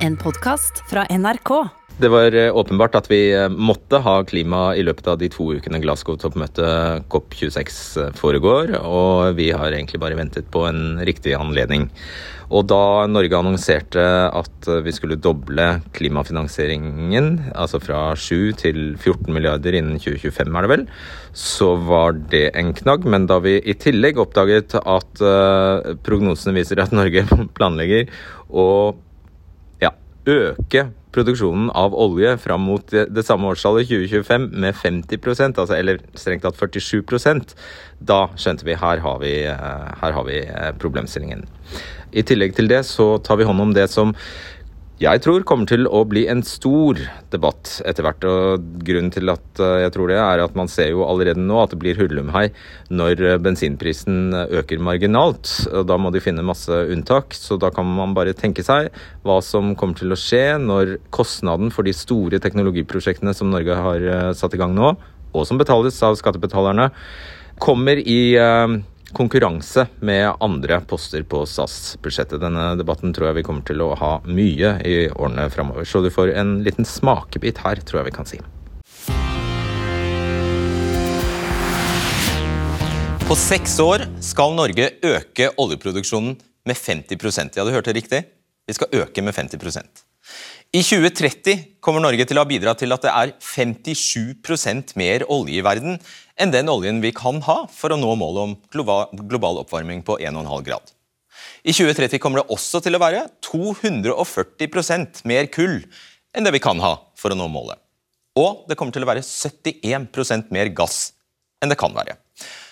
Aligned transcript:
En 0.00 0.16
podkast 0.16 0.78
fra 0.88 1.02
NRK. 1.12 1.50
Det 2.00 2.08
var 2.08 2.32
eh, 2.32 2.56
åpenbart 2.56 2.94
at 2.96 3.08
vi 3.10 3.18
eh, 3.36 3.50
måtte 3.52 3.98
ha 4.00 4.14
klima 4.24 4.70
i 4.72 4.80
løpet 4.86 5.10
av 5.12 5.18
de 5.20 5.28
to 5.28 5.50
ukene 5.58 5.76
Glasgow-toppmøtet 5.82 7.04
COP26 7.12 7.74
eh, 8.00 8.14
foregår, 8.16 8.72
og 8.80 9.36
vi 9.36 9.50
har 9.52 9.76
egentlig 9.76 10.00
bare 10.00 10.16
ventet 10.16 10.48
på 10.54 10.62
en 10.70 11.02
riktig 11.04 11.34
anledning. 11.36 11.84
Og 12.48 12.64
da 12.72 13.04
Norge 13.12 13.36
annonserte 13.36 14.06
at 14.32 14.70
vi 14.86 14.94
skulle 14.96 15.20
doble 15.20 15.66
klimafinansieringen, 15.98 17.28
altså 17.52 17.82
fra 17.84 18.00
7 18.16 18.56
til 18.62 18.80
14 18.96 19.28
milliarder 19.36 19.76
innen 19.76 20.00
2025, 20.00 20.48
er 20.48 20.64
det 20.64 20.72
vel, 20.72 20.86
så 21.36 21.74
var 21.76 22.16
det 22.32 22.46
en 22.56 22.72
knagg. 22.80 23.04
Men 23.04 23.28
da 23.28 23.36
vi 23.44 23.58
i 23.60 23.76
tillegg 23.78 24.18
oppdaget 24.18 24.80
at 24.80 25.22
prognosene 26.02 26.56
viser 26.56 26.82
at 26.82 26.96
Norge 26.96 27.22
planlegger 27.60 28.10
å 28.50 28.66
øke 30.30 30.88
produksjonen 31.14 31.70
av 31.74 31.94
olje 31.98 32.36
fram 32.38 32.62
mot 32.68 32.92
det, 32.92 33.24
samme 33.26 33.50
årstallet, 33.50 33.88
2025, 33.90 34.46
med 34.62 34.76
50% 34.78 35.58
altså, 35.58 35.74
eller 35.76 35.98
strengt 36.14 36.46
tatt 36.46 36.58
47% 36.58 37.56
da 37.98 38.22
skjønte 38.38 38.66
vi 38.68 38.78
her 38.78 39.02
har 39.04 39.18
vi, 39.22 39.34
eh, 39.50 39.88
her 40.02 40.16
har 40.16 40.28
vi 40.28 40.38
eh, 40.44 40.70
problemstillingen. 40.78 41.46
I 42.10 42.24
tillegg 42.26 42.56
til 42.56 42.70
det 42.70 42.84
så 42.88 43.16
tar 43.22 43.38
vi 43.40 43.46
hånd 43.48 43.62
om 43.62 43.74
det 43.74 43.88
som 43.90 44.14
jeg 45.00 45.22
tror 45.24 45.44
kommer 45.48 45.64
til 45.64 45.86
å 45.88 46.02
bli 46.04 46.26
en 46.28 46.42
stor 46.44 46.98
debatt 47.32 47.78
etter 47.88 48.04
hvert. 48.04 48.24
og 48.28 48.66
Grunnen 48.84 49.08
til 49.14 49.32
at 49.32 49.62
eh, 49.62 49.78
jeg 49.86 49.94
tror 49.94 50.10
det, 50.12 50.18
er 50.20 50.42
at 50.44 50.58
man 50.58 50.68
ser 50.68 50.90
jo 50.92 51.06
allerede 51.08 51.40
nå 51.40 51.56
at 51.62 51.72
det 51.72 51.78
blir 51.80 51.96
hullumhei 51.96 52.50
når 52.92 53.22
eh, 53.24 53.38
bensinprisen 53.40 54.34
øker 54.60 54.82
marginalt. 54.84 55.48
Da 55.88 55.96
må 55.96 56.12
de 56.12 56.20
finne 56.20 56.44
masse 56.44 56.68
unntak. 56.92 57.32
Så 57.32 57.56
da 57.56 57.72
kan 57.72 57.88
man 57.88 58.12
bare 58.16 58.36
tenke 58.36 58.64
seg 58.66 58.90
hva 59.24 59.38
som 59.44 59.72
kommer 59.72 59.96
til 59.96 60.12
å 60.12 60.20
skje 60.20 60.58
når 60.60 60.98
kostnaden 61.16 61.72
for 61.72 61.88
de 61.88 61.96
store 61.96 62.42
teknologiprosjektene 62.44 63.32
som 63.36 63.48
Norge 63.54 63.80
har 63.80 64.04
eh, 64.04 64.30
satt 64.36 64.52
i 64.52 64.60
gang 64.60 64.76
nå, 64.76 64.92
og 65.32 65.48
som 65.48 65.56
betales 65.60 65.96
av 66.04 66.20
skattebetalerne, 66.20 66.90
kommer 67.60 67.96
i 68.04 68.34
konkurranse 69.16 69.86
med 70.00 70.32
andre 70.40 70.80
poster 70.88 71.24
på 71.26 71.42
SAS-budsjettet. 71.46 72.40
Denne 72.42 72.72
debatten 72.78 73.14
tror 73.16 73.30
jeg 73.30 73.40
vi 73.40 73.46
kommer 73.46 73.66
til 73.66 73.82
å 73.84 73.92
ha 73.98 74.12
mye 74.28 74.76
i 74.86 74.96
årene 75.10 75.48
framover. 75.52 75.88
Så 75.88 76.02
du 76.04 76.10
får 76.14 76.34
en 76.40 76.60
liten 76.66 76.88
smakebit 76.88 77.62
her, 77.64 77.82
tror 77.84 78.02
jeg 78.02 78.10
vi 78.10 78.16
kan 78.16 78.28
si. 78.28 78.40
På 83.30 83.36
seks 83.38 83.76
år 83.78 84.08
skal 84.26 84.56
Norge 84.58 84.88
øke 85.06 85.52
oljeproduksjonen 85.62 86.32
med 86.66 86.76
50% 86.76 87.58
Ja, 87.60 87.64
du 87.64 87.70
hørte 87.70 87.94
riktig. 87.94 88.24
Vi 88.66 88.74
skal 88.74 88.90
øke 89.02 89.22
med 89.22 89.34
50% 89.34 90.02
I 90.74 90.82
2030 90.82 91.62
kommer 91.82 92.02
Norge 92.02 92.26
til 92.26 92.38
å 92.38 92.44
ha 92.44 92.50
bidratt 92.50 92.82
til 92.82 92.94
at 92.94 93.06
det 93.06 93.12
er 93.14 93.32
57% 93.38 94.96
mer 94.98 95.24
olje 95.30 95.58
i 95.58 95.64
verden 95.66 95.98
enn 96.40 96.52
den 96.54 96.70
oljen 96.72 97.02
vi 97.04 97.12
kan 97.16 97.42
ha 97.44 97.64
for 97.72 97.92
å 97.92 97.98
nå 98.00 98.14
målet 98.18 98.42
om 98.42 98.56
global 98.72 99.60
oppvarming 99.62 100.02
på 100.06 100.16
1,5 100.18 100.64
grad. 100.66 100.92
I 101.62 101.74
2030 101.76 102.20
kommer 102.22 102.40
det 102.40 102.52
også 102.54 102.80
til 102.84 102.96
å 102.96 103.02
være 103.02 103.26
240% 103.44 105.22
mer 105.28 105.50
kull 105.52 105.82
enn 106.36 106.46
det 106.46 106.54
vi 106.54 106.62
kan 106.62 106.80
ha 106.80 106.94
for 107.18 107.32
å 107.32 107.38
nå 107.38 107.48
målet. 107.52 107.78
Og 108.38 108.64
det 108.70 108.76
kommer 108.78 108.94
til 108.94 109.04
å 109.04 109.10
være 109.10 109.24
71% 109.26 110.52
mer 110.54 110.70
gass 110.72 111.10
enn 111.60 111.72
det 111.72 111.78
kan 111.80 111.92
være. 111.92 112.16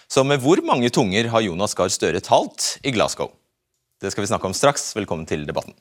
Så 0.08 0.24
med 0.24 0.40
hvor 0.40 0.62
mange 0.64 0.88
tunger 0.94 1.28
har 1.28 1.44
Jonas 1.44 1.76
Gahr 1.76 1.92
Støre 1.92 2.22
talt 2.24 2.78
i 2.80 2.94
Glasgow? 2.94 3.34
Det 4.00 4.12
skal 4.14 4.24
vi 4.24 4.30
snakke 4.30 4.48
om 4.48 4.56
straks. 4.56 4.94
Velkommen 4.96 5.26
til 5.28 5.44
debatten. 5.44 5.74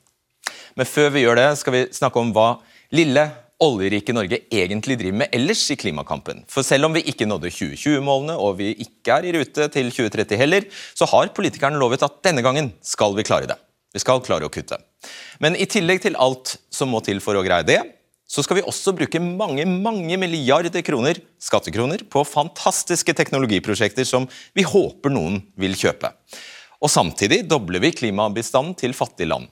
Men 0.76 0.88
før 0.88 1.14
vi 1.14 1.22
gjør 1.22 1.38
det, 1.38 1.48
skal 1.60 1.74
vi 1.74 1.86
snakke 1.94 2.20
om 2.20 2.34
hva 2.36 2.58
lille 2.94 3.24
oljerike 3.64 4.14
Norge 4.14 4.40
egentlig 4.54 4.98
driver 5.00 5.18
med 5.24 5.34
ellers 5.34 5.64
i 5.72 5.76
klimakampen. 5.78 6.44
For 6.50 6.66
selv 6.66 6.88
om 6.88 6.94
vi 6.94 7.04
ikke 7.10 7.26
nådde 7.26 7.50
2020-målene, 7.50 8.36
og 8.38 8.58
vi 8.60 8.70
ikke 8.84 9.16
er 9.16 9.26
i 9.26 9.34
rute 9.34 9.66
til 9.74 9.90
2030 9.90 10.38
heller, 10.38 10.68
så 10.94 11.08
har 11.10 11.32
politikerne 11.34 11.80
lovet 11.80 12.04
at 12.06 12.20
denne 12.24 12.44
gangen 12.46 12.70
skal 12.86 13.16
vi 13.18 13.26
klare 13.26 13.50
det. 13.50 13.58
Vi 13.94 14.02
skal 14.02 14.22
klare 14.22 14.46
å 14.46 14.52
kutte. 14.52 14.78
Men 15.42 15.56
i 15.58 15.66
tillegg 15.70 16.04
til 16.04 16.18
alt 16.20 16.58
som 16.70 16.92
må 16.92 17.00
til 17.02 17.22
for 17.24 17.38
å 17.38 17.44
greie 17.46 17.66
det, 17.66 17.80
så 18.28 18.44
skal 18.44 18.58
vi 18.58 18.66
også 18.68 18.92
bruke 18.92 19.20
mange 19.24 19.64
mange 19.64 20.18
milliarder 20.20 20.84
kroner, 20.84 21.16
skattekroner 21.40 22.04
på 22.12 22.26
fantastiske 22.28 23.14
teknologiprosjekter 23.16 24.04
som 24.04 24.28
vi 24.54 24.66
håper 24.68 25.14
noen 25.14 25.40
vil 25.56 25.76
kjøpe. 25.80 26.12
Og 26.84 26.92
Samtidig 26.92 27.46
dobler 27.48 27.82
vi 27.82 27.94
klimabistanden 27.96 28.76
til 28.78 28.92
fattige 28.94 29.32
land. 29.32 29.48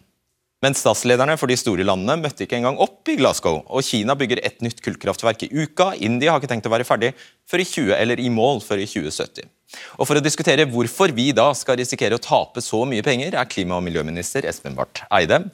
Men 0.67 0.75
statslederne 0.75 1.37
for 1.39 1.47
de 1.47 1.55
store 1.55 1.85
landene 1.87 2.17
møtte 2.19 2.43
ikke 2.43 2.57
engang 2.59 2.81
opp 2.83 3.07
i 3.07 3.15
Glasgow. 3.21 3.61
Og 3.71 3.87
Kina 3.87 4.17
bygger 4.19 4.41
et 4.43 4.57
nytt 4.65 4.81
kullkraftverk 4.83 5.45
i 5.47 5.51
uka. 5.55 5.93
India 6.03 6.33
har 6.33 6.43
ikke 6.43 6.51
tenkt 6.51 6.67
å 6.67 6.73
være 6.73 6.87
ferdig 6.89 7.13
før 7.47 7.63
i 7.63 7.67
20, 7.71 7.93
eller 7.95 8.19
i 8.19 8.33
mål 8.35 8.59
før 8.65 8.83
i 8.83 8.89
2070. 8.91 9.47
Og 10.01 10.09
For 10.09 10.19
å 10.19 10.25
diskutere 10.25 10.67
hvorfor 10.67 11.15
vi 11.15 11.29
da 11.37 11.47
skal 11.55 11.79
risikere 11.79 12.19
å 12.19 12.23
tape 12.23 12.65
så 12.65 12.83
mye 12.89 13.05
penger, 13.07 13.39
er 13.39 13.51
klima- 13.51 13.79
og 13.79 13.87
miljøminister 13.87 14.47
Espen 14.51 14.75
Barth 14.75 15.07
Eide. 15.15 15.45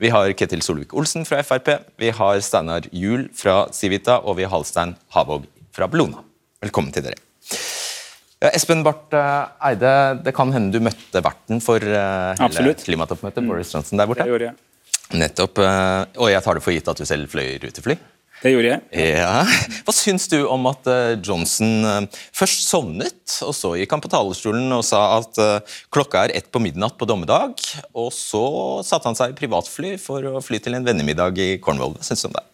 Vi 0.00 0.12
har 0.14 0.32
Ketil 0.32 0.64
Solvik-Olsen 0.64 1.28
fra 1.28 1.44
Frp, 1.44 1.74
vi 2.00 2.08
har 2.16 2.40
Steinar 2.40 2.88
Juel 2.96 3.28
fra 3.36 3.66
Civita, 3.76 4.22
og 4.24 4.40
vi 4.40 4.48
har 4.48 4.56
Halstein 4.56 4.96
Havåg 5.12 5.48
fra 5.76 5.88
Bellona. 5.88 6.24
Velkommen 6.64 6.96
til 6.96 7.10
dere. 7.10 7.20
Ja, 8.42 8.50
Espen 8.56 8.82
Barth 8.82 9.14
eh, 9.14 9.68
Eide, 9.68 9.90
det 10.24 10.32
kan 10.34 10.50
hende 10.50 10.74
du 10.74 10.82
møtte 10.82 11.20
verten 11.22 11.62
for 11.62 11.78
uh, 11.78 12.32
hele 12.34 12.48
Absolutt. 12.48 12.82
klimatoppmøtet, 12.82 13.46
Boris 13.46 13.70
Johnson, 13.70 14.00
der 14.00 14.08
borte? 14.10 14.26
Det 14.26 14.34
gjorde 14.34 14.48
jeg. 14.48 14.58
Nettopp. 15.20 15.60
Uh, 15.62 16.02
og 16.18 16.32
jeg 16.32 16.42
tar 16.42 16.58
det 16.58 16.64
for 16.64 16.74
gitt 16.74 16.90
at 16.90 16.98
du 16.98 17.06
selv 17.06 17.30
fløy 17.30 17.60
rutefly? 17.62 17.96
Det 18.42 18.50
gjorde 18.50 18.72
jeg. 18.72 19.12
Ja. 19.12 19.44
Hva 19.86 19.94
syns 19.94 20.26
du 20.32 20.40
om 20.50 20.66
at 20.66 20.88
Johnson 21.22 22.08
først 22.34 22.64
sovnet, 22.66 23.36
og 23.46 23.54
så 23.54 23.76
gikk 23.78 23.94
han 23.94 24.02
på 24.02 24.10
talerstolen 24.10 24.74
og 24.74 24.82
sa 24.88 25.04
at 25.20 25.38
klokka 25.94 26.24
er 26.26 26.34
ett 26.40 26.50
på 26.50 26.58
midnatt 26.64 26.98
på 26.98 27.06
dommedag, 27.06 27.54
og 27.94 28.10
så 28.10 28.42
satte 28.82 29.06
han 29.06 29.18
seg 29.20 29.30
i 29.30 29.38
privatfly 29.38 29.94
for 30.02 30.26
å 30.26 30.42
fly 30.42 30.58
til 30.64 30.74
en 30.74 30.90
vennemiddag 30.90 31.38
i 31.38 31.52
Cornwall. 31.62 31.94
Hva 31.94 32.10
syns 32.10 32.26
du 32.26 32.32
om 32.32 32.40
det? 32.40 32.48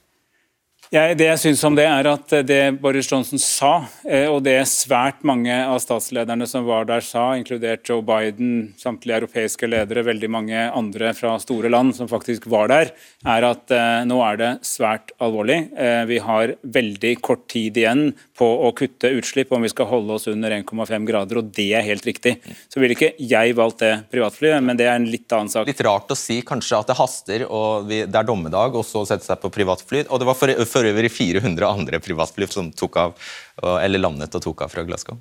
Jeg, 0.88 1.19
det 1.21 1.26
jeg 1.26 1.41
synes 1.43 1.62
om 1.69 1.75
det, 1.76 1.84
er 1.84 2.06
at 2.09 2.32
det 2.49 2.62
Boris 2.81 3.10
Johnson 3.10 3.41
sa, 3.43 3.72
eh, 4.09 4.25
og 4.25 4.41
det 4.47 4.54
svært 4.71 5.19
mange 5.26 5.53
av 5.53 5.76
statslederne 5.84 6.47
som 6.49 6.65
var 6.65 6.87
der 6.88 7.04
sa, 7.04 7.26
inkludert 7.37 7.84
Joe 7.84 8.00
Biden, 8.00 8.71
samtlige 8.81 9.19
europeiske 9.21 9.69
ledere, 9.69 10.06
veldig 10.06 10.31
mange 10.32 10.62
andre 10.65 11.10
fra 11.12 11.34
store 11.44 11.69
land 11.69 11.93
som 11.99 12.09
faktisk 12.09 12.49
var 12.49 12.72
der, 12.72 12.94
er 13.28 13.49
at 13.50 13.75
eh, 13.76 14.06
nå 14.09 14.16
er 14.31 14.41
det 14.41 14.50
svært 14.65 15.12
alvorlig. 15.21 15.59
Eh, 15.76 16.06
vi 16.09 16.22
har 16.25 16.54
veldig 16.65 17.12
kort 17.20 17.44
tid 17.53 17.76
igjen 17.82 18.06
på 18.38 18.49
å 18.69 18.71
kutte 18.76 19.10
utslipp 19.19 19.53
om 19.53 19.65
vi 19.65 19.71
skal 19.72 19.88
holde 19.91 20.15
oss 20.15 20.28
under 20.31 20.54
1,5 20.54 21.06
grader, 21.09 21.41
og 21.41 21.50
det 21.56 21.69
er 21.76 21.87
helt 21.87 22.06
riktig. 22.06 22.37
Så 22.71 22.82
ville 22.82 22.94
ikke 22.94 23.12
jeg 23.19 23.56
valgt 23.59 23.82
det 23.82 23.93
privatflyet, 24.12 24.62
men 24.65 24.78
det 24.78 24.87
er 24.87 24.99
en 24.99 25.09
litt 25.10 25.32
annen 25.34 25.50
sak. 25.53 25.66
Litt 25.69 25.82
rart 25.87 26.15
å 26.15 26.19
si 26.19 26.41
kanskje 26.47 26.82
at 26.82 26.93
det 26.93 26.99
haster, 26.99 27.47
og 27.49 27.88
vi, 27.91 28.04
det 28.06 28.21
er 28.21 28.28
dommedag, 28.28 28.78
og 28.78 28.87
så 28.87 29.04
sette 29.09 29.26
seg 29.26 29.41
på 29.43 29.53
privatfly. 29.54 30.06
og 30.09 30.22
det 30.22 30.28
var 30.28 30.38
for, 30.38 30.54
for 30.71 30.88
øvrig 30.88 31.10
400 31.15 31.66
andre 31.69 32.03
privatfly 32.04 32.50
som 32.53 32.71
tok 32.72 33.03
av, 33.03 33.32
eller 33.78 34.03
landet 34.03 34.38
og 34.38 34.44
tok 34.44 34.66
av 34.66 34.72
fra 34.72 34.87
Glasgow. 34.87 35.19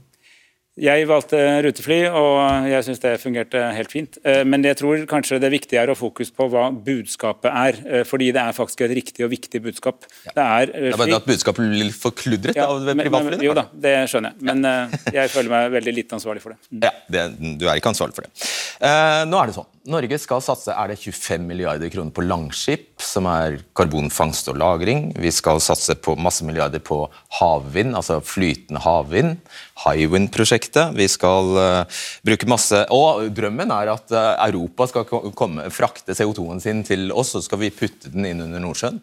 Jeg 0.77 1.07
valgte 1.09 1.39
rutefly, 1.65 1.97
og 2.13 2.67
jeg 2.69 2.85
syns 2.85 2.99
det 3.01 3.15
fungerte 3.21 3.61
helt 3.73 3.93
fint. 3.93 4.19
Eh, 4.21 4.43
men 4.45 4.65
jeg 4.65 4.77
tror 4.77 5.05
kanskje 5.09 5.39
det 5.41 5.49
viktige 5.49 5.81
er 5.81 5.89
å 5.89 5.95
fokus 5.97 6.29
på 6.29 6.45
hva 6.53 6.67
budskapet 6.69 7.49
er. 7.49 7.79
Eh, 7.87 8.03
fordi 8.05 8.29
det 8.35 8.43
er 8.43 8.53
faktisk 8.53 8.83
et 8.85 8.93
riktig 8.99 9.25
og 9.25 9.31
viktig 9.33 9.63
budskap. 9.65 10.05
Ja. 10.27 10.35
Det 10.35 10.45
er 10.45 10.73
fly. 10.75 10.91
Er 10.91 11.01
bare 11.01 11.19
at 11.21 11.29
budskapet 11.31 11.65
blir 11.65 11.89
litt 11.89 11.97
forkludret 11.97 12.59
ja, 12.59 12.67
av 12.69 12.85
privatflyene? 12.85 13.41
Jo 13.47 13.55
da, 13.57 13.65
det 13.73 13.95
skjønner 14.11 14.35
jeg. 14.35 14.49
Men 14.51 14.69
ja. 14.69 14.75
jeg 15.23 15.33
føler 15.33 15.55
meg 15.55 15.73
veldig 15.79 15.95
lite 15.97 16.19
ansvarlig 16.19 16.45
for 16.45 16.53
det. 16.53 16.61
Ja, 16.85 16.93
det, 17.09 17.25
Du 17.57 17.65
er 17.65 17.81
ikke 17.81 17.95
ansvarlig 17.95 18.19
for 18.19 18.27
det. 18.27 18.47
Uh, 18.77 19.25
nå 19.25 19.41
er 19.41 19.49
det 19.49 19.57
sånn. 19.57 19.71
Norge 19.87 20.17
skal 20.19 20.41
satse 20.43 20.73
er 20.73 20.91
det 20.91 20.97
25 20.99 21.45
milliarder 21.47 21.87
kroner 21.91 22.11
på 22.11 22.23
Langskip, 22.25 22.89
som 22.99 23.27
er 23.31 23.61
karbonfangst 23.77 24.49
og 24.51 24.57
-lagring. 24.59 25.13
Vi 25.15 25.31
skal 25.31 25.61
satse 25.63 25.95
på 25.95 26.17
masse 26.19 26.43
milliarder 26.43 26.79
på 26.83 27.05
havvind, 27.39 27.95
altså 27.95 28.19
flytende 28.19 28.81
havvind. 28.83 29.37
Hywind-prosjektet. 29.85 30.91
Vi 30.97 31.07
skal 31.07 31.55
uh, 31.55 31.85
bruke 32.25 32.49
masse 32.49 32.85
Og 32.91 33.31
drømmen 33.31 33.71
er 33.71 33.93
at 33.93 34.11
uh, 34.11 34.35
Europa 34.49 34.87
skal 34.87 35.05
komme, 35.05 35.69
frakte 35.71 36.11
CO2-en 36.11 36.59
sin 36.59 36.83
til 36.83 37.11
oss, 37.11 37.35
og 37.35 37.41
så 37.41 37.45
skal 37.45 37.59
vi 37.59 37.69
putte 37.69 38.11
den 38.11 38.25
inn 38.25 38.41
under 38.41 38.59
Nordsjøen. 38.59 38.99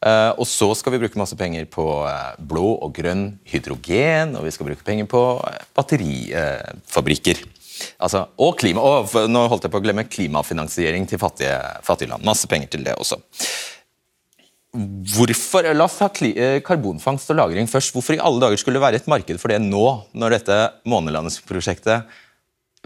Uh, 0.00 0.32
og 0.38 0.46
så 0.46 0.72
skal 0.74 0.92
vi 0.92 1.02
bruke 1.04 1.18
masse 1.18 1.36
penger 1.36 1.66
på 1.66 2.08
blå 2.38 2.78
og 2.80 2.94
grønn 2.94 3.38
hydrogen, 3.44 4.36
og 4.36 4.48
vi 4.48 4.50
skal 4.50 4.66
bruke 4.66 4.84
penger 4.84 5.04
på 5.04 5.44
batterifabrikker. 5.76 7.44
Altså, 7.98 8.24
og 8.42 8.56
klima, 8.60 8.80
og 8.82 9.12
nå 9.30 9.44
holdt 9.50 9.66
jeg 9.66 9.74
på 9.74 9.80
å 9.82 9.84
glemme 9.84 10.06
klimafinansiering 10.08 11.06
til 11.10 11.20
fattige, 11.22 11.58
fattige 11.86 12.12
land. 12.12 12.24
Masse 12.26 12.48
penger 12.50 12.72
til 12.72 12.86
det 12.86 12.96
også. 12.96 13.20
Hvorfor, 14.72 15.68
La 15.76 15.84
oss 15.84 15.98
ha 16.00 16.08
eh, 16.24 16.62
karbonfangst 16.64 17.30
og 17.30 17.36
-lagring 17.36 17.68
først. 17.68 17.92
Hvorfor 17.92 18.16
i 18.16 18.22
alle 18.24 18.40
dager 18.40 18.56
skulle 18.56 18.80
det 18.80 18.86
være 18.86 18.96
et 18.96 19.08
marked 19.08 19.38
for 19.38 19.48
det 19.48 19.60
nå, 19.60 19.86
når 20.14 20.38
dette 20.38 20.72
månelandingsprosjektet 20.88 22.08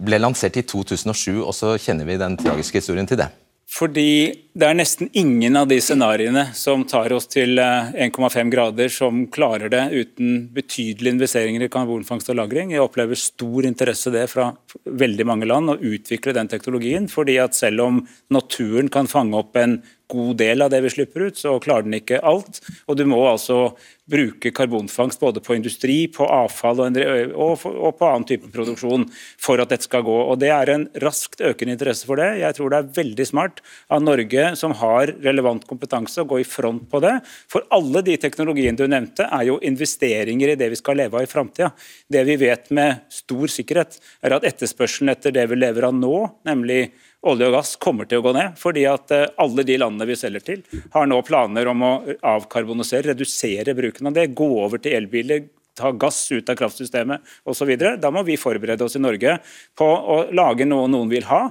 ble 0.02 0.18
lansert 0.18 0.56
i 0.56 0.62
2007, 0.62 1.44
og 1.46 1.54
så 1.54 1.78
kjenner 1.78 2.04
vi 2.04 2.18
den 2.18 2.36
tragiske 2.36 2.82
historien 2.82 3.06
til 3.06 3.18
det? 3.22 3.30
Fordi 3.66 4.44
det 4.54 4.62
er 4.62 4.76
nesten 4.78 5.08
ingen 5.18 5.56
av 5.58 5.66
de 5.68 5.80
scenarioene 5.82 6.44
som 6.54 6.84
tar 6.86 7.10
oss 7.12 7.26
til 7.28 7.58
1,5 7.58 8.36
eh, 8.38 8.44
grader, 8.52 8.92
som 8.94 9.24
klarer 9.34 9.72
det 9.72 9.82
uten 9.90 10.46
betydelige 10.54 11.16
investeringer 11.16 11.66
i 11.66 11.68
karbonfangst 11.72 12.30
og 12.30 12.38
-lagring. 12.38 12.70
Jeg 12.70 12.80
opplever 12.80 13.18
stor 13.18 13.66
interesse 13.66 14.12
det 14.14 14.30
fra 14.30 14.52
veldig 14.86 15.26
mange 15.26 15.46
land 15.50 15.70
å 15.70 15.80
utvikle 15.80 16.32
den 16.32 16.48
teknologien. 16.48 17.08
fordi 17.08 17.38
at 17.42 17.54
selv 17.54 17.80
om 17.80 18.08
naturen 18.30 18.88
kan 18.88 19.06
fange 19.06 19.34
opp 19.34 19.56
en 19.56 19.82
god 20.12 20.36
del 20.40 20.62
av 20.62 20.72
det 20.72 20.82
vi 20.84 20.92
slipper 20.92 21.28
ut, 21.28 21.38
så 21.38 21.56
klarer 21.62 21.86
den 21.86 21.98
ikke 21.98 22.22
alt. 22.24 22.60
Og 22.86 22.98
du 22.98 23.04
må 23.08 23.20
altså 23.28 23.74
bruke 24.06 24.52
karbonfangst 24.54 25.18
både 25.20 25.42
på 25.42 25.56
industri, 25.56 25.96
på 26.12 26.26
avfall 26.30 26.84
og, 26.84 27.64
på 27.98 28.06
annen 28.06 28.26
type 28.28 28.50
produksjon 28.54 29.08
for 29.42 29.58
at 29.62 29.72
dette 29.72 29.88
skal 29.88 30.04
gå. 30.06 30.14
Og 30.30 30.38
Det 30.38 30.52
er 30.54 30.70
en 30.72 30.86
raskt 31.02 31.42
økende 31.42 31.74
interesse 31.74 32.06
for 32.06 32.20
det. 32.20 32.28
Jeg 32.42 32.58
tror 32.58 32.70
det 32.70 32.78
er 32.78 32.92
veldig 33.00 33.26
smart 33.26 33.62
av 33.90 34.04
Norge, 34.04 34.52
som 34.58 34.76
har 34.78 35.10
relevant 35.24 35.66
kompetanse, 35.66 36.22
å 36.22 36.28
gå 36.30 36.40
i 36.42 36.46
front 36.46 36.86
på 36.90 37.02
det. 37.02 37.16
For 37.50 37.66
alle 37.74 38.04
de 38.06 38.14
teknologiene 38.20 38.78
du 38.78 38.86
nevnte, 38.86 39.26
er 39.26 39.48
jo 39.50 39.58
investeringer 39.66 40.54
i 40.54 40.58
det 40.60 40.70
vi 40.72 40.78
skal 40.78 41.00
leve 41.02 41.18
av 41.18 41.26
i 41.26 41.30
framtida. 41.30 41.72
Det 42.06 42.22
vi 42.28 42.38
vet 42.46 42.70
med 42.70 43.02
stor 43.12 43.50
sikkerhet, 43.50 43.98
er 44.22 44.36
at 44.38 44.46
etterspørselen 44.46 45.10
etter 45.10 45.34
det 45.34 45.48
vi 45.50 45.58
lever 45.58 45.88
av 45.88 45.98
nå, 45.98 46.14
nemlig 46.46 46.92
olje 47.26 47.48
og 47.48 47.56
gass 47.56 47.74
kommer 47.82 48.08
til 48.08 48.20
å 48.20 48.26
gå 48.26 48.32
ned. 48.36 48.56
fordi 48.60 48.86
at 48.90 49.12
eh, 49.14 49.28
alle 49.42 49.64
de 49.66 49.78
landene 49.80 50.08
vi 50.08 50.16
selger 50.18 50.44
til, 50.46 50.64
har 50.94 51.06
nå 51.06 51.20
planer 51.26 51.68
om 51.72 51.82
å 51.82 51.92
avkarbonisere, 52.22 53.12
redusere 53.12 53.74
bruken 53.76 54.10
av 54.10 54.16
det. 54.16 54.28
Gå 54.38 54.48
over 54.64 54.82
til 54.82 54.96
elbiler, 54.98 55.48
ta 55.76 55.92
gass 55.92 56.20
ut 56.32 56.48
av 56.48 56.56
kraftsystemet 56.56 57.34
osv. 57.44 57.74
Da 58.00 58.12
må 58.12 58.24
vi 58.26 58.38
forberede 58.40 58.86
oss 58.86 58.96
i 58.96 59.02
Norge 59.02 59.38
på 59.76 59.86
å 59.86 60.22
lage 60.34 60.68
noe 60.68 60.88
noen 60.90 61.12
vil 61.12 61.28
ha. 61.28 61.42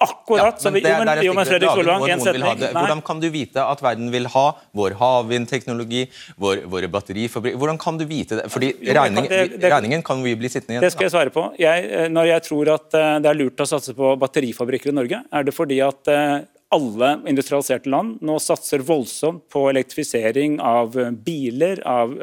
Akkurat 0.00 0.64
ja, 0.64 0.70
men 0.70 0.82
det, 0.82 0.88
jo, 0.88 1.04
men, 1.04 1.18
jo, 1.26 1.32
men 1.36 1.44
Fredrik 1.44 1.74
Solvang, 1.76 2.04
en 2.08 2.22
setning. 2.24 2.62
Hvordan 2.72 3.02
kan 3.04 3.18
du 3.20 3.26
vite 3.28 3.60
at 3.60 3.82
verden 3.84 4.08
vil 4.08 4.28
ha 4.32 4.44
vår 4.76 4.94
havvindteknologi, 4.96 6.06
vår, 6.40 6.62
våre 6.72 6.88
batterifabrikker 6.88 7.60
Hvordan 7.60 7.80
kan 7.82 7.98
du 8.00 8.06
vite 8.08 8.38
det? 8.38 8.46
Fordi 8.48 8.70
jo, 8.78 8.94
regning, 8.96 9.28
det, 9.28 9.42
det, 9.58 9.72
regningen 9.74 10.04
kan 10.06 10.22
vi 10.24 10.32
bli 10.40 10.48
sittende 10.48 10.78
igjen 10.78 10.86
Det 10.86 10.92
skal 10.94 11.04
jeg 11.04 11.12
svare 11.12 11.34
på. 11.34 11.44
Jeg, 11.60 11.84
eh, 11.84 12.08
når 12.08 12.30
jeg 12.30 12.46
tror 12.48 12.72
at 12.78 12.96
eh, 12.96 13.18
det 13.20 13.28
er 13.28 13.38
lurt 13.42 13.60
å 13.60 13.68
satse 13.68 13.92
på 13.98 14.14
batterifabrikker 14.22 14.88
i 14.88 14.96
Norge, 14.96 15.20
er 15.20 15.44
det 15.44 15.54
fordi 15.56 15.82
at 15.84 16.12
eh, 16.14 16.36
alle 16.72 17.12
industrialiserte 17.28 17.92
land 17.92 18.24
nå 18.24 18.38
satser 18.40 18.80
voldsomt 18.86 19.50
på 19.52 19.66
elektrifisering 19.68 20.56
av 20.64 20.96
biler, 21.26 21.82
av 21.84 22.14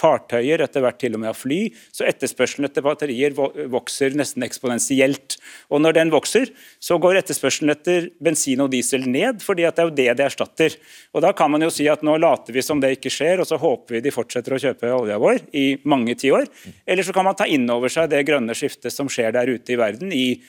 fartøyer, 0.00 0.64
etter 0.64 0.84
hvert 0.84 1.00
til 1.00 1.16
og 1.16 1.22
med 1.22 1.32
av 1.32 1.38
fly, 1.38 1.60
så 1.92 2.06
etterspørselen 2.08 2.68
etter 2.68 2.84
batterier 2.84 3.36
vokser 3.36 4.16
nesten 4.16 4.44
eksponentielt. 4.46 5.36
Og 5.70 5.82
når 5.84 5.98
den 6.00 6.12
vokser, 6.14 6.50
så 6.82 6.98
går 7.02 7.20
etterspørselen 7.20 7.74
etter 7.74 8.08
bensin 8.22 8.64
og 8.64 8.72
diesel 8.72 9.06
ned, 9.08 9.44
fordi 9.44 9.66
det 9.68 9.84
er 9.84 9.90
jo 9.90 9.96
det 10.00 10.08
det 10.18 10.26
erstatter. 10.30 10.76
Og 11.14 11.20
Da 11.20 11.32
kan 11.36 11.50
man 11.52 11.62
jo 11.62 11.70
si 11.72 11.86
at 11.90 12.02
nå 12.06 12.16
later 12.20 12.54
vi 12.56 12.62
som 12.64 12.80
det 12.80 12.94
ikke 12.96 13.12
skjer, 13.12 13.42
og 13.42 13.48
så 13.48 13.58
håper 13.60 13.96
vi 13.96 14.04
de 14.04 14.14
fortsetter 14.14 14.56
å 14.56 14.60
kjøpe 14.60 14.92
olja 14.94 15.18
vår 15.20 15.42
i 15.56 15.66
mange 15.84 16.16
tiår. 16.18 16.48
Eller 16.86 17.06
så 17.06 17.14
kan 17.14 17.26
man 17.28 17.36
ta 17.38 17.46
inn 17.46 17.68
over 17.70 17.92
seg 17.92 18.10
det 18.10 18.24
grønne 18.28 18.56
skiftet 18.56 18.94
som 18.94 19.10
skjer 19.10 19.34
der 19.36 19.50
ute 19.52 19.74
i 19.74 19.78
verden, 19.80 20.12
i 20.12 20.40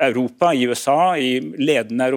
Europa, 0.00 0.54
i 0.54 0.66
USA, 0.70 1.16
i 1.18 1.40
ledende, 1.40 2.08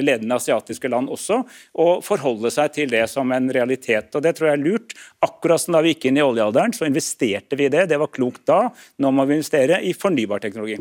ledende 0.00 0.38
asiatiske 0.38 0.88
land 0.88 1.10
også, 1.12 1.42
og 1.82 2.04
forholde 2.04 2.52
seg 2.54 2.72
til 2.76 2.92
det 2.92 3.04
som 3.12 3.32
en 3.34 3.50
realitet. 3.52 4.14
Og 4.14 4.22
Det 4.22 4.36
tror 4.36 4.50
jeg 4.50 4.58
er 4.58 4.64
lurt. 4.64 4.96
Akkurat 5.20 5.60
som 5.60 5.76
da 5.76 5.82
vi 5.84 5.94
gikk 5.94 6.08
inn 6.08 6.19
i 6.19 6.19
oljealderen, 6.24 6.74
så 6.76 6.86
investerte 6.88 7.58
vi 7.58 7.66
i 7.68 7.72
det. 7.72 7.86
Det 7.90 7.98
var 8.00 8.10
klokt 8.12 8.42
da. 8.48 8.62
Nå 9.00 9.12
må 9.14 9.26
vi 9.28 9.38
investere 9.38 9.80
i 9.86 9.92
fornybar 9.96 10.42
teknologi. 10.42 10.78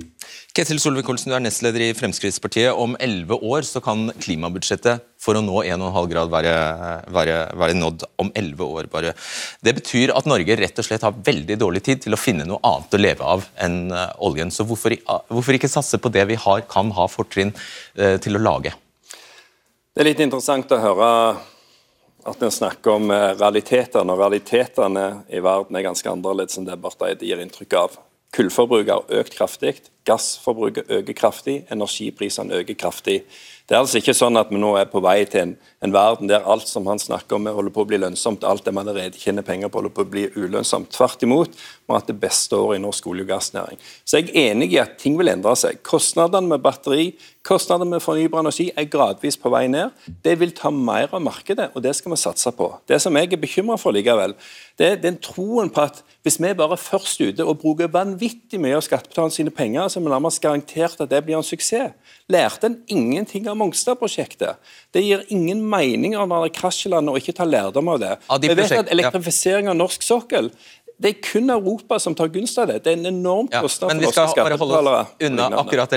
Ketil 0.56 0.82
Solvik-Olsen, 0.82 1.32
du 1.32 1.38
er 1.38 1.44
nestleder 1.44 1.86
i 1.86 1.94
Fremskrittspartiet. 1.98 2.72
Om 2.74 2.98
elleve 3.02 3.40
år 3.40 3.68
så 3.68 3.82
kan 3.84 4.10
klimabudsjettet 4.22 5.06
for 5.20 5.36
å 5.36 5.44
nå 5.44 5.64
1,5 5.68 6.10
grad 6.14 6.32
være, 6.32 6.56
være, 7.12 7.38
være 7.60 7.78
nådd 7.78 8.06
om 8.24 8.32
elleve 8.40 8.68
år 8.80 8.90
bare. 8.92 9.14
Det 9.66 9.76
betyr 9.82 10.14
at 10.16 10.30
Norge 10.30 10.58
rett 10.60 10.80
og 10.80 10.88
slett 10.88 11.04
har 11.06 11.18
veldig 11.26 11.60
dårlig 11.60 11.84
tid 11.86 12.04
til 12.06 12.16
å 12.16 12.20
finne 12.20 12.48
noe 12.48 12.62
annet 12.68 12.96
å 12.96 13.02
leve 13.02 13.32
av 13.36 13.48
enn 13.60 13.82
eh, 13.92 14.12
oljen. 14.26 14.54
Så 14.54 14.66
hvorfor, 14.68 14.96
hvorfor 15.30 15.58
ikke 15.58 15.72
satse 15.72 16.00
på 16.00 16.12
det 16.14 16.26
vi 16.32 16.40
har, 16.40 16.64
kan 16.72 16.92
ha 16.96 17.08
fortrinn 17.12 17.52
eh, 18.00 18.16
til 18.24 18.40
å 18.40 18.44
lage? 18.44 18.76
Det 19.90 20.06
er 20.06 20.12
litt 20.14 20.22
interessant 20.24 20.72
å 20.72 20.80
høre 20.80 21.08
at 22.28 22.44
en 22.44 22.52
snakker 22.52 22.98
om 22.98 23.12
eh, 23.12 23.32
realitetene, 23.40 24.14
og 24.14 24.20
realitetene 24.20 25.08
i 25.32 25.42
verden 25.44 25.78
er 25.78 25.88
ganske 25.88 26.12
annerledes 26.12 26.60
enn 26.60 26.68
det 26.68 26.80
Barth 26.82 27.06
Eide 27.08 27.28
gir 27.28 27.42
inntrykk 27.44 27.76
av. 27.80 28.00
Kullforbruket 28.36 28.92
har 28.94 29.22
økt 29.22 29.34
kraftig, 29.34 29.72
gassforbruket 30.06 30.92
øker 31.00 31.16
kraftig, 31.18 31.64
energiprisene 31.74 32.60
øker 32.62 32.78
kraftig. 32.78 33.24
Det 33.66 33.76
er 33.76 33.82
altså 33.82 33.98
ikke 34.02 34.14
sånn 34.18 34.38
at 34.38 34.52
vi 34.54 34.60
nå 34.62 34.76
er 34.78 34.86
på 34.90 35.02
vei 35.02 35.24
til 35.30 35.48
en, 35.48 35.56
en, 35.82 35.94
verden 35.94 36.30
der 36.30 36.46
alt 36.46 36.70
som 36.70 36.86
han 36.90 37.02
snakker 37.02 37.38
om, 37.38 37.50
holder 37.50 37.74
på 37.74 37.86
å 37.86 37.90
bli 37.90 38.00
lønnsomt. 38.02 38.46
Alt 38.46 38.66
det 38.66 38.74
vi 38.76 38.82
allerede 38.84 39.22
tjener 39.22 39.46
penger 39.46 39.70
på, 39.70 39.82
holder 39.82 39.96
på 39.96 40.06
å 40.06 40.12
bli 40.14 40.28
ulønnsomt. 40.36 40.92
Tvert 40.94 41.26
imot, 41.26 41.58
vi 41.90 41.96
har 41.96 42.04
hatt 42.04 42.12
det 42.12 42.20
beste 42.22 42.54
året 42.54 42.78
i 42.78 42.84
norsk 42.84 43.08
olje- 43.10 43.26
og 43.26 43.32
gassnæring. 43.32 43.80
Så 44.06 44.20
jeg 44.20 44.30
er 44.30 44.52
enig 44.52 44.74
i 44.74 44.78
at 44.78 44.98
ting 45.02 45.18
vil 45.18 45.32
endre 45.32 45.56
seg. 45.58 45.80
Kostnadene 45.82 46.48
med 46.48 46.62
batteri, 46.62 47.16
kostnadene 47.44 47.96
med 47.96 48.04
fornybar 48.06 48.44
energi 48.44 48.70
er 48.78 48.86
gradvis 48.86 49.40
på 49.42 49.50
vei 49.50 49.66
ned. 49.68 49.90
Det 50.24 50.38
vil 50.40 50.54
ta 50.54 50.70
mer 50.70 51.10
av 51.12 51.24
markedet, 51.26 51.72
og 51.74 51.82
det 51.82 51.96
skal 51.98 52.14
vi 52.14 52.22
satse 52.22 52.54
på. 52.54 52.70
Det 52.86 53.02
som 53.02 53.18
jeg 53.18 53.34
er 53.34 53.42
bekymra 53.42 53.80
for 53.82 53.96
likevel, 53.96 54.38
det 54.78 54.92
er 54.92 55.02
den 55.02 55.18
troen 55.18 55.74
på 55.74 55.88
at 55.90 56.04
hvis 56.22 56.38
vi 56.38 56.54
bare 56.54 56.78
er 56.78 56.84
først 56.84 57.22
ute 57.22 57.46
og 57.46 57.58
bruker 57.64 57.90
vanvittig 57.90 58.60
mye 58.62 58.78
av 58.78 58.86
skattebetalernes 58.86 59.42
sine 59.42 59.52
penger, 59.56 59.90
så 59.90 60.00
er 60.00 60.06
vi 60.06 60.14
nærmest 60.14 60.44
garantert 60.44 61.02
at 61.02 61.10
det 61.10 61.24
blir 61.26 61.40
en 61.40 61.48
suksess 61.48 61.96
lærte 62.30 62.70
en 62.70 62.78
ingenting 62.88 63.48
av 63.50 63.58
Mongstad-prosjektet. 63.58 64.60
Det 64.94 65.02
gir 65.02 65.24
ingen 65.34 65.62
mening 65.66 66.14
når 66.14 66.46
det 66.46 66.54
krasjer 66.58 66.94
landet 66.94 67.16
og 67.16 67.22
ikke 67.22 67.36
ta 67.40 67.48
lærdom 67.48 67.90
av 67.94 68.02
det. 68.02 68.12
Av 68.30 68.42
Vi 68.42 68.54
vet 68.54 68.76
at 68.78 68.92
Elektrifisering 68.94 69.70
av 69.72 69.78
norsk 69.80 70.06
sokkel 70.06 70.52
det 71.00 71.10
er 71.14 71.20
kun 71.24 71.48
Europa 71.50 71.96
som 72.04 72.16
tar 72.16 72.28
gunst 72.34 72.58
av 72.60 72.68
det. 72.68 72.82
Det 72.84 72.92
er 72.92 72.98
en 72.98 73.08
enorm 73.08 73.48
kostnad 73.48 73.94
ja, 73.94 73.96
for 73.96 74.04
norske 74.04 74.24
skattebetalere. 74.34 74.50
Men 74.52 74.52
vi 74.52 74.58
skal 74.60 74.76
holde 74.76 74.96
oss 74.96 75.28
unna 75.30 75.46
akkurat 75.62 75.94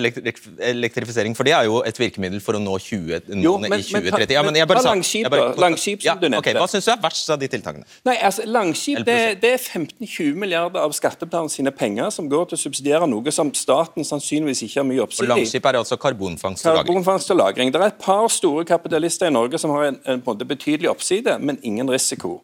elektrifisering, 0.68 1.34
for 1.34 1.48
det 1.48 1.54
er 1.56 1.66
jo 1.66 1.80
et 1.88 1.98
virkemiddel 1.98 2.38
for 2.44 2.54
å 2.54 2.60
nå 2.62 2.76
20, 2.78 3.32
jo, 3.42 3.56
men, 3.58 3.74
i 3.74 3.86
2030. 3.88 4.34
Ja, 4.36 4.44
men 4.46 4.58
jeg 4.60 4.70
bare 4.70 4.84
sa, 4.84 4.92
Langskip, 4.92 5.26
bare, 5.32 5.48
langskip 5.58 6.04
som 6.04 6.12
ja, 6.12 6.14
du 6.20 6.28
nevnte. 6.28 6.44
Okay, 6.44 6.54
hva 6.54 6.68
syns 6.70 6.86
du 6.86 6.92
er 6.94 7.02
verst 7.02 7.34
av 7.34 7.42
de 7.42 7.50
tiltakene? 7.50 7.88
Nei, 8.06 8.14
altså, 8.30 8.46
Langskip 8.46 9.02
det, 9.08 9.18
det 9.42 9.52
er 9.56 9.64
15-20 9.64 10.38
milliarder 10.38 10.86
av 10.86 10.94
skattebetalernes 10.94 11.58
sine 11.58 11.74
penger 11.74 12.14
som 12.14 12.30
går 12.30 12.52
til 12.52 12.60
å 12.60 12.62
subsidiere 12.62 13.10
noe 13.10 13.34
som 13.34 13.50
staten 13.58 14.06
sannsynligvis 14.06 14.62
ikke 14.68 14.84
har 14.84 14.86
mye 14.86 15.02
oppsikt 15.02 15.26
i. 15.26 15.32
Langskip 15.34 15.66
er 15.66 15.82
altså 15.82 15.98
karbonfangst 15.98 16.62
og 16.62 16.76
lagring? 16.76 16.92
Karbonfangst 16.92 17.34
og 17.34 17.42
lagring. 17.42 17.74
Det 17.74 17.82
er 17.82 17.90
et 17.90 18.02
par 18.06 18.30
store 18.30 18.62
kapitalister 18.70 19.32
i 19.32 19.34
Norge 19.34 19.58
som 19.58 19.74
har 19.74 19.90
en, 19.90 19.98
en, 20.06 20.22
en 20.22 20.46
betydelig 20.46 20.94
oppside, 20.94 21.40
men 21.42 21.58
ingen 21.66 21.90
risiko. 21.90 22.38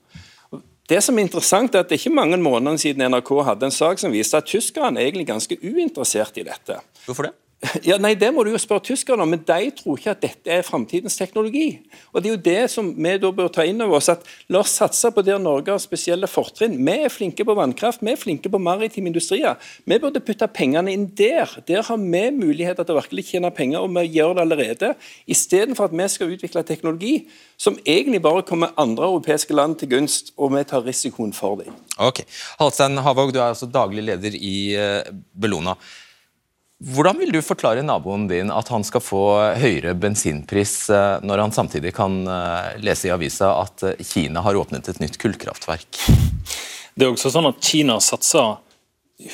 Det 0.88 1.02
som 1.04 1.18
er 1.18 1.26
interessant 1.26 1.74
er 1.74 1.84
at 1.84 1.90
det 1.90 1.98
er 1.98 2.00
ikke 2.00 2.16
mange 2.16 2.38
månedene 2.40 2.80
siden 2.80 3.04
NRK 3.12 3.34
hadde 3.44 3.68
en 3.68 3.74
sak 3.74 4.00
som 4.00 4.14
viste 4.14 4.38
at 4.40 4.48
tyskerne 4.48 4.96
er 4.96 5.10
egentlig 5.10 5.28
ganske 5.28 5.58
uinteressert 5.60 6.40
i 6.40 6.46
dette. 6.48 6.78
Hvorfor 7.04 7.28
det? 7.28 7.34
Ja, 7.82 7.96
nei, 7.98 8.12
Det 8.14 8.28
må 8.30 8.44
du 8.46 8.52
jo 8.52 8.58
spørre 8.60 8.84
tyskerne 8.86 9.24
om, 9.24 9.32
men 9.34 9.40
de 9.42 9.70
tror 9.74 9.98
ikke 9.98 10.12
at 10.12 10.20
dette 10.22 10.52
er 10.52 10.62
framtidens 10.62 11.16
teknologi. 11.18 11.80
Og 12.12 12.22
Det 12.22 12.30
er 12.30 12.36
jo 12.36 12.42
det 12.44 12.70
som 12.70 12.92
vi 12.94 13.16
da 13.18 13.30
bør 13.34 13.50
ta 13.50 13.64
inn 13.66 13.82
over 13.82 13.96
oss. 13.98 14.08
at 14.08 14.22
La 14.48 14.60
oss 14.60 14.76
satse 14.78 15.10
på 15.10 15.24
der 15.26 15.38
Norge 15.42 15.72
har 15.72 15.82
spesielle 15.82 16.30
fortrinn. 16.30 16.78
Vi 16.78 16.92
er 16.92 17.10
flinke 17.10 17.44
på 17.44 17.56
vannkraft, 17.58 18.00
vi 18.00 18.12
er 18.12 18.16
flinke 18.16 18.48
på 18.48 18.62
maritime 18.62 19.10
industrier. 19.10 19.56
Vi 19.84 19.98
burde 19.98 20.20
putte 20.20 20.46
pengene 20.46 20.92
inn 20.92 21.10
der. 21.16 21.48
Der 21.66 21.82
har 21.82 21.96
vi 21.96 22.30
muligheter 22.30 22.84
til 22.84 22.94
å 22.94 23.02
virkelig 23.02 23.26
tjene 23.32 23.50
penger, 23.50 23.80
og 23.80 23.90
vi 23.90 24.06
gjør 24.06 24.34
det 24.34 24.46
allerede. 24.46 24.94
Istedenfor 25.26 25.90
at 25.90 25.98
vi 25.98 26.08
skal 26.08 26.30
utvikle 26.30 26.62
teknologi 26.62 27.28
som 27.56 27.76
egentlig 27.84 28.22
bare 28.22 28.42
kommer 28.42 28.70
andre 28.78 29.04
europeiske 29.04 29.54
land 29.54 29.80
til 29.80 29.88
gunst, 29.88 30.32
og 30.38 30.54
vi 30.54 30.62
tar 30.62 30.86
risikoen 30.86 31.32
for 31.32 31.56
dem. 31.56 31.74
Ok. 31.98 32.22
Halstein 32.60 32.98
Havåg, 32.98 33.34
du 33.34 33.40
er 33.40 33.50
altså 33.50 33.66
daglig 33.66 34.04
leder 34.04 34.30
i 34.30 34.76
uh, 34.78 35.02
Bellona. 35.34 35.74
Hvordan 36.78 37.18
vil 37.18 37.32
du 37.34 37.40
forklare 37.42 37.82
naboen 37.82 38.28
din 38.30 38.52
at 38.54 38.68
han 38.70 38.84
skal 38.86 39.02
få 39.02 39.22
høyere 39.58 39.96
bensinpris 39.98 40.74
eh, 40.94 41.16
når 41.26 41.42
han 41.42 41.54
samtidig 41.54 41.90
kan 41.96 42.20
eh, 42.22 42.76
lese 42.86 43.08
i 43.08 43.10
avisa 43.10 43.50
at 43.64 43.82
eh, 43.82 44.04
Kina 44.06 44.44
har 44.46 44.54
åpnet 44.60 44.86
et 44.86 45.00
nytt 45.02 45.18
kullkraftverk? 45.18 45.98
Det 46.94 47.06
er 47.06 47.10
også 47.10 47.32
sånn 47.34 47.50
at 47.50 47.58
Kina 47.66 47.98
satser 47.98 48.60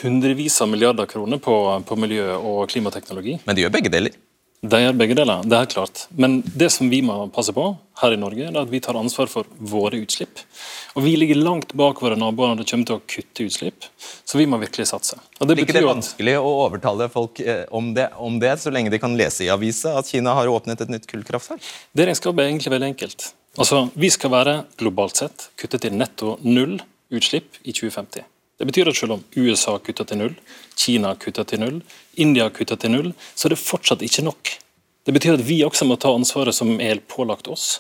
hundrevis 0.01 0.57
av 0.65 0.71
milliarder 0.73 1.05
kroner 1.11 1.37
på, 1.37 1.59
på 1.85 1.99
miljø 2.01 2.31
og 2.39 2.63
klimateknologi. 2.73 3.37
Men 3.45 3.59
de 3.59 3.67
gjør 3.67 3.77
begge 3.77 3.93
deler? 3.93 4.17
De 4.65 4.79
gjør 4.81 4.95
begge 4.97 5.17
deler, 5.19 5.43
det 5.45 5.57
er 5.59 5.67
klart. 5.69 6.07
Men 6.17 6.39
det 6.57 6.71
som 6.73 6.89
vi 6.89 7.03
må 7.05 7.19
passe 7.35 7.53
på 7.53 7.67
her 8.01 8.15
i 8.15 8.21
Norge, 8.21 8.47
er 8.49 8.57
at 8.63 8.71
vi 8.73 8.81
tar 8.81 8.97
ansvar 8.97 9.29
for 9.29 9.49
våre 9.61 10.01
utslipp. 10.01 10.41
Og 10.97 11.05
Vi 11.05 11.13
ligger 11.19 11.37
langt 11.37 11.75
bak 11.77 12.01
våre 12.01 12.17
naboer 12.17 12.53
når 12.55 12.63
det 12.63 12.69
kommer 12.71 12.89
til 12.89 12.97
å 12.97 13.03
kutte 13.05 13.45
utslipp, 13.45 13.89
så 14.25 14.41
vi 14.41 14.47
må 14.49 14.57
virkelig 14.63 14.89
satse. 14.89 15.19
Og 15.37 15.49
det 15.49 15.59
Blir 15.59 15.67
ikke 15.67 15.77
det 15.77 15.85
vanskelig 15.85 16.37
å 16.41 16.57
overtale 16.65 17.11
folk 17.13 17.43
eh, 17.45 17.65
om 17.75 17.93
det, 17.97 18.09
om 18.17 18.39
det, 18.41 18.57
så 18.63 18.73
lenge 18.73 18.95
de 18.95 19.03
kan 19.03 19.17
lese 19.19 19.45
i 19.45 19.53
avisa 19.53 19.99
at 20.01 20.09
Kina 20.09 20.37
har 20.39 20.49
åpnet 20.49 20.81
et 20.81 20.93
nytt 20.97 21.09
kullkraftverk? 21.11 21.61
Det 21.93 22.09
regnskapet 22.09 22.45
er 22.45 22.53
egentlig 22.55 22.73
veldig 22.79 22.93
enkelt. 22.95 23.33
Altså, 23.59 23.89
Vi 23.95 24.11
skal 24.11 24.33
være 24.33 24.61
globalt 24.81 25.21
sett 25.21 25.51
kuttet 25.61 25.85
til 25.85 25.99
netto 25.99 26.39
null 26.43 26.79
utslipp 27.13 27.61
i 27.65 27.75
2050. 27.75 28.25
Det 28.59 28.67
betyr 28.69 28.91
at 28.91 28.99
selv 28.99 29.17
om 29.17 29.25
USA 29.37 29.79
kutter 29.83 30.07
til 30.07 30.21
null, 30.21 30.35
Kina 30.79 31.15
kutter 31.19 31.47
til 31.49 31.63
null, 31.63 31.81
India 32.23 32.47
kutter 32.55 32.79
til 32.79 32.95
null, 32.95 33.13
så 33.35 33.49
er 33.49 33.57
det 33.57 33.63
fortsatt 33.63 34.05
ikke 34.07 34.27
nok. 34.27 34.53
Det 35.05 35.13
betyr 35.13 35.37
at 35.37 35.45
vi 35.45 35.59
også 35.67 35.87
må 35.89 35.99
ta 36.01 36.13
ansvaret 36.15 36.55
som 36.57 36.77
er 36.81 37.03
pålagt 37.11 37.51
oss, 37.51 37.79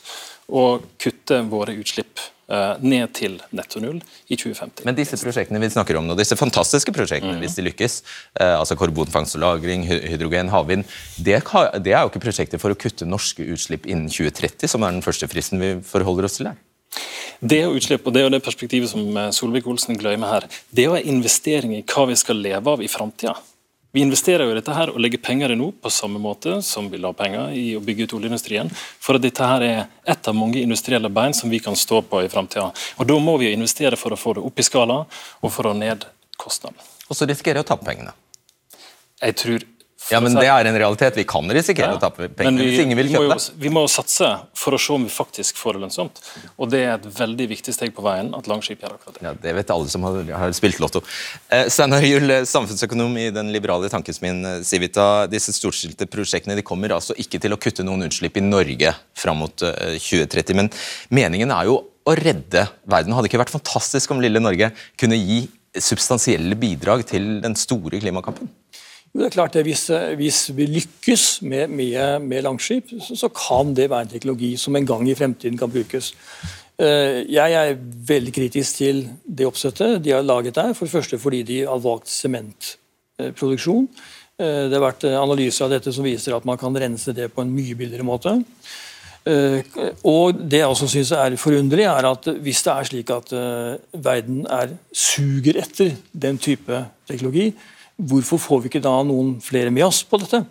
og 0.50 0.84
kutte 1.00 1.38
våre 1.48 1.72
utslipp 1.80 2.20
eh, 2.52 2.82
ned 2.84 3.14
til 3.16 3.38
netto 3.56 3.80
null 3.80 4.02
i 4.28 4.36
2050. 4.36 4.84
Men 4.84 4.98
disse 4.98 5.16
prosjektene 5.22 5.62
vi 5.62 5.70
snakker 5.72 5.96
om 6.00 6.10
nå, 6.10 6.18
disse 6.18 6.36
fantastiske 6.36 6.92
prosjektene, 6.92 7.38
hvis 7.40 7.56
de 7.56 7.64
lykkes, 7.70 7.96
eh, 8.42 8.52
altså 8.58 8.76
karbonfangst 8.76 9.38
og 9.38 9.44
-lagring, 9.46 9.86
hydrogen, 9.86 10.52
havvind, 10.52 10.84
det, 11.16 11.40
det 11.86 11.94
er 11.94 12.02
jo 12.02 12.12
ikke 12.12 12.26
prosjekter 12.26 12.60
for 12.60 12.74
å 12.74 12.78
kutte 12.78 13.08
norske 13.08 13.46
utslipp 13.46 13.86
innen 13.86 14.10
2030, 14.10 14.68
som 14.68 14.82
er 14.82 14.92
den 14.92 15.06
første 15.06 15.30
fristen 15.30 15.62
vi 15.62 15.76
forholder 15.86 16.28
oss 16.28 16.42
til 16.42 16.52
her. 16.52 16.60
Det 17.44 17.60
å 17.66 17.72
utslippe, 17.74 17.84
utslipp, 17.84 18.06
og 18.06 18.14
det 18.14 18.20
er 18.20 18.28
jo 18.28 18.34
det 18.34 18.44
perspektivet 18.44 18.90
som 18.90 19.16
eh, 19.16 19.32
Solvik-Olsen 19.34 19.98
glemmer 20.00 20.30
her. 20.32 20.46
Det 20.70 20.86
er 20.86 21.08
investering 21.10 21.74
i 21.76 21.82
hva 21.82 22.06
vi 22.08 22.16
skal 22.16 22.40
leve 22.40 22.70
av 22.70 22.82
i 22.82 22.88
framtida. 22.88 23.34
Vi 23.94 24.02
investerer 24.02 24.42
jo 24.42 24.50
i 24.50 24.56
dette 24.56 24.74
her 24.74 24.90
og 24.90 24.98
legger 24.98 25.22
penger 25.22 25.52
i 25.54 25.56
nå 25.58 25.68
på 25.78 25.90
samme 25.92 26.18
måte 26.18 26.56
som 26.66 26.88
vi 26.90 26.98
la 26.98 27.12
penger 27.14 27.52
i 27.54 27.76
å 27.78 27.82
bygge 27.84 28.08
ut 28.08 28.14
oljeindustrien, 28.16 28.70
for 28.74 29.14
at 29.14 29.22
dette 29.22 29.46
her 29.46 29.62
er 29.62 29.84
ett 30.02 30.26
av 30.26 30.34
mange 30.34 30.58
industrielle 30.58 31.10
bein 31.14 31.34
som 31.36 31.52
vi 31.52 31.60
kan 31.62 31.76
stå 31.78 32.00
på 32.02 32.24
i 32.24 32.30
framtida. 32.32 32.72
Da 32.74 33.18
må 33.22 33.36
vi 33.38 33.50
jo 33.50 33.54
investere 33.54 33.98
for 34.00 34.14
å 34.14 34.18
få 34.18 34.34
det 34.34 34.42
opp 34.42 34.58
i 34.58 34.66
skala, 34.66 35.04
og 35.40 35.54
for 35.54 35.70
å 35.70 35.76
ned 35.78 36.08
kostnaden. 36.40 36.80
Og 37.06 37.14
så 37.14 37.28
risikerer 37.28 37.62
å 37.62 37.68
tape 37.68 37.86
pengene. 37.86 38.16
Jeg 39.20 39.38
tror 39.38 39.68
Ja, 40.12 40.20
men 40.20 40.34
det 40.36 40.44
er 40.50 40.68
en 40.68 40.76
realitet. 40.76 41.16
Vi 41.16 41.24
kan 41.28 41.48
risikere 41.56 41.94
å 41.96 42.00
tappe 42.00 42.28
Men 42.36 42.58
vi, 42.60 42.66
hvis 42.68 42.82
ingen 42.82 42.98
vil 42.98 43.08
kjøpe. 43.12 43.36
jo, 43.38 43.54
vi 43.62 43.70
må 43.72 43.84
jo 43.86 43.90
satse 43.92 44.28
for 44.58 44.76
å 44.76 44.80
se 44.80 44.92
om 44.92 45.06
vi 45.06 45.12
faktisk 45.12 45.56
får 45.60 45.78
det 45.78 45.84
lønnsomt. 45.86 46.20
Og 46.58 46.68
det 46.72 46.82
er 46.84 46.92
et 46.98 47.06
veldig 47.18 47.46
viktig 47.54 47.74
steg 47.76 47.94
på 47.96 48.04
veien 48.04 48.28
at 48.36 48.50
Langskip 48.50 48.84
gjør 48.84 48.98
akkurat 48.98 49.16
det. 49.16 49.24
Ja, 49.24 49.32
Det 49.46 49.54
vet 49.56 49.72
alle 49.72 49.88
som 49.92 50.04
har, 50.04 50.20
har 50.42 50.52
spilt 50.56 50.82
Lotto. 50.82 51.00
Eh, 51.48 51.70
Steinar 51.72 52.04
Juel, 52.04 52.30
eh, 52.36 52.44
samfunnsøkonom 52.48 53.16
i 53.22 53.30
den 53.34 53.52
liberale 53.54 53.88
tankesmien 53.92 54.44
eh, 54.50 54.60
Civita. 54.66 55.26
Disse 55.32 55.54
storstilte 55.56 56.08
prosjektene 56.10 56.58
de 56.58 56.66
kommer 56.66 56.96
altså 56.98 57.16
ikke 57.16 57.40
til 57.40 57.56
å 57.56 57.60
kutte 57.60 57.86
noen 57.86 58.08
utslipp 58.10 58.36
i 58.40 58.44
Norge 58.44 58.92
fram 59.16 59.40
mot 59.44 59.64
eh, 59.64 59.96
2030. 59.96 60.60
Men 60.60 60.72
meningen 61.14 61.54
er 61.54 61.70
jo 61.70 61.80
å 62.04 62.16
redde 62.20 62.66
verden. 62.84 63.16
Hadde 63.16 63.30
ikke 63.30 63.40
vært 63.40 63.54
fantastisk 63.54 64.12
om 64.12 64.20
lille 64.20 64.42
Norge 64.42 64.74
kunne 65.00 65.16
gi 65.16 65.46
substansielle 65.74 66.54
bidrag 66.58 67.02
til 67.08 67.38
den 67.42 67.56
store 67.58 67.98
klimakampen? 68.02 68.50
Jo, 69.14 69.20
det 69.20 69.26
er 69.28 69.34
klart 69.36 69.54
det, 69.54 69.62
Hvis, 69.62 69.86
hvis 70.18 70.38
vi 70.56 70.66
lykkes 70.66 71.42
med, 71.42 71.68
med, 71.70 72.18
med 72.22 72.42
Langskip, 72.42 72.90
så, 73.00 73.14
så 73.16 73.28
kan 73.30 73.74
det 73.74 73.86
være 73.90 74.08
en 74.08 74.08
teknologi 74.10 74.56
som 74.58 74.74
en 74.76 74.86
gang 74.86 75.06
i 75.08 75.14
fremtiden 75.14 75.58
kan 75.58 75.70
brukes. 75.70 76.14
Eh, 76.78 77.22
Jeg 77.30 77.52
er 77.54 77.76
veldig 78.08 78.32
kritisk 78.34 78.80
til 78.80 79.04
det 79.24 79.46
oppsettet 79.46 80.02
de 80.02 80.10
har 80.16 80.22
laget 80.26 80.56
der. 80.58 80.72
For 80.74 80.86
det 80.86 80.92
første 80.96 81.18
fordi 81.22 81.42
de 81.46 81.60
har 81.62 81.78
valgt 81.78 82.10
sementproduksjon. 82.10 83.86
Eh, 84.38 84.64
Det 84.66 84.74
har 84.74 84.82
vært 84.82 85.06
analyser 85.06 85.64
av 85.68 85.70
dette 85.76 85.92
som 85.94 86.04
viser 86.04 86.34
at 86.34 86.44
man 86.44 86.58
kan 86.58 86.74
rense 86.74 87.14
det 87.14 87.30
på 87.32 87.42
en 87.44 87.54
mye 87.54 87.74
billigere 87.78 88.02
måte. 88.02 88.32
Eh, 89.26 89.62
Og 90.02 90.34
det 90.42 90.58
jeg 90.58 90.66
også 90.66 90.88
synes 90.90 91.12
er 91.12 91.36
forunderlig, 91.36 91.86
er 91.86 92.10
at 92.10 92.26
hvis 92.42 92.64
det 92.66 92.72
er 92.74 92.90
slik 92.90 93.10
at 93.14 93.30
eh, 93.32 93.78
verden 93.94 94.42
er 94.50 94.74
suger 94.92 95.62
etter 95.62 95.94
den 96.12 96.36
type 96.38 96.82
teknologi, 97.06 97.52
hvorfor 97.98 98.40
får 98.42 98.62
vi 98.64 98.72
ikke 98.72 98.84
da 98.84 98.94
noen 99.06 99.36
flere 99.44 99.72
med 99.74 99.86
oss 99.86 100.02
på 100.06 100.18
dette? 100.22 100.44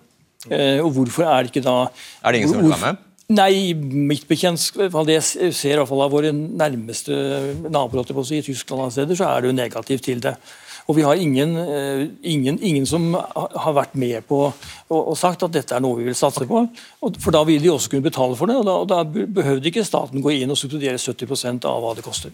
Eh, 0.50 0.80
Og 0.84 0.92
hvorfor 0.96 1.24
er 1.28 1.44
det 1.44 1.54
ikke 1.54 1.66
da 1.66 1.88
Er 2.24 2.32
det 2.32 2.42
ingen 2.42 2.52
som 2.52 2.62
vil 2.62 2.74
være 2.74 2.94
med? 2.94 3.10
Nei, 3.34 3.74
mitt 3.74 4.28
bekjentskap, 4.28 4.92
det 5.08 5.16
jeg 5.16 5.54
ser 5.56 5.74
i 5.74 5.78
hvert 5.80 5.88
fall 5.88 6.04
av 6.04 6.12
våre 6.12 6.34
nærmeste 6.34 7.16
naboer 7.72 8.04
i 8.36 8.42
Tyskland 8.44 8.84
og 8.84 8.92
steder, 8.92 9.16
så 9.16 9.30
er 9.30 9.42
det 9.42 9.50
jo 9.50 9.56
negativt 9.56 10.04
til 10.04 10.20
det. 10.20 10.36
Og 10.88 10.98
vi 10.98 11.06
har 11.06 11.16
ingen, 11.16 11.56
eh, 11.58 12.08
ingen, 12.22 12.60
ingen 12.62 12.86
som 12.86 13.14
har 13.14 13.74
vært 13.74 13.96
med 13.96 14.28
på 14.28 14.54
og, 14.94 15.18
sagt 15.18 15.44
at 15.46 15.54
dette 15.56 15.76
er 15.76 15.82
noe 15.84 15.98
vi 15.98 16.08
vil 16.10 16.18
satse 16.18 16.46
på. 16.50 16.64
For 17.24 17.34
da 17.34 17.44
vil 17.48 17.62
de 17.64 17.72
også 17.72 17.90
kunne 17.94 18.06
betale 18.06 18.36
for 18.38 18.50
det, 18.50 18.58
og 18.60 18.66
da, 18.68 18.76
og 18.84 18.90
da 18.92 19.04
behøvde 19.08 19.70
ikke 19.72 19.86
staten 19.88 20.22
gå 20.24 20.36
inn 20.36 20.52
og 20.54 20.60
subsidiere 20.60 21.00
70% 21.02 21.66
av 21.70 21.82
hva 21.84 21.94
det 21.98 22.06
koster. 22.06 22.34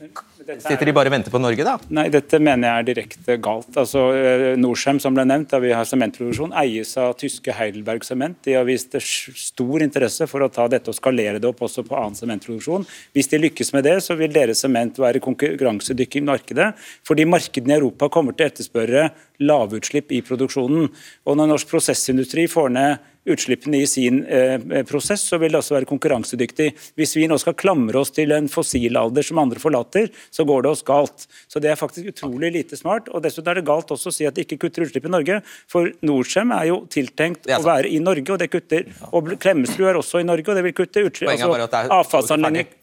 Sitter 0.50 0.90
de 0.90 0.96
bare 0.96 1.12
og 1.12 1.14
venter 1.14 1.34
på 1.34 1.42
Norge, 1.42 1.66
da? 1.66 1.76
Nei, 1.94 2.08
dette 2.14 2.40
mener 2.42 2.68
jeg 2.68 2.82
er 2.82 2.88
direkte 2.88 3.38
galt. 3.42 3.70
Altså, 3.78 4.08
eh, 4.18 4.46
Norcem, 4.60 5.00
som 5.02 5.14
ble 5.14 5.28
nevnt, 5.30 5.52
da 5.54 5.62
vi 5.62 5.72
har 5.76 5.86
sementproduksjon, 5.88 6.56
eies 6.58 6.96
av 6.98 7.14
tyske 7.22 7.54
Heidelberg 7.54 8.04
Sement. 8.08 8.40
De 8.44 8.58
har 8.58 8.66
vist 8.68 8.98
stor 9.00 9.86
interesse 9.86 10.26
for 10.30 10.42
å 10.42 10.52
ta 10.52 10.68
dette 10.68 10.90
og 10.90 10.98
skalere 10.98 11.40
det 11.40 11.50
opp 11.50 11.62
også 11.68 11.86
på 11.88 11.98
annen 11.98 12.18
sementproduksjon. 12.18 12.88
Hvis 13.14 13.30
de 13.30 13.42
lykkes 13.46 13.74
med 13.78 13.86
det, 13.86 14.00
så 14.06 14.18
vil 14.18 14.34
deres 14.34 14.66
sement 14.66 14.98
være 14.98 15.22
konkurransedyktig 15.24 16.24
i 16.24 16.28
markedet. 16.32 16.72
Fordi 17.08 17.28
markedene 17.30 17.76
i 17.76 17.80
Europa 17.80 18.10
kommer 18.10 18.34
til 18.40 18.48
å 18.48 18.52
etterspørre 18.52 19.06
lavutslipp 19.44 20.12
i 20.16 20.24
produksjonen. 20.26 20.90
Og 21.28 21.40
når 21.40 21.54
norsk 21.54 21.72
prosessindustri 21.72 22.48
får 22.52 22.76
ned 22.76 23.08
utslippene 23.30 23.82
i 23.84 23.88
sin 23.88 24.22
eh, 24.26 24.58
prosess, 24.88 25.26
så 25.28 25.38
vil 25.42 25.54
det 25.54 25.60
også 25.60 25.76
være 25.76 25.90
konkurransedyktig. 25.90 26.70
Hvis 26.98 27.16
vi 27.18 27.28
nå 27.30 27.38
skal 27.42 27.58
klamre 27.60 28.02
oss 28.02 28.14
til 28.16 28.34
en 28.36 28.50
fossilalder 28.52 29.26
som 29.26 29.42
andre 29.44 29.62
forlater, 29.62 30.10
så 30.34 30.46
går 30.48 30.66
det 30.66 30.72
oss 30.72 30.86
galt. 30.88 31.28
Så 31.52 31.62
Det 31.62 31.72
er 31.72 31.80
faktisk 31.80 32.14
utrolig 32.14 32.54
lite 32.56 32.80
smart. 32.80 33.10
og 33.10 33.24
Dessuten 33.24 33.52
er 33.52 33.60
det 33.60 33.68
galt 33.68 33.92
også 33.92 34.10
å 34.10 34.16
si 34.16 34.28
at 34.30 34.36
de 34.36 34.48
ikke 34.48 34.62
kutter 34.66 34.88
utslipp 34.88 35.06
i 35.06 35.14
Norge. 35.14 35.42
For 35.70 35.92
Norcem 36.02 36.56
er 36.56 36.72
jo 36.72 36.82
tiltenkt 36.90 37.50
er 37.50 37.60
å 37.60 37.68
være 37.68 37.92
i 37.92 38.00
Norge, 38.00 38.32
og 38.34 38.40
det 38.40 38.50
kutter. 38.54 38.88
Og 39.12 39.36
Klemetsrud 39.38 39.88
er 39.92 40.00
også 40.00 40.24
i 40.24 40.28
Norge, 40.28 40.50
og 40.50 40.60
det 40.60 40.66
vil 40.70 40.78
kutte 40.80 41.06
utslipp. 41.06 41.36
Altså, 41.36 41.88
avfallsanlegg. 42.00 42.79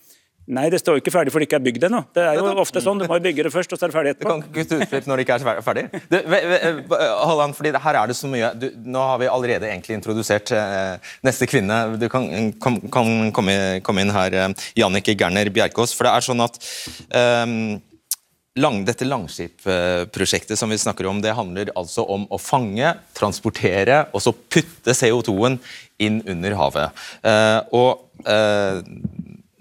Nei, 0.47 0.69
det 0.71 0.79
står 0.79 0.95
jo 0.95 1.01
ikke 1.03 1.11
ferdig 1.11 1.33
for 1.35 1.43
det 1.43 1.49
ikke 1.49 1.59
er 1.59 1.65
bygd 1.67 1.85
ennå. 1.89 2.01
Det 2.15 2.23
er 2.23 2.37
jo 2.39 2.45
ofte 2.63 2.79
sånn. 2.85 3.01
Du 3.03 3.07
må 3.11 3.17
jo 3.19 3.23
bygge 3.25 3.43
det 3.49 3.51
først, 3.51 3.73
og 3.75 3.81
så 3.81 3.87
er 3.89 3.91
det 3.91 3.97
ferdig 3.97 4.13
Du 4.21 4.27
kan 4.29 4.43
ikke 4.45 4.53
kutte 4.61 4.77
utslipp 4.85 5.09
når 5.11 5.19
det 5.19 5.25
ikke 5.27 5.39
er 5.41 5.65
ferdig. 5.67 5.85
Du, 6.13 6.17
ve- 6.31 6.43
ve- 6.53 7.01
Halland, 7.27 7.57
fordi 7.59 7.73
her 7.87 7.99
er 7.99 8.13
det 8.13 8.15
så 8.19 8.31
mye 8.31 8.53
du, 8.55 8.69
Nå 8.87 9.03
har 9.11 9.19
vi 9.19 9.27
allerede 9.33 9.67
egentlig 9.67 9.97
introdusert 9.99 10.53
eh, 10.55 11.11
neste 11.27 11.49
kvinne. 11.51 11.81
Du 11.99 12.07
kan, 12.13 12.29
kan, 12.63 12.79
kan 12.95 13.11
komme, 13.35 13.57
komme 13.83 14.07
inn 14.07 14.15
her, 14.15 14.39
eh, 14.45 14.71
Jannicke 14.79 15.17
Gerner 15.19 15.51
Bjerkås. 15.51 15.97
For 15.99 16.07
det 16.07 16.15
er 16.15 16.29
sånn 16.29 16.45
at 16.47 16.61
eh, 17.11 17.57
lang, 18.63 18.79
dette 18.87 19.05
Langskip-prosjektet 19.05 20.57
som 20.59 20.71
vi 20.71 20.79
snakker 20.79 21.11
om, 21.11 21.19
det 21.27 21.35
handler 21.37 21.75
altså 21.77 22.07
om 22.07 22.25
å 22.33 22.39
fange, 22.41 22.95
transportere 23.19 24.05
og 24.15 24.23
så 24.25 24.33
putte 24.33 24.95
CO2-en 24.97 25.59
inn 26.07 26.23
under 26.29 26.55
havet. 26.63 27.05
Eh, 27.27 27.61
og 27.77 28.23
eh, 28.29 28.81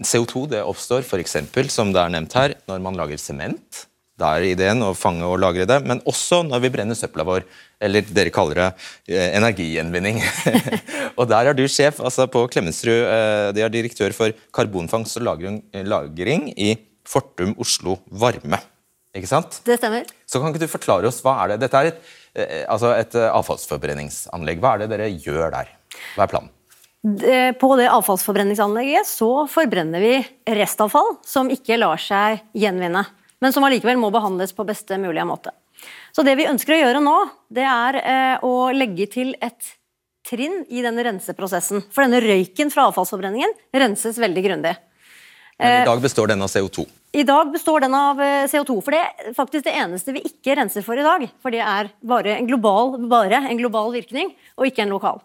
CO2 0.03 0.45
det 0.51 0.63
oppstår 0.65 1.05
f.eks., 1.05 1.37
som 1.71 1.93
det 1.95 2.01
er 2.01 2.15
nevnt 2.15 2.35
her, 2.35 2.55
når 2.67 2.81
man 2.83 2.97
lager 2.99 3.21
sement. 3.21 3.85
Da 4.15 4.31
er 4.37 4.47
ideen 4.47 4.79
å 4.83 4.93
fange 4.95 5.27
og 5.27 5.41
lagre 5.43 5.65
det, 5.67 5.81
men 5.83 5.99
også 6.07 6.39
når 6.47 6.61
vi 6.63 6.71
brenner 6.71 6.95
søpla 6.95 7.25
vår. 7.27 7.43
Eller 7.83 8.05
dere 8.15 8.31
kaller 8.31 8.61
det 8.61 8.67
eh, 9.11 9.33
energigjenvinning. 9.35 10.21
og 11.19 11.27
der 11.27 11.51
er 11.51 11.57
du 11.57 11.65
sjef 11.67 11.99
altså 11.99 12.27
på 12.31 12.45
Klemetsrud. 12.51 12.95
Eh, 12.95 13.49
de 13.55 13.65
er 13.65 13.73
direktør 13.73 14.15
for 14.15 14.35
karbonfangst 14.55 15.19
og 15.19 15.27
lagring, 15.27 15.59
lagring 15.83 16.47
i 16.55 16.77
Fortum 17.05 17.53
Oslo 17.59 17.99
Varme. 18.07 18.61
Ikke 19.15 19.29
sant? 19.29 19.61
Det 19.67 19.77
stemmer. 19.79 20.07
Så 20.27 20.41
kan 20.41 20.51
ikke 20.51 20.65
du 20.65 20.71
forklare 20.71 21.07
oss, 21.07 21.21
hva 21.23 21.37
er 21.43 21.53
det? 21.53 21.61
Dette 21.63 21.79
er 21.79 21.91
et, 21.91 22.01
eh, 22.35 22.63
altså 22.71 22.91
et 22.95 23.15
eh, 23.15 23.31
avfallsforbrenningsanlegg. 23.31 24.63
Hva 24.63 24.75
er 24.75 24.83
det 24.83 24.91
dere 24.91 25.11
gjør 25.11 25.53
der? 25.55 25.71
Hva 26.15 26.25
er 26.25 26.31
planen? 26.31 26.54
Det- 27.05 27.59
På 27.59 27.75
det 27.77 27.85
avfallsforbrenningsanlegget 27.93 29.05
så 29.05 29.45
forbrenner 29.47 29.99
vi 30.01 30.15
restavfall 30.47 31.17
som 31.21 31.51
ikke 31.53 31.77
lar 31.77 31.97
seg 32.01 32.41
gjenvinne, 32.57 33.05
men 33.39 33.53
som 33.53 33.63
allikevel 33.63 33.99
må 34.01 34.09
behandles 34.11 34.53
på 34.57 34.65
beste 34.65 34.97
mulige 34.97 35.25
måte. 35.25 35.51
Så 36.11 36.23
det 36.25 36.33
vi 36.39 36.47
ønsker 36.49 36.73
å 36.73 36.79
gjøre 36.81 37.03
nå, 37.03 37.29
det 37.53 37.61
er 37.67 37.95
eh, 37.99 38.37
å 38.41 38.71
legge 38.73 39.05
til 39.11 39.35
et 39.39 39.75
trinn 40.25 40.63
i 40.73 40.81
denne 40.81 41.03
renseprosessen. 41.05 41.83
For 41.93 42.07
denne 42.07 42.23
røyken 42.23 42.71
fra 42.73 42.87
avfallsforbrenningen 42.89 43.53
renses 43.75 44.17
veldig 44.17 44.43
grundig. 44.47 44.73
Men 45.59 45.83
I 45.83 45.85
dag 45.85 46.01
består 46.01 46.27
den 46.27 46.41
av 46.41 46.49
CO2. 46.49 46.87
I 47.13 47.23
dag 47.23 47.51
består 47.53 47.85
den 47.85 47.93
av 47.93 48.19
eh, 48.19 48.47
CO2, 48.49 48.81
for 48.83 48.91
det 48.91 49.03
er 49.03 49.35
faktisk 49.37 49.67
det 49.69 49.75
eneste 49.77 50.11
vi 50.15 50.25
ikke 50.25 50.57
renser 50.57 50.83
for 50.83 50.97
i 50.97 51.05
dag. 51.05 51.29
For 51.43 51.53
det 51.53 51.61
er 51.61 51.93
bare 52.03 52.39
en 52.39 52.49
global, 52.49 52.97
bare 53.07 53.45
en 53.45 53.61
global 53.61 53.93
virkning, 53.93 54.33
og 54.57 54.67
ikke 54.67 54.83
en 54.83 54.95
lokal. 54.97 55.21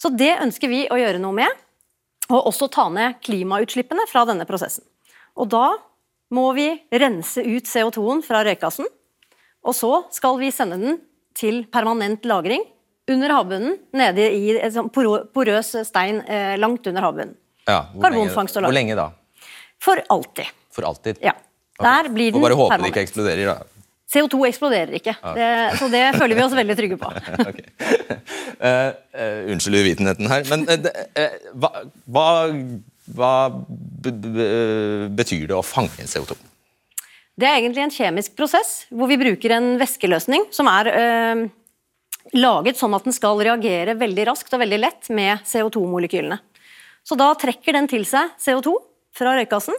Så 0.00 0.10
det 0.14 0.32
ønsker 0.42 0.70
vi 0.70 0.84
å 0.90 0.98
gjøre 0.98 1.20
noe 1.22 1.36
med, 1.36 1.62
og 2.30 2.50
også 2.50 2.70
ta 2.72 2.88
ned 2.92 3.18
klimautslippene 3.24 4.06
fra 4.10 4.24
denne 4.28 4.46
prosessen. 4.48 4.84
Og 5.36 5.50
da 5.52 5.74
må 6.34 6.46
vi 6.56 6.68
rense 6.94 7.42
ut 7.44 7.68
CO2-en 7.68 8.22
fra 8.24 8.42
røykassen, 8.46 8.88
og 9.64 9.76
så 9.76 9.92
skal 10.12 10.38
vi 10.40 10.52
sende 10.54 10.78
den 10.80 10.98
til 11.36 11.64
permanent 11.72 12.24
lagring 12.28 12.64
under 13.10 13.34
havbunnen, 13.36 13.78
nede 13.96 14.28
i 14.32 14.54
en 14.56 14.72
sånn 14.72 14.90
porøs 14.94 15.74
stein 15.84 16.22
eh, 16.24 16.54
langt 16.60 16.86
under 16.88 17.04
havbunnen. 17.04 17.34
Ja, 17.68 17.86
hvor 17.92 18.06
Karbonfangst 18.06 18.58
og 18.58 18.64
lenge, 18.64 18.70
hvor 18.70 18.78
lenge 18.78 18.96
da? 18.98 19.06
For 19.84 20.00
alltid. 20.12 20.48
For 20.72 20.86
alltid? 20.88 21.20
Ja. 21.24 21.34
Der 21.80 22.08
blir 22.12 22.32
den 22.32 22.38
Får 22.38 22.46
bare 22.46 22.58
håpe 22.60 22.78
det 22.80 22.90
ikke 22.92 23.04
eksploderer, 23.04 23.50
da. 23.50 23.73
CO2 24.14 24.46
eksploderer 24.48 24.94
ikke, 25.00 25.16
det, 25.34 25.48
så 25.80 25.88
det 25.90 26.04
føler 26.14 26.38
vi 26.38 26.44
oss 26.44 26.54
veldig 26.54 26.76
trygge 26.78 26.98
på. 27.00 27.10
okay. 27.48 27.66
uh, 28.62 28.90
uh, 29.18 29.40
unnskyld 29.50 29.80
uvitenheten 29.80 30.30
her, 30.30 30.46
men 30.52 30.64
uh, 30.70 31.36
hva, 31.58 31.70
hva, 32.06 32.28
hva 33.18 33.34
betyr 34.06 35.48
det 35.50 35.58
å 35.58 35.64
fange 35.66 36.06
CO2? 36.06 36.38
Det 37.34 37.48
er 37.50 37.58
egentlig 37.58 37.82
en 37.82 37.94
kjemisk 37.94 38.36
prosess 38.38 38.84
hvor 38.94 39.10
vi 39.10 39.18
bruker 39.18 39.56
en 39.56 39.72
væskeløsning 39.80 40.46
som 40.54 40.70
er 40.70 40.92
laget 42.38 42.78
sånn 42.78 42.94
at 42.94 43.06
den 43.08 43.16
skal 43.16 43.42
reagere 43.42 43.96
veldig 43.98 44.28
raskt 44.30 44.54
og 44.54 44.62
veldig 44.62 44.78
lett 44.78 45.10
med 45.10 45.42
CO2-molekylene. 45.50 46.38
Så 47.04 47.18
da 47.20 47.32
trekker 47.36 47.74
den 47.76 47.90
til 47.90 48.06
seg 48.08 48.30
CO2 48.40 48.76
fra 49.14 49.34
røykgassen, 49.36 49.74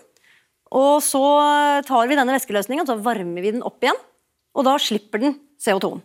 og 0.75 0.99
så 1.03 1.23
tar 1.87 2.09
vi 2.09 2.17
denne 2.17 2.35
væskeløsningen 2.35 2.87
så 2.87 2.97
varmer 3.01 3.43
vi 3.43 3.55
den 3.55 3.65
opp 3.65 3.83
igjen, 3.83 3.97
og 4.55 4.67
da 4.67 4.75
slipper 4.81 5.21
den 5.21 5.39
CO2-en. 5.61 6.03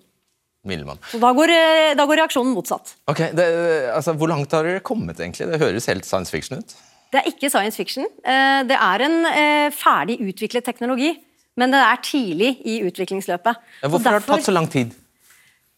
Så 0.60 1.16
da 1.16 1.32
går, 1.32 1.48
eh, 1.48 1.94
da 1.96 2.04
går, 2.04 2.20
reaksjonen 2.20 2.52
motsatt. 2.52 2.92
Ok, 3.08 3.32
det, 3.32 3.46
altså, 3.94 4.12
Hvor 4.12 4.28
langt 4.28 4.52
har 4.52 4.62
dere 4.62 4.80
kommet, 4.80 5.16
egentlig? 5.16 5.48
Det 5.48 5.58
høres 5.60 5.86
helt 5.86 6.04
science 6.04 6.30
fiction 6.30 6.58
ut. 6.58 6.74
Det 7.10 7.22
er 7.22 7.28
ikke 7.30 7.48
science 7.48 7.76
fiction. 7.76 8.04
Eh, 8.04 8.62
det 8.68 8.76
er 8.76 9.00
en 9.06 9.24
eh, 9.26 9.70
ferdig 9.72 10.20
utviklet 10.20 10.64
teknologi, 10.64 11.14
men 11.56 11.72
det 11.72 11.80
er 11.80 12.02
tidlig 12.04 12.58
i 12.60 12.82
utviklingsløpet. 12.84 13.56
Hvorfor 13.80 14.04
derfor, 14.04 14.10
har 14.10 14.20
det 14.20 14.26
tatt 14.28 14.50
så 14.50 14.52
lang 14.52 14.68
tid? 14.68 14.92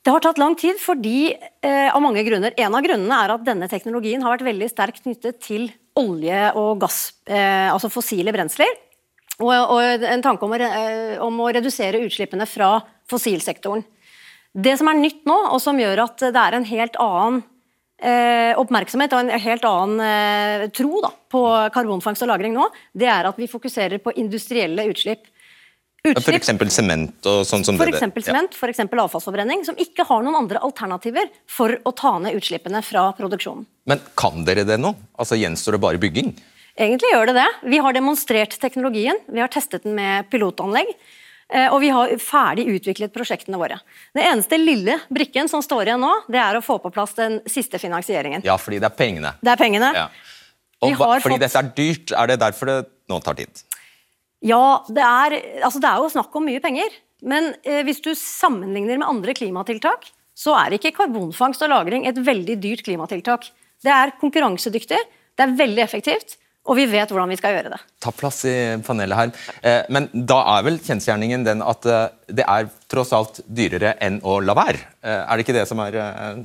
Det 0.03 0.11
har 0.11 0.19
tatt 0.19 0.39
lang 0.39 0.57
tid 0.59 0.81
fordi, 0.83 1.31
av 1.63 2.01
mange 2.03 2.25
grunner. 2.27 2.51
En 2.59 2.75
av 2.75 2.83
grunnene 2.83 3.19
er 3.23 3.31
at 3.37 3.45
denne 3.47 3.69
teknologien 3.71 4.21
har 4.21 4.35
vært 4.35 4.49
veldig 4.49 4.67
sterkt 4.67 5.05
knyttet 5.05 5.39
til 5.39 5.69
olje 5.95 6.49
og 6.59 6.81
gass, 6.83 7.13
altså 7.31 7.87
fossile 7.87 8.35
brensler. 8.35 8.67
Og, 9.43 9.51
og 9.51 10.05
en 10.07 10.23
tanke 10.23 10.47
om 10.47 10.55
å, 10.55 10.59
om 11.27 11.41
å 11.43 11.51
redusere 11.55 12.03
utslippene 12.07 12.47
fra 12.47 12.77
fossilsektoren. 13.11 13.83
Det 14.53 14.77
som 14.79 14.91
er 14.91 15.01
nytt 15.01 15.25
nå, 15.29 15.37
og 15.55 15.61
som 15.65 15.79
gjør 15.81 16.05
at 16.05 16.23
det 16.29 16.39
er 16.39 16.59
en 16.59 16.69
helt 16.69 16.97
annen 17.01 17.41
eh, 18.03 18.53
oppmerksomhet 18.61 19.15
og 19.17 19.25
en 19.25 19.45
helt 19.47 19.67
annen 19.69 20.03
eh, 20.05 20.65
tro 20.77 21.01
da, 21.05 21.13
på 21.33 21.43
karbonfangst 21.75 22.25
og 22.27 22.33
-lagring 22.33 22.57
nå, 22.57 22.69
det 22.93 23.09
er 23.09 23.29
at 23.31 23.39
vi 23.41 23.49
fokuserer 23.49 24.03
på 24.05 24.13
industrielle 24.21 24.85
utslipp. 24.91 25.25
utslipp 26.05 26.43
F.eks. 26.43 26.75
sement 26.75 27.31
og 27.31 27.47
sånn 27.49 27.65
som 27.65 27.81
for 27.81 27.89
det? 27.89 27.97
Eksempel 27.97 28.27
sement, 28.27 28.53
f.eks. 28.53 28.85
avfallsforbrenning, 28.85 29.65
som 29.65 29.79
ikke 29.81 30.05
har 30.09 30.23
noen 30.23 30.43
andre 30.45 30.61
alternativer 30.61 31.31
for 31.49 31.79
å 31.85 31.93
ta 31.97 32.19
ned 32.19 32.37
utslippene 32.37 32.83
fra 32.85 33.09
produksjonen. 33.17 33.65
Men 33.89 34.03
kan 34.19 34.45
dere 34.45 34.67
det 34.69 34.77
nå? 34.83 34.93
Altså 35.17 35.39
Gjenstår 35.41 35.79
det 35.79 35.85
bare 35.87 36.03
bygging? 36.03 36.35
Egentlig 36.79 37.11
gjør 37.13 37.29
det 37.29 37.35
det. 37.37 37.49
Vi 37.69 37.81
har 37.85 37.97
demonstrert 37.97 38.55
teknologien, 38.61 39.19
vi 39.29 39.43
har 39.43 39.51
testet 39.53 39.85
den 39.85 39.97
med 39.99 40.31
pilotanlegg. 40.33 40.95
Eh, 41.53 41.69
og 41.69 41.83
vi 41.83 41.91
har 41.93 42.13
ferdig 42.23 42.65
utviklet 42.73 43.13
prosjektene 43.13 43.59
våre. 43.61 43.77
Den 44.17 44.25
eneste 44.25 44.57
lille 44.57 44.97
brikken 45.13 45.51
som 45.53 45.61
står 45.65 45.91
igjen 45.91 46.01
nå, 46.01 46.13
det 46.33 46.41
er 46.41 46.57
å 46.57 46.65
få 46.65 46.79
på 46.81 46.93
plass 46.95 47.13
den 47.19 47.43
siste 47.51 47.81
finansieringen. 47.83 48.45
Ja, 48.47 48.57
fordi 48.61 48.81
det 48.81 48.89
er 48.89 48.97
pengene. 48.97 49.35
Det 49.45 49.53
er 49.53 49.61
pengene. 49.61 49.93
Ja. 49.97 50.09
Og 50.83 50.97
fordi 50.97 51.37
fått... 51.37 51.45
dette 51.45 51.61
er 51.61 51.71
dyrt, 51.77 52.15
er 52.17 52.33
det 52.33 52.41
derfor 52.43 52.71
det 52.71 52.79
nå 53.13 53.21
tar 53.23 53.37
tid? 53.39 53.63
Ja, 54.43 54.83
det 54.89 55.05
er, 55.05 55.37
altså 55.63 55.79
det 55.83 55.91
er 55.93 56.03
jo 56.03 56.11
snakk 56.17 56.41
om 56.41 56.49
mye 56.49 56.63
penger. 56.65 56.97
Men 57.23 57.53
eh, 57.63 57.83
hvis 57.87 58.01
du 58.03 58.11
sammenligner 58.19 58.99
med 58.99 59.07
andre 59.07 59.37
klimatiltak, 59.37 60.09
så 60.35 60.57
er 60.57 60.79
ikke 60.79 60.95
karbonfangst 60.97 61.63
og 61.63 61.71
-lagring 61.71 62.09
et 62.09 62.17
veldig 62.17 62.57
dyrt 62.63 62.83
klimatiltak. 62.87 63.51
Det 63.85 63.93
er 63.93 64.15
konkurransedyktig, 64.19 64.99
det 65.37 65.45
er 65.45 65.59
veldig 65.59 65.83
effektivt, 65.85 66.39
og 66.63 66.77
vi 66.79 66.85
vet 66.87 67.11
hvordan 67.11 67.31
vi 67.33 67.37
skal 67.41 67.57
gjøre 67.57 67.73
det. 67.73 67.79
Ta 68.03 68.13
plass 68.15 68.45
i 68.47 68.55
panelet 68.87 69.19
her. 69.19 69.31
Eh, 69.67 69.81
men 69.91 70.07
da 70.15 70.39
er 70.55 70.67
vel 70.69 70.79
kjensgjerningen 70.79 71.43
den 71.47 71.63
at 71.67 71.87
eh, 71.91 72.05
det 72.31 72.45
er 72.47 72.69
tross 72.93 73.11
alt 73.17 73.41
dyrere 73.51 73.97
enn 74.05 74.21
å 74.23 74.37
la 74.45 74.55
være? 74.55 74.79
Eh, 75.03 75.11
er 75.25 75.33
det 75.35 75.43
ikke 75.43 75.57
det 75.57 75.65
som 75.67 75.83
er 75.83 75.99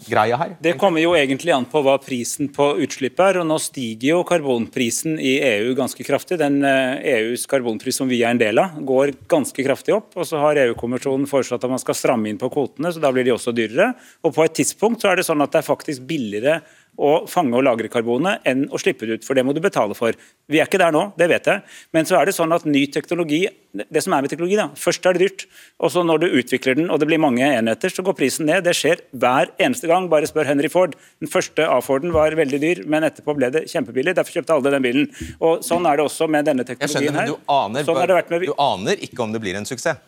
greia 0.08 0.40
her? 0.42 0.56
Det 0.64 0.74
kommer 0.82 1.04
jo 1.04 1.14
egentlig 1.18 1.54
an 1.54 1.68
på 1.70 1.84
hva 1.86 2.00
prisen 2.02 2.50
på 2.56 2.72
utslipp 2.82 3.22
er. 3.28 3.38
og 3.44 3.46
Nå 3.52 3.60
stiger 3.62 4.16
jo 4.16 4.24
karbonprisen 4.26 5.20
i 5.22 5.36
EU 5.52 5.78
ganske 5.78 6.08
kraftig. 6.08 6.40
Den 6.42 6.66
EUs 6.66 7.46
karbonpris 7.52 8.02
som 8.02 8.10
vi 8.10 8.24
er 8.24 8.34
en 8.34 8.42
del 8.42 8.58
av, 8.64 8.82
går 8.90 9.14
ganske 9.30 9.68
kraftig 9.70 9.94
opp. 10.00 10.10
og 10.18 10.26
Så 10.26 10.42
har 10.42 10.58
EU-kommisjonen 10.64 11.30
foreslått 11.30 11.70
at 11.70 11.76
man 11.76 11.84
skal 11.84 12.00
stramme 12.00 12.34
inn 12.34 12.42
på 12.42 12.50
kvotene, 12.58 12.90
så 12.90 13.04
da 13.04 13.14
blir 13.14 13.28
de 13.28 13.38
også 13.38 13.54
dyrere. 13.54 13.92
Og 14.26 14.34
På 14.34 14.50
et 14.50 14.58
tidspunkt 14.58 15.06
så 15.06 15.14
er 15.14 15.22
det 15.22 15.30
sånn 15.30 15.46
at 15.46 15.54
det 15.54 15.62
er 15.62 15.70
faktisk 15.70 16.10
billigere 16.10 16.58
å 16.98 17.14
fange 17.30 17.56
og 17.58 17.66
lagre 17.68 17.92
karbonet 17.94 18.46
enn 18.48 18.66
å 18.74 18.82
slippe 18.82 19.08
det 19.08 19.20
ut, 19.20 19.28
for 19.28 19.38
det 19.38 19.46
må 19.46 19.54
du 19.56 19.62
betale 19.64 19.96
for. 19.98 20.18
Vi 20.50 20.60
er 20.60 20.70
ikke 20.70 20.82
der 20.82 20.94
nå, 20.96 21.12
det 21.20 21.30
vet 21.32 21.50
jeg, 21.50 21.64
men 21.96 22.10
så 22.10 22.18
er 22.20 22.28
det 22.28 22.36
sånn 22.38 22.56
at 22.56 22.66
ny 22.68 22.88
teknologi 22.92 23.46
det 23.78 24.02
som 24.02 24.14
er 24.16 24.24
med 24.24 24.32
teknologi 24.32 24.58
da, 24.58 24.68
Først 24.80 25.06
er 25.06 25.14
det 25.14 25.26
dyrt, 25.26 25.44
og 25.84 25.92
så 25.94 26.04
når 26.06 26.24
du 26.24 26.28
utvikler 26.40 26.78
den 26.80 26.90
og 26.94 27.02
det 27.02 27.10
blir 27.10 27.22
mange 27.22 27.46
enheter, 27.46 27.92
så 27.94 28.02
går 28.06 28.16
prisen 28.18 28.48
ned. 28.50 28.64
Det 28.66 28.74
skjer 28.78 29.04
hver 29.12 29.52
eneste 29.62 29.90
gang. 29.90 30.08
Bare 30.10 30.30
spør 30.30 30.48
Henry 30.50 30.72
Ford. 30.72 30.96
Den 31.22 31.32
første 31.32 31.68
A-Forden 31.68 32.16
var 32.16 32.36
veldig 32.38 32.62
dyr, 32.64 32.84
men 32.90 33.06
etterpå 33.08 33.36
ble 33.38 33.52
det 33.54 33.68
kjempebillig. 33.72 34.16
Derfor 34.18 34.40
kjøpte 34.40 34.58
alle 34.58 34.74
den 34.78 34.86
bilen. 34.88 35.10
Og 35.38 35.66
Sånn 35.68 35.86
er 35.90 36.00
det 36.00 36.08
også 36.08 36.30
med 36.32 36.48
denne 36.48 36.66
teknologien 36.68 37.12
skjønner, 37.12 37.28
her. 37.28 37.36
Du 37.36 37.54
aner, 37.54 37.88
sånn 37.88 38.02
med... 38.02 38.48
du 38.48 38.54
aner 38.56 39.08
ikke 39.10 39.26
om 39.28 39.36
det 39.36 39.44
blir 39.44 39.60
en 39.60 39.68
suksess? 39.68 40.02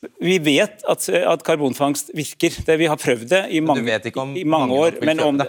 Vi 0.00 0.38
vet 0.40 0.80
at, 0.88 1.02
at, 1.12 1.42
karbonfangst 1.44 2.10
virker. 2.16 2.54
Det, 2.64 2.76
vi 2.80 2.86
har 2.88 2.96
prøvd 2.96 3.26
det 3.28 3.40
i 3.52 3.60
mange, 3.60 3.98
i 4.40 4.44
mange 4.48 4.72
år. 4.72 4.96
Men 5.04 5.20
om 5.20 5.40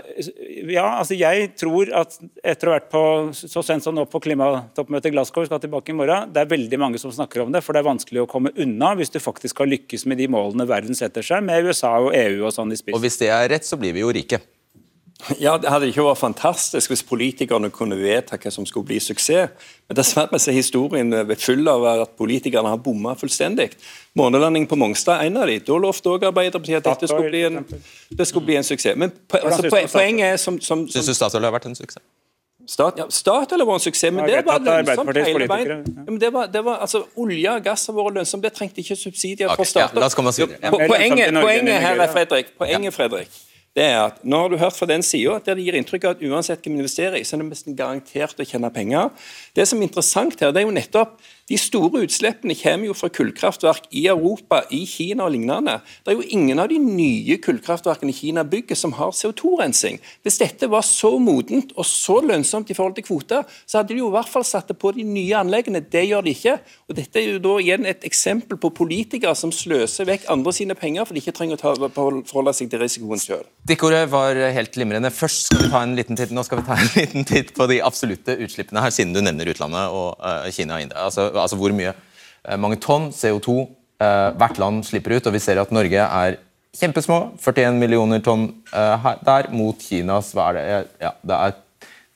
ja, 0.68 0.98
altså 0.98 1.16
jeg 1.16 1.54
tror 1.60 1.92
at 1.96 2.18
etter 2.44 2.68
å 2.68 2.74
ha 2.74 2.80
vært 2.82 2.90
på 2.92 3.04
så 3.38 3.64
sent 3.64 3.86
som 3.86 3.96
nå 3.96 4.04
på 4.12 4.20
klimatoppmøtet 4.28 5.08
i 5.08 5.16
Glasgow, 5.16 5.48
skal 5.48 5.64
tilbake 5.64 5.96
i 5.96 5.96
morgen, 5.96 6.34
det 6.36 6.44
er 6.44 6.52
veldig 6.52 6.82
mange 6.84 7.00
som 7.00 7.14
snakker 7.16 7.46
om 7.46 7.56
det. 7.56 7.64
For 7.64 7.72
det 7.72 7.84
er 7.84 7.92
vanskelig 7.94 8.26
å 8.26 8.30
komme 8.32 8.52
unna 8.60 8.92
hvis 9.00 9.14
du 9.16 9.22
faktisk 9.24 9.56
skal 9.56 9.72
lykkes 9.72 10.04
med 10.12 10.20
de 10.20 10.28
målene 10.32 10.68
verden 10.68 11.00
setter 11.00 11.24
seg, 11.24 11.48
med 11.48 11.72
USA 11.72 11.96
og 12.02 12.12
EU 12.12 12.44
og 12.44 12.52
sånn 12.56 12.76
i 12.76 12.80
spiss. 12.80 12.98
Og 12.98 13.06
hvis 13.06 13.22
det 13.24 13.32
er 13.32 13.48
rett, 13.56 13.68
så 13.68 13.80
blir 13.80 13.96
vi 13.96 14.04
jo 14.04 14.12
rike. 14.12 14.44
Ja, 15.40 15.58
Det 15.58 15.70
hadde 15.70 15.90
ikke 15.92 16.06
vært 16.06 16.20
fantastisk 16.22 16.92
hvis 16.92 17.04
politikerne 17.06 17.70
kunne 17.74 17.98
vedta 18.00 18.40
hva 18.42 18.52
som 18.54 18.66
skulle 18.66 18.88
bli 18.90 19.00
suksess. 19.04 19.52
Men 19.90 19.98
dessverre 20.00 20.40
er 20.40 20.56
historien 20.56 21.14
full 21.38 21.68
av 21.70 21.86
at 21.92 22.16
politikerne 22.18 22.72
har 22.72 22.80
bomma 22.82 23.14
fullstendig. 23.20 23.72
Månelandingen 24.18 24.70
på 24.70 24.80
Mongstad 24.80 25.20
er 25.20 25.30
en 25.30 25.42
av 25.42 25.52
de. 25.52 25.60
Da 25.68 25.78
lovte 25.78 26.16
òg 26.16 26.26
Arbeiderpartiet 26.32 26.82
at 26.82 26.90
dette 26.90 27.12
skulle 27.12 27.30
bli 27.30 27.44
en, 27.50 27.62
skulle 28.24 28.48
bli 28.48 28.58
en 28.60 28.68
suksess. 28.68 28.98
Men 28.98 29.14
altså, 29.42 29.70
poenget 29.70 30.34
er 30.34 30.42
som, 30.42 30.60
som, 30.60 30.88
som 30.88 31.02
Syns 31.02 31.14
du 31.14 31.20
Statoil 31.20 31.48
har 31.48 31.56
vært 31.56 31.70
en 31.70 31.78
suksess? 31.78 32.04
Stat, 32.72 33.00
ja, 33.02 33.08
Statoil 33.10 33.64
har 33.64 33.68
vært 33.68 33.82
en 33.82 33.86
suksess, 33.88 34.14
men 34.14 34.28
det 34.30 34.42
var 34.46 34.62
lønnsomt 34.62 35.18
hele 35.18 35.48
veien. 35.50 35.86
Ja, 35.86 36.18
det 36.24 36.34
var, 36.34 36.50
det 36.54 36.62
var, 36.66 36.82
altså, 36.86 37.04
Olje 37.20 37.56
og 37.58 37.64
gass 37.66 37.88
har 37.90 37.98
vært 37.98 38.20
lønnsomt, 38.22 38.46
det 38.46 38.54
trengte 38.56 38.84
ikke 38.84 38.96
subsidier 38.96 39.50
okay, 39.50 39.66
fra 39.66 39.88
staten. 39.90 40.52
Ja. 40.62 40.70
Poenget, 40.70 41.34
poenget 41.42 41.82
her 41.84 42.06
er 42.06 42.14
Fredrik, 42.14 42.54
poenget, 42.62 42.94
Fredrik 42.94 43.42
det 43.78 43.86
er 43.88 44.00
at 44.02 44.24
Nå 44.28 44.40
har 44.42 44.52
du 44.52 44.58
hørt 44.60 44.76
fra 44.76 44.88
den 44.90 45.04
sida 45.06 45.38
der 45.46 45.56
det 45.56 45.64
gir 45.66 45.78
inntrykk 45.80 46.08
av 46.08 46.18
at 46.18 46.24
uansett 46.28 46.60
hva 46.60 46.74
vi 46.74 46.82
investerer 46.82 47.20
i, 47.20 47.24
så 47.24 47.38
er 47.38 47.44
det 47.44 47.52
nesten 47.52 47.78
garantert 47.78 48.40
å 48.40 48.48
tjene 48.48 48.72
penger. 48.74 49.12
Det 49.56 49.68
som 49.70 49.80
er 49.80 49.88
interessant 49.88 50.36
her, 50.44 50.52
det 50.52 50.64
er 50.64 50.68
jo 50.68 50.76
nettopp 50.76 51.16
de 51.52 51.58
store 51.60 52.06
utslippene 52.06 52.56
kommer 52.56 52.88
jo 52.88 52.96
fra 52.96 53.10
kullkraftverk 53.12 53.90
i 54.00 54.06
Europa, 54.08 54.62
i 54.72 54.86
Kina 54.88 55.26
og 55.26 55.34
lignende. 55.34 55.80
Det 56.06 56.14
er 56.14 56.20
jo 56.20 56.28
ingen 56.38 56.62
av 56.64 56.70
de 56.72 56.78
nye 56.80 57.36
kullkraftverkene 57.44 58.14
Kina 58.16 58.46
bygger 58.48 58.78
som 58.80 58.94
har 58.96 59.12
CO2-rensing. 59.18 60.00
Hvis 60.24 60.40
dette 60.40 60.70
var 60.72 60.86
så 60.88 61.12
modent 61.20 61.74
og 61.76 61.88
så 61.88 62.22
lønnsomt 62.24 62.72
i 62.72 62.78
forhold 62.78 62.96
til 62.96 63.08
kvoter, 63.10 63.44
så 63.68 63.82
hadde 63.82 63.92
de 63.92 64.00
jo 64.00 64.08
i 64.08 64.16
hvert 64.16 64.32
fall 64.32 64.46
satt 64.48 64.72
det 64.72 64.78
på 64.80 64.94
de 64.96 65.04
nye 65.04 65.42
anleggene. 65.42 65.84
Det 65.84 66.06
gjør 66.08 66.24
de 66.24 66.36
ikke. 66.38 66.56
Og 66.88 66.96
Dette 67.02 67.20
er 67.20 67.34
jo 67.34 67.44
da 67.44 67.58
igjen 67.60 67.90
et 67.90 68.08
eksempel 68.08 68.60
på 68.62 68.72
politikere 68.78 69.36
som 69.36 69.52
sløser 69.52 70.08
vekk 70.08 70.30
andre 70.32 70.56
sine 70.56 70.78
penger 70.80 71.08
for 71.08 71.18
de 71.18 71.24
ikke 71.24 71.36
trenger 71.36 71.60
å 71.60 71.64
ta, 71.66 71.92
forholde 71.98 72.56
seg 72.56 72.72
til 72.72 72.84
risikoen 72.86 73.20
sjøl. 73.20 73.44
Stikkordet 73.66 74.06
var 74.14 74.40
helt 74.56 74.72
glimrende. 74.72 75.12
Først 75.12 75.50
skal 75.50 75.66
vi 75.66 75.72
ta 75.74 75.84
en 75.84 75.98
liten 76.00 76.20
titt, 76.20 76.32
nå 76.32 76.46
skal 76.48 76.62
vi 76.62 76.68
ta 76.70 76.80
en 76.80 76.94
liten 76.96 77.28
titt 77.28 77.52
på 77.58 77.68
de 77.68 77.82
absolutte 77.84 78.40
utslippene 78.40 78.84
her, 78.86 78.96
siden 78.96 79.12
du 79.16 79.20
nevner 79.20 79.52
utlandet 79.52 79.92
og 79.92 80.16
uh, 80.24 80.48
Kina 80.56 80.80
og 80.80 80.88
India. 80.88 81.04
Altså, 81.04 81.28
altså 81.44 81.60
hvor 81.60 81.74
mye 81.76 81.94
eh, 81.94 82.58
mange 82.62 82.80
tonn 82.82 83.10
CO2 83.16 83.58
eh, 84.02 84.30
hvert 84.38 84.62
land 84.62 84.86
slipper 84.88 85.18
ut. 85.18 85.28
Og 85.28 85.36
vi 85.36 85.44
ser 85.44 85.62
at 85.62 85.74
Norge 85.76 86.06
er 86.06 86.40
kjempesmå. 86.78 87.20
41 87.42 87.80
millioner 87.82 88.24
tonn 88.24 88.48
eh, 88.72 89.10
der, 89.28 89.52
mot 89.56 89.82
Kinas 89.82 90.32
hva 90.38 90.52
er 90.52 90.60
det? 90.60 90.66
Ja, 91.04 91.16
det 91.22 91.42
er 91.42 91.58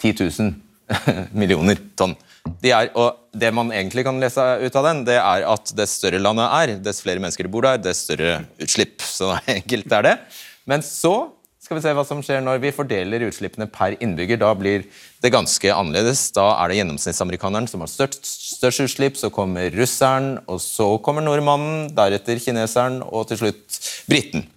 10 0.04 0.16
000 0.22 0.54
millioner 1.42 1.82
tonn. 1.98 2.16
De 2.62 2.72
er, 2.72 2.92
og 2.94 3.22
Det 3.36 3.50
man 3.52 3.72
egentlig 3.74 4.06
kan 4.06 4.20
lese 4.22 4.44
ut 4.62 4.76
av 4.80 4.86
den, 4.86 5.02
det 5.08 5.18
er 5.20 5.44
at 5.50 5.72
dess 5.76 5.98
større 6.00 6.22
landet 6.22 6.46
er, 6.46 6.76
dess 6.80 7.02
flere 7.04 7.20
mennesker 7.20 7.48
det 7.48 7.52
bor 7.52 7.66
der, 7.66 7.82
dess 7.82 8.06
større 8.06 8.46
utslipp. 8.62 9.02
Så 9.18 9.34
enkelt 9.58 9.92
er 9.92 10.12
det. 10.12 10.14
Men 10.70 10.86
så 10.86 11.34
skal 11.66 11.80
vi 11.80 11.82
se 11.82 11.92
hva 11.98 12.04
som 12.06 12.22
skjer 12.22 12.44
når 12.46 12.60
vi 12.62 12.74
fordeler 12.76 13.26
utslippene 13.26 13.66
per 13.74 13.96
innbygger. 13.98 14.38
Da 14.38 14.52
blir 14.58 14.86
det 15.24 15.32
ganske 15.34 15.72
annerledes. 15.74 16.28
Da 16.36 16.52
er 16.62 16.70
det 16.70 16.78
gjennomsnittsamerikaneren 16.78 17.68
som 17.70 17.82
har 17.82 17.90
størst, 17.90 18.30
størst 18.66 18.88
utslipp, 18.88 19.20
så 19.20 19.30
kommer 19.34 19.70
russeren, 19.76 20.36
og 20.50 20.60
så 20.64 20.96
kommer 21.06 21.26
nordmannen, 21.26 21.88
deretter 21.96 22.42
kineseren 22.42 23.02
og 23.06 23.30
til 23.30 23.44
slutt 23.44 23.80
briten. 24.10 24.48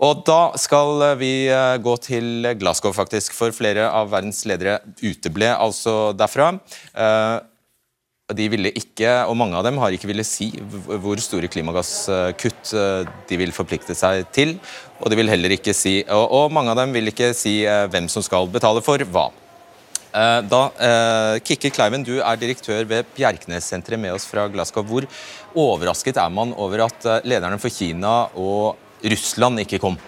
Og 0.00 0.22
Da 0.24 0.56
skal 0.56 1.18
vi 1.20 1.50
eh, 1.52 1.76
gå 1.82 1.94
til 2.00 2.48
Glasgow, 2.56 2.94
faktisk, 2.96 3.34
for 3.36 3.52
flere 3.52 3.90
av 3.90 4.08
verdens 4.12 4.46
ledere 4.48 4.78
uteble 5.02 5.50
altså 5.52 6.14
derfra. 6.16 6.54
Eh, 6.94 7.36
de 8.30 8.46
ville 8.48 8.70
ikke, 8.78 9.10
og 9.26 9.34
mange 9.36 9.58
av 9.58 9.66
dem 9.66 9.80
har 9.82 9.92
ikke 9.92 10.08
ville 10.08 10.24
si 10.24 10.52
hvor 10.86 11.20
store 11.20 11.50
klimagasskutt 11.50 12.72
eh, 12.78 13.10
de 13.28 13.40
vil 13.42 13.52
forplikte 13.52 13.96
seg 13.98 14.24
til. 14.32 14.56
Og 15.02 15.12
de 15.12 15.20
vil 15.20 15.32
heller 15.32 15.52
ikke 15.58 15.76
si, 15.76 15.98
og, 16.08 16.48
mange 16.54 16.72
av 16.72 16.80
dem 16.80 16.96
vil 16.96 17.12
ikke 17.12 17.34
si 17.36 17.58
hvem 17.66 18.08
som 18.12 18.24
skal 18.24 18.48
betale 18.52 18.80
for 18.84 19.04
hva. 19.12 19.28
Eh, 20.10 20.40
da, 20.42 20.60
eh, 20.74 21.38
Kikke 21.46 21.70
Kleiven, 21.70 22.02
du 22.02 22.16
er 22.18 22.38
direktør 22.38 22.82
ved 22.88 23.06
Bjerknessenteret 23.14 24.00
med 24.00 24.16
oss 24.16 24.26
fra 24.26 24.48
Glasgow. 24.50 24.82
Hvor 24.82 25.06
overrasket 25.54 26.18
er 26.18 26.30
man 26.34 26.54
over 26.58 26.82
at 26.88 27.06
eh, 27.06 27.20
lederne 27.30 27.60
for 27.62 27.70
Kina 27.70 28.26
og 28.34 28.76
Russland 29.06 29.62
ikke 29.62 29.78
kom? 29.78 29.98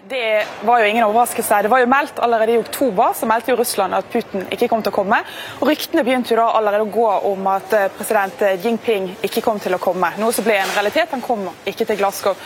Det 0.00 0.46
var 0.64 0.78
jo 0.80 0.86
ingen 0.86 1.04
overraskelse. 1.04 1.62
Det 1.62 1.68
var 1.68 1.82
jo 1.82 1.86
meldt 1.86 2.18
allerede 2.18 2.52
i 2.52 2.58
oktober 2.58 3.12
så 3.12 3.26
meldte 3.28 3.50
jo 3.52 3.58
Russland 3.58 3.92
at 3.92 4.06
Putin 4.08 4.46
ikke 4.48 4.68
kom 4.70 4.80
til 4.80 4.88
å 4.88 4.94
komme. 4.96 5.18
Og 5.58 5.68
Ryktene 5.68 6.00
begynte 6.06 6.32
jo 6.32 6.38
da 6.38 6.46
allerede 6.56 6.86
å 6.86 6.92
gå 6.94 7.08
om 7.28 7.48
at 7.52 7.74
eh, 7.76 7.90
president 7.92 8.40
Jinping 8.62 9.10
ikke 9.28 9.42
kom 9.44 9.60
til 9.60 9.76
å 9.76 9.80
komme. 9.82 10.08
Noe 10.16 10.32
som 10.32 10.46
ble 10.46 10.54
en 10.62 10.72
realitet. 10.72 11.12
Han 11.12 11.20
kom 11.20 11.44
ikke 11.68 11.84
til 11.90 11.98
Glasgow. 12.00 12.40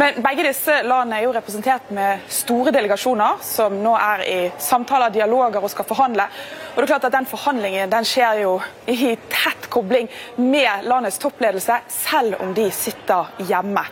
Men 0.00 0.18
begge 0.24 0.48
disse 0.48 0.80
landene 0.82 1.20
er 1.20 1.28
jo 1.28 1.36
representert 1.36 1.92
med 1.94 2.24
store 2.34 2.72
delegasjoner 2.74 3.44
som 3.46 3.76
nå 3.84 3.92
er 3.94 4.24
i 4.26 4.40
samtaler, 4.58 5.14
dialoger 5.14 5.62
og 5.62 5.70
skal 5.70 5.86
forhandle. 5.86 6.26
Og 6.72 6.80
det 6.80 6.88
er 6.88 6.92
klart 6.96 7.06
at 7.06 7.14
Den 7.14 7.30
forhandlingen 7.30 7.94
den 7.94 8.10
skjer 8.10 8.42
jo 8.42 8.56
i 8.90 9.14
tett 9.30 9.70
kobling 9.70 10.10
med 10.42 10.90
landets 10.90 11.22
toppledelse, 11.22 11.78
selv 11.92 12.42
om 12.42 12.50
de 12.58 12.66
sitter 12.74 13.30
hjemme. 13.46 13.86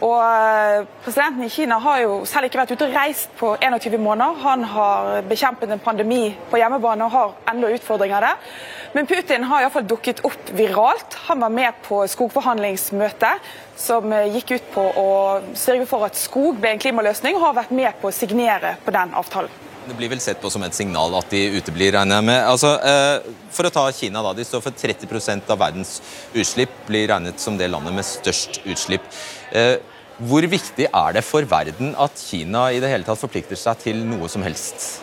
Og 0.00 0.20
eh, 0.24 0.86
Presidenten 1.04 1.44
i 1.44 1.50
Kina 1.52 1.78
har 1.82 2.00
jo 2.04 2.20
selv 2.28 2.39
ikke 2.46 2.60
vært 2.60 2.72
ute 2.74 2.86
og 2.86 2.94
reist 2.94 3.32
på 3.38 3.52
21 3.60 3.96
måneder. 4.00 4.38
Han 4.44 4.64
har 4.72 5.22
bekjempet 5.28 5.70
en 5.70 5.82
pandemi 5.82 6.30
på 6.50 6.60
hjemmebane 6.60 7.06
og 7.06 7.14
har 7.14 7.32
enda 7.52 7.70
utfordringer 7.74 8.26
der. 8.26 8.58
Men 8.94 9.06
Putin 9.06 9.44
har 9.46 9.64
iallfall 9.64 9.86
dukket 9.86 10.22
opp 10.26 10.52
viralt. 10.58 11.16
Han 11.28 11.42
var 11.44 11.52
med 11.54 11.80
på 11.86 12.02
skogforhandlingsmøtet 12.10 13.50
som 13.78 14.12
eh, 14.12 14.30
gikk 14.36 14.54
ut 14.56 14.70
på 14.74 14.86
å 15.02 15.10
sørge 15.58 15.86
for 15.90 16.06
at 16.08 16.18
skog 16.18 16.58
ble 16.62 16.74
en 16.74 16.82
klimaløsning, 16.82 17.36
og 17.36 17.44
har 17.48 17.58
vært 17.62 17.74
med 17.76 18.00
på 18.00 18.10
å 18.10 18.14
signere 18.14 18.76
på 18.84 18.94
den 18.94 19.14
avtalen. 19.16 19.52
Det 19.86 19.96
blir 19.98 20.10
vel 20.12 20.20
sett 20.22 20.38
på 20.42 20.50
som 20.52 20.62
et 20.62 20.76
signal 20.76 21.14
at 21.18 21.30
de 21.32 21.38
uteblir, 21.56 21.94
regner 21.96 22.20
jeg 22.20 22.28
med. 22.28 22.40
Altså, 22.46 22.74
eh, 22.86 23.30
for 23.50 23.66
å 23.66 23.72
ta 23.74 23.86
Kina, 23.96 24.22
da. 24.22 24.34
De 24.36 24.44
står 24.46 24.62
for 24.64 24.76
30% 24.76 25.50
av 25.50 25.58
verdens 25.60 25.96
utslipp. 26.34 26.74
Blir 26.86 27.08
regnet 27.10 27.40
som 27.42 27.56
det 27.58 27.70
landet 27.72 27.96
med 27.96 28.06
størst 28.06 28.60
utslipp. 28.64 29.08
Hvor 30.20 30.44
viktig 30.44 30.84
er 30.84 31.14
det 31.16 31.22
for 31.24 31.46
verden 31.48 31.94
at 31.96 32.20
Kina 32.20 32.66
i 32.68 32.80
det 32.82 32.90
hele 32.92 33.06
tatt 33.06 33.22
forplikter 33.22 33.56
seg 33.56 33.78
til 33.80 34.02
noe 34.04 34.28
som 34.28 34.42
helst? 34.44 35.00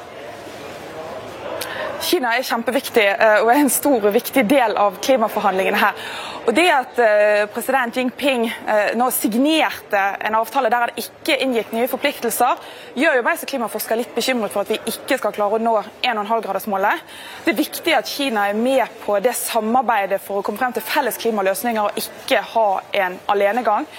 Kina 2.05 2.35
er 2.37 2.45
kjempeviktig 2.45 3.05
eh, 3.09 3.39
og 3.41 3.49
er 3.49 3.63
en 3.63 3.71
stor 3.73 4.05
og 4.05 4.13
viktig 4.13 4.43
del 4.45 4.75
av 4.77 4.99
klimaforhandlingene 5.01 5.79
her. 5.81 6.03
Og 6.45 6.53
Det 6.55 6.67
at 6.69 7.01
eh, 7.01 7.47
president 7.49 7.97
Jinping 7.97 8.45
eh, 8.45 8.93
nå 8.99 9.09
signerte 9.11 10.03
en 10.29 10.37
avtale 10.37 10.69
der 10.69 10.85
han 10.85 11.01
ikke 11.01 11.39
inngikk 11.47 11.73
nye 11.73 11.89
forpliktelser, 11.89 12.61
gjør 13.01 13.17
jo 13.17 13.25
meg 13.25 13.41
som 13.41 13.49
klimaforsker 13.49 13.97
litt 13.97 14.13
bekymret 14.15 14.53
for 14.53 14.63
at 14.63 14.75
vi 14.75 14.93
ikke 14.93 15.17
skal 15.17 15.33
klare 15.35 15.57
å 15.57 15.63
nå 15.63 15.73
1,5-gradersmålet. 16.05 17.03
Det 17.47 17.55
er 17.55 17.61
viktig 17.63 17.97
at 17.97 18.13
Kina 18.13 18.45
er 18.51 18.61
med 18.61 19.01
på 19.01 19.17
det 19.25 19.33
samarbeidet 19.41 20.21
for 20.21 20.39
å 20.39 20.45
komme 20.45 20.61
frem 20.61 20.77
til 20.77 20.85
felles 20.85 21.17
klimaløsninger 21.25 21.89
og 21.89 22.01
ikke 22.05 22.45
ha 22.53 22.69
en 23.01 23.17
alenegang. 23.33 23.89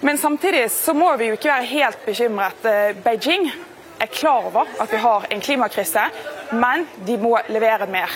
Men 0.00 0.18
samtidig 0.18 0.70
så 0.70 0.94
må 0.94 1.16
vi 1.16 1.30
jo 1.30 1.38
ikke 1.38 1.50
være 1.50 1.70
helt 1.72 2.04
bekymret. 2.06 2.68
Beijing 3.02 3.50
er 3.98 4.06
klar 4.06 4.46
over 4.46 4.68
at 4.78 4.92
vi 4.92 5.00
har 5.02 5.26
en 5.30 5.40
klimakrise, 5.40 6.04
men 6.50 6.86
de 7.06 7.16
må 7.18 7.38
levere 7.48 7.88
mer. 7.90 8.12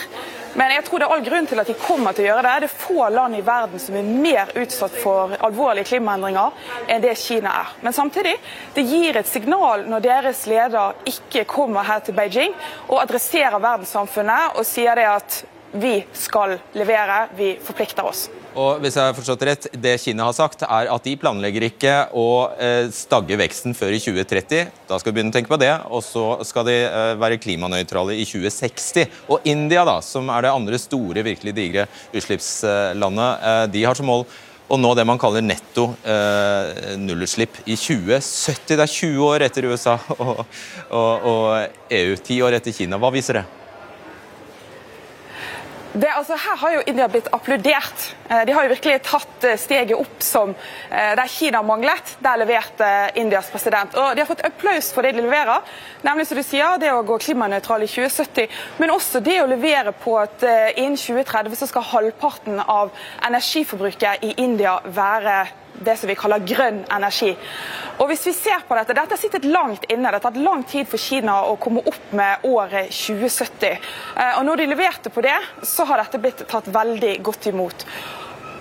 Men 0.53 0.71
jeg 0.71 0.83
tror 0.85 1.01
det 1.01 1.05
er 1.07 1.13
all 1.15 1.23
grunn 1.25 1.47
til 1.49 1.59
at 1.59 1.69
de 1.69 1.75
kommer 1.81 2.13
til 2.13 2.27
å 2.27 2.27
gjøre 2.27 2.43
det. 2.45 2.53
Det 2.61 2.67
er 2.69 2.81
få 2.83 3.07
land 3.09 3.35
i 3.35 3.41
verden 3.45 3.81
som 3.81 3.97
er 3.97 4.11
mer 4.25 4.51
utsatt 4.61 4.95
for 5.01 5.33
alvorlige 5.43 5.89
klimaendringer 5.89 6.93
enn 6.93 7.01
det 7.03 7.15
Kina 7.19 7.55
er. 7.63 7.73
Men 7.81 7.95
samtidig, 7.97 8.35
det 8.75 8.85
gir 8.85 9.17
et 9.17 9.29
signal 9.29 9.87
når 9.89 10.05
deres 10.05 10.45
leder 10.49 11.01
ikke 11.09 11.47
kommer 11.49 11.89
her 11.89 12.05
til 12.05 12.15
Beijing 12.17 12.53
og 12.85 13.01
adresserer 13.01 13.57
verdenssamfunnet 13.57 14.61
og 14.61 14.69
sier 14.69 14.95
det 14.99 15.09
at 15.09 15.41
vi 15.73 15.97
skal 16.13 16.59
levere, 16.77 17.27
vi 17.33 17.55
forplikter 17.57 18.05
oss. 18.05 18.27
Og 18.53 18.83
hvis 18.83 18.97
jeg 18.97 19.09
har 19.09 19.15
forstått 19.17 19.43
rett, 19.47 19.65
Det 19.73 19.95
Kina 20.01 20.27
har 20.27 20.35
sagt, 20.37 20.61
er 20.61 20.89
at 20.93 21.07
de 21.07 21.15
planlegger 21.17 21.65
ikke 21.71 21.93
å 22.13 22.27
eh, 22.61 22.85
stagge 22.93 23.37
veksten 23.39 23.73
før 23.77 23.95
i 23.95 24.01
2030. 24.01 24.69
Da 24.89 24.99
skal 25.01 25.09
vi 25.09 25.17
begynne 25.17 25.33
å 25.33 25.37
tenke 25.37 25.49
på 25.49 25.59
det. 25.61 25.73
Og 25.89 26.03
så 26.05 26.25
skal 26.45 26.67
de 26.69 26.77
eh, 26.85 27.15
være 27.21 27.39
klimanøytrale 27.41 28.13
i 28.19 28.27
2060. 28.29 29.09
Og 29.33 29.49
India, 29.49 29.85
da, 29.89 29.97
som 30.05 30.29
er 30.29 30.45
det 30.45 30.53
andre 30.53 30.81
store, 30.81 31.25
virkelig 31.25 31.55
digre 31.57 31.87
utslippslandet, 32.13 33.47
eh, 33.49 33.63
de 33.73 33.85
har 33.87 33.97
som 33.97 34.09
mål 34.11 34.27
å 34.73 34.79
nå 34.79 34.93
det 34.95 35.03
man 35.05 35.19
kaller 35.21 35.43
netto 35.43 35.89
nullutslipp 36.97 37.59
i 37.67 37.75
2070. 37.77 38.77
Det 38.77 38.79
er 38.79 38.93
20 38.95 39.25
år 39.27 39.45
etter 39.45 39.67
USA 39.69 39.97
og, 40.15 40.45
og, 40.87 41.27
og 41.29 41.91
EU. 41.93 42.15
10 42.15 42.39
år 42.47 42.57
etter 42.57 42.73
Kina. 42.73 42.97
Hva 42.97 43.11
viser 43.13 43.41
det? 43.41 43.43
Det, 45.93 46.09
altså, 46.09 46.33
her 46.33 46.55
har 46.57 46.71
jo 46.73 46.81
India 46.89 47.05
blitt 47.07 47.27
applaudert. 47.35 48.05
Eh, 48.25 48.39
de 48.47 48.53
har 48.55 48.65
jo 48.65 48.71
virkelig 48.71 48.95
tatt 49.05 49.45
eh, 49.45 49.59
steget 49.61 49.93
opp 49.93 50.23
som 50.25 50.55
eh, 50.89 51.11
der 51.19 51.29
Kina 51.29 51.61
manglet. 51.61 52.15
Der 52.25 52.39
leverte 52.41 52.87
Indias 53.21 53.51
president. 53.53 53.93
Og 53.93 54.15
De 54.15 54.23
har 54.23 54.29
fått 54.29 54.41
applaus 54.47 54.89
for 54.93 55.05
det 55.05 55.13
de 55.13 55.21
leverer, 55.21 55.61
nemlig 56.01 56.25
som 56.25 56.39
du 56.39 56.43
sier, 56.45 56.79
det 56.81 56.89
å 56.89 57.03
gå 57.05 57.19
klimanøytral 57.21 57.85
i 57.85 57.91
2070. 57.93 58.49
Men 58.81 58.95
også 58.95 59.21
det 59.21 59.37
å 59.43 59.49
levere 59.51 59.93
på 59.93 60.17
at 60.17 60.41
innen 60.73 60.97
2030 60.97 61.61
så 61.61 61.69
skal 61.69 61.85
halvparten 61.91 62.57
av 62.63 62.89
energiforbruket 63.29 64.25
i 64.25 64.33
India 64.41 64.79
være 64.97 65.43
det 65.85 65.97
som 65.99 66.09
vi 66.09 66.17
kaller 66.17 66.45
grønn 66.47 66.81
energi. 66.91 67.33
Og 67.99 68.09
hvis 68.09 68.25
vi 68.27 68.33
ser 68.37 68.65
på 68.67 68.77
Dette 68.77 68.95
dette 68.97 69.15
har 69.15 69.21
sittet 69.21 69.45
langt 69.45 69.85
inne. 69.89 70.09
Det 70.09 70.17
har 70.17 70.25
tatt 70.25 70.41
lang 70.41 70.63
tid 70.67 70.89
for 70.89 71.01
Kina 71.01 71.43
å 71.45 71.55
komme 71.61 71.83
opp 71.85 72.15
med 72.15 72.47
året 72.49 72.89
2070. 72.93 73.77
Eh, 74.17 74.33
og 74.39 74.45
Når 74.47 74.63
de 74.63 74.67
leverte 74.71 75.13
på 75.13 75.21
det, 75.21 75.37
så 75.61 75.85
har 75.89 76.01
dette 76.01 76.21
blitt 76.21 76.43
tatt 76.49 76.67
veldig 76.73 77.15
godt 77.23 77.47
imot. 77.53 77.85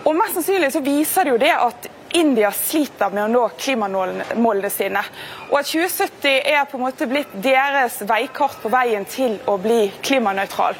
Og 0.04 0.16
Mest 0.18 0.36
sannsynlig 0.36 0.72
så 0.74 0.82
viser 0.84 1.24
det 1.24 1.34
jo 1.34 1.42
det 1.42 1.52
at 1.54 1.90
India 2.18 2.50
sliter 2.52 3.12
med 3.14 3.24
å 3.24 3.30
nå 3.30 3.42
klimamålene 3.56 4.70
sine. 4.70 5.00
Og 5.50 5.60
at 5.62 5.70
2070 5.70 6.50
er 6.52 6.66
på 6.68 6.76
en 6.76 6.84
måte 6.84 7.08
blitt 7.08 7.32
deres 7.44 8.00
veikart 8.08 8.60
på 8.60 8.72
veien 8.72 9.06
til 9.08 9.38
å 9.48 9.56
bli 9.62 9.86
klimanøytral. 10.04 10.76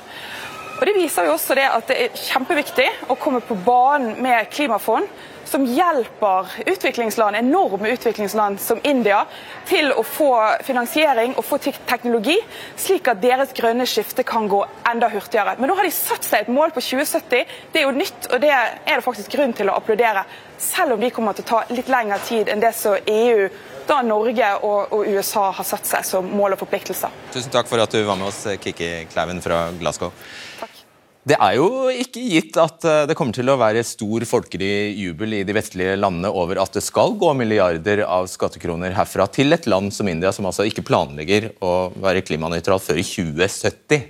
Og 0.83 0.87
Det 0.87 0.97
viser 0.97 1.29
jo 1.29 1.37
også 1.37 1.55
det 1.55 1.69
at 1.71 1.87
det 1.87 1.97
er 2.03 2.17
kjempeviktig 2.19 2.89
å 3.07 3.15
komme 3.15 3.39
på 3.47 3.55
banen 3.55 4.17
med 4.19 4.49
klimafond 4.51 5.07
som 5.47 5.63
hjelper 5.63 6.49
utviklingsland, 6.67 7.37
enorme 7.39 7.93
utviklingsland 7.95 8.59
som 8.61 8.81
India 8.83 9.21
til 9.69 9.93
å 9.95 10.03
få 10.03 10.33
finansiering 10.67 11.37
og 11.37 11.47
få 11.47 11.61
teknologi, 11.63 12.35
slik 12.75 13.13
at 13.13 13.23
deres 13.23 13.55
grønne 13.55 13.87
skifte 13.87 14.27
kan 14.27 14.49
gå 14.51 14.59
enda 14.91 15.07
hurtigere. 15.13 15.55
Men 15.61 15.71
nå 15.71 15.79
har 15.79 15.87
de 15.87 15.95
satt 15.95 16.27
seg 16.27 16.49
et 16.49 16.51
mål 16.51 16.75
på 16.75 16.83
2070. 16.83 17.53
Det 17.71 17.79
er 17.79 17.87
jo 17.87 17.95
nytt, 17.95 18.33
og 18.33 18.43
det 18.43 18.51
er 18.51 18.73
det 18.89 19.05
faktisk 19.07 19.37
grunn 19.37 19.55
til 19.55 19.71
å 19.71 19.77
applaudere. 19.79 20.25
Selv 20.59 20.97
om 20.97 21.05
de 21.05 21.15
kommer 21.15 21.39
til 21.39 21.47
å 21.47 21.51
ta 21.53 21.63
litt 21.71 21.95
lengre 21.95 22.19
tid 22.27 22.51
enn 22.51 22.63
det 22.63 22.75
som 22.75 22.99
EU 22.99 23.47
da 23.87 23.99
Norge 24.07 24.49
og, 24.63 24.93
og, 24.95 25.07
USA 25.11 25.49
har 25.57 25.67
satt 25.67 25.89
seg 25.89 26.07
som 26.07 26.29
mål 26.39 26.57
og 26.57 26.63
forpliktelser. 26.63 27.13
Tusen 27.35 27.53
takk 27.55 27.71
for 27.71 27.83
at 27.83 27.93
du 27.93 28.03
var 28.07 28.19
med 28.19 28.31
oss, 28.31 28.45
Kikki 28.63 28.93
Kleiven 29.13 29.43
fra 29.45 29.65
Glasgow. 29.79 30.15
Det 31.23 31.37
er 31.39 31.55
jo 31.55 31.87
ikke 31.87 32.23
gitt 32.33 32.57
at 32.59 32.83
eh, 32.83 33.05
det 33.07 33.15
kommer 33.15 33.37
til 33.37 33.47
å 33.53 33.55
være 33.61 33.85
stor 33.87 34.25
folkelig 34.27 34.73
jubel 34.99 35.37
i 35.39 35.45
de 35.47 35.55
vestlige 35.55 35.95
landene 35.95 36.33
over 36.35 36.59
at 36.59 36.75
det 36.75 36.83
skal 36.83 37.15
gå 37.15 37.31
milliarder 37.39 38.03
av 38.09 38.27
skattekroner 38.31 38.97
herfra 38.97 39.29
til 39.31 39.55
et 39.55 39.69
land 39.71 39.95
som 39.95 40.11
India, 40.11 40.33
som 40.35 40.49
altså 40.51 40.67
ikke 40.67 40.83
planlegger 40.89 41.53
å 41.63 41.93
være 42.03 42.25
klimanøytral 42.27 42.83
før 42.83 42.99
i 42.99 43.07
2070. 43.07 44.03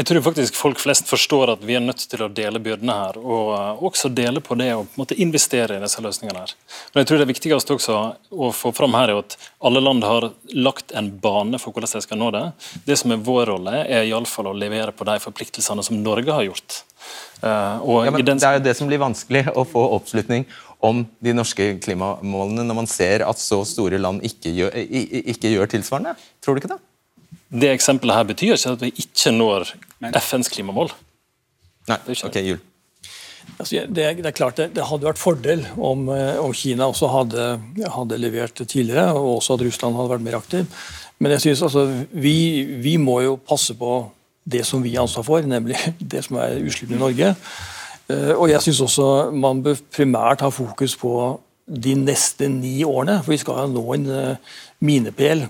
Jeg 0.00 0.06
tror 0.08 0.22
faktisk 0.24 0.56
folk 0.56 0.78
flest 0.80 1.10
forstår 1.10 1.50
at 1.52 1.64
vi 1.66 1.74
er 1.76 1.82
nødt 1.84 2.00
til 2.08 2.22
å 2.24 2.30
dele 2.32 2.56
byrdene 2.62 2.94
her, 2.96 3.18
og 3.20 3.50
eh, 3.52 3.82
også 3.84 4.08
dele 4.08 4.40
på 4.40 4.56
det 4.56 4.70
og 4.72 4.86
på 4.86 4.96
en 4.96 5.02
måte 5.02 5.16
investere 5.20 5.76
i 5.76 5.82
disse 5.82 6.00
løsningene. 6.00 6.40
her. 6.40 6.54
Men 6.94 7.02
jeg 7.02 7.08
tror 7.10 7.20
det 7.20 7.26
viktigste 7.28 7.76
også 7.76 7.98
å 8.32 8.48
få 8.56 8.72
fram 8.72 8.96
her 8.96 9.12
er 9.12 9.20
at 9.20 9.36
alle 9.60 9.82
land 9.84 10.06
har 10.06 10.30
lagt 10.56 10.94
en 10.96 11.10
bane 11.20 11.60
for 11.60 11.76
hvordan 11.76 11.92
de 11.92 12.02
skal 12.06 12.20
nå 12.22 12.30
det. 12.32 12.46
Det 12.88 12.96
som 12.96 13.12
er 13.12 13.20
vår 13.26 13.52
rolle, 13.52 13.82
er 13.84 14.08
iallfall 14.08 14.48
å 14.48 14.56
levere 14.56 14.96
på 14.96 15.04
de 15.04 15.18
forpliktelsene 15.20 15.84
som 15.84 16.00
Norge 16.00 16.32
har 16.32 16.48
gjort. 16.48 16.80
Uh, 17.44 17.76
ja. 18.06 18.16
Det 18.16 18.38
er 18.40 18.56
jo 18.56 18.64
det 18.64 18.76
som 18.80 18.88
blir 18.88 19.04
vanskelig, 19.04 19.50
å 19.52 19.66
få 19.68 19.84
oppslutning 19.98 20.48
om 20.80 21.04
de 21.20 21.36
norske 21.36 21.74
klimamålene 21.84 22.64
når 22.64 22.80
man 22.80 22.88
ser 22.88 23.26
at 23.28 23.40
så 23.40 23.60
store 23.68 24.00
land 24.00 24.24
ikke 24.24 24.56
gjør, 24.62 24.80
ikke 24.80 25.52
gjør 25.52 25.74
tilsvarende. 25.76 26.16
Tror 26.40 26.56
du 26.56 26.64
ikke 26.64 26.72
det? 26.72 26.80
Det 27.50 27.72
eksempelet 27.74 28.16
her 28.16 28.26
betyr 28.28 28.54
ikke 28.54 28.76
at 28.78 28.84
vi 28.84 28.92
ikke 29.04 29.32
når 29.34 29.74
FNs 30.00 30.50
klimamål. 30.52 30.92
Nei, 31.90 31.98
ok, 32.12 32.36
Jul. 32.44 32.60
Altså, 33.58 33.82
det, 33.88 34.04
det, 34.20 34.28
er 34.28 34.36
klart 34.36 34.60
det, 34.60 34.70
det, 34.76 34.84
hadde 34.86 35.08
vært 35.08 35.20
fordel 35.20 35.64
om, 35.76 36.06
eh, 36.14 36.38
om 36.40 36.52
Kina 36.56 36.86
også 36.88 37.10
hadde, 37.12 37.48
hadde, 37.96 38.20
levert 38.20 38.62
tidligere, 38.62 39.10
og 39.16 39.40
også 39.40 39.56
at 39.56 39.64
Russland 39.66 39.98
hadde 39.98 40.12
vært 40.14 40.24
mer 40.24 40.38
aktiv. 40.38 40.80
Men 41.20 41.34
jeg 41.36 41.44
synes 41.44 41.64
altså, 41.68 41.84
vi, 42.12 42.36
vi 42.80 42.96
må 43.00 43.20
jo 43.24 43.36
passe 43.36 43.76
på 43.76 44.04
det 44.50 44.62
som 44.66 44.82
vi 44.84 44.94
har 44.94 45.04
ansvar 45.04 45.26
for, 45.26 45.44
nemlig 45.44 45.76
det 46.12 46.24
som 46.26 46.40
er 46.40 46.60
utslippene 46.62 47.00
i 47.00 47.04
Norge. 47.04 47.34
Eh, 48.10 48.32
og 48.36 48.48
jeg 48.52 48.64
syns 48.64 48.82
også 48.86 49.10
man 49.36 49.62
bør 49.64 49.80
primært 49.92 50.44
ha 50.46 50.52
fokus 50.54 50.96
på 51.00 51.14
de 51.70 51.94
neste 51.98 52.48
ni 52.50 52.80
årene. 52.86 53.20
For 53.24 53.34
vi 53.34 53.40
skal 53.42 53.70
nå 53.70 53.84
en 53.94 54.08
uh, 54.10 54.56
minepæl 54.82 55.44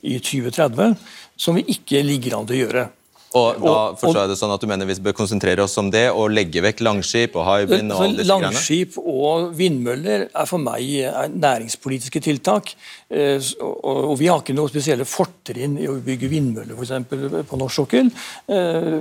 i 0.00 0.16
2030 0.16 0.94
som 1.40 1.58
vi 1.58 1.66
ikke 1.74 2.00
ligger 2.04 2.38
an 2.38 2.48
til 2.48 2.56
å 2.56 2.62
gjøre. 2.62 2.86
Og 3.38 3.60
da 3.62 3.74
forstår 3.94 4.24
jeg 4.24 4.30
det 4.32 4.36
sånn 4.40 4.50
at 4.50 4.62
du 4.62 4.66
mener 4.66 4.88
vi 4.88 4.96
bør 5.06 5.14
konsentrere 5.14 5.62
oss 5.62 5.76
om 5.78 5.86
det 5.94 6.08
og 6.10 6.32
legge 6.34 6.62
vekk 6.64 6.80
Langskip 6.82 7.36
og 7.38 7.44
Hywind 7.46 7.92
og 7.94 8.16
disse? 8.18 8.26
Langskip 8.26 8.96
og 8.98 9.52
vindmøller 9.54 10.24
er 10.34 10.48
for 10.50 10.58
meg 10.58 10.82
er 11.06 11.30
næringspolitiske 11.30 12.22
tiltak. 12.26 12.72
Eh, 13.10 13.38
Og, 13.60 14.16
vi 14.18 14.26
har 14.26 14.42
ikke 14.42 14.54
noe 14.54 14.70
spesielle 14.70 15.06
fortrinn 15.06 15.76
i 15.78 15.86
å 15.90 15.94
bygge 16.02 16.28
vindmøller 16.30 16.74
for 16.74 16.82
eksempel, 16.86 17.28
på 17.46 17.58
norsk 17.60 17.80
sokkel. 17.82 18.10
Eh, 18.50 18.98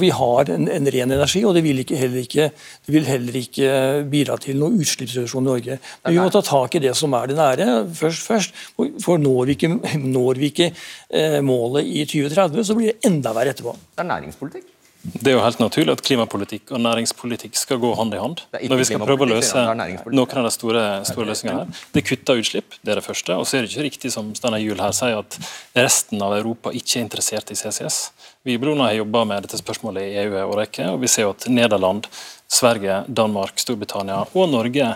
Vi 0.00 0.10
har 0.16 0.50
en, 0.54 0.68
en 0.72 0.90
ren 0.94 1.12
energi, 1.18 1.44
og 1.44 1.54
det 1.56 1.62
vil, 1.66 1.84
ikke, 1.84 2.48
det 2.48 2.94
vil 2.94 3.04
heller 3.08 3.36
ikke 3.36 3.70
bidra 4.08 4.38
til 4.40 4.56
noen 4.60 4.80
utslippsreduksjon 4.80 5.44
i 5.44 5.48
Norge. 5.50 5.78
Men 6.04 6.16
vi 6.16 6.22
må 6.22 6.32
ta 6.32 6.40
tak 6.44 6.76
i 6.78 6.82
det 6.88 6.94
som 6.96 7.12
er 7.20 7.28
det 7.28 7.36
nære 7.36 7.68
først. 8.00 8.24
først. 8.24 8.64
For 9.04 9.20
når 9.20 9.52
vi 9.52 9.58
ikke, 9.58 9.72
når 10.16 10.40
vi 10.40 10.52
ikke 10.54 10.70
eh, 10.72 11.40
målet 11.44 11.84
i 11.84 12.08
2030, 12.08 12.64
så 12.64 12.78
blir 12.78 12.94
det 12.94 13.12
enda 13.12 13.36
verre 13.36 13.57
etterpå. 13.58 13.76
Det 13.94 14.04
er 14.04 14.12
næringspolitikk. 14.14 14.74
Det 15.08 15.30
er 15.30 15.36
jo 15.36 15.42
helt 15.44 15.60
naturlig 15.62 15.92
at 15.94 16.00
klimapolitikk 16.02 16.72
og 16.74 16.80
næringspolitikk 16.82 17.54
skal 17.56 17.78
gå 17.78 17.92
hånd 17.94 18.16
i 18.16 18.18
hånd. 18.18 18.40
Når 18.50 18.80
vi 18.80 18.86
skal 18.88 19.04
prøve 19.04 19.24
å 19.24 19.28
løse 19.30 19.62
noen 19.62 20.40
av 20.40 20.48
de 20.48 20.50
store, 20.50 20.82
store 21.06 21.28
løsningene 21.28 21.60
her. 21.60 21.84
Det 21.94 22.02
kutter 22.08 22.40
utslipp, 22.42 22.74
det 22.82 22.92
er 22.92 22.98
det 22.98 23.04
første. 23.06 23.36
Og 23.38 23.46
så 23.46 23.56
er 23.56 23.64
det 23.64 23.70
ikke 23.70 23.86
riktig 23.86 24.10
som 24.12 24.32
Steinar 24.36 24.60
Juel 24.60 24.82
her 24.82 24.96
sier, 24.96 25.22
at 25.22 25.38
resten 25.78 26.24
av 26.24 26.34
Europa 26.40 26.74
ikke 26.74 26.98
er 26.98 27.06
interessert 27.06 27.54
i 27.54 27.58
CCS. 27.58 28.00
Vi 28.42 28.58
i 28.58 28.60
Bruna 28.60 28.90
har 28.90 28.98
jobba 28.98 29.22
med 29.30 29.46
dette 29.46 29.62
spørsmålet 29.62 30.10
i 30.10 30.18
EU 30.24 30.34
en 30.34 30.50
årrekke, 30.50 30.90
og 30.90 31.00
vi 31.04 31.12
ser 31.14 31.28
jo 31.28 31.32
at 31.36 31.46
Nederland, 31.46 32.10
Sverige, 32.50 33.04
Danmark, 33.06 33.62
Storbritannia 33.62 34.24
og 34.34 34.50
Norge 34.50 34.92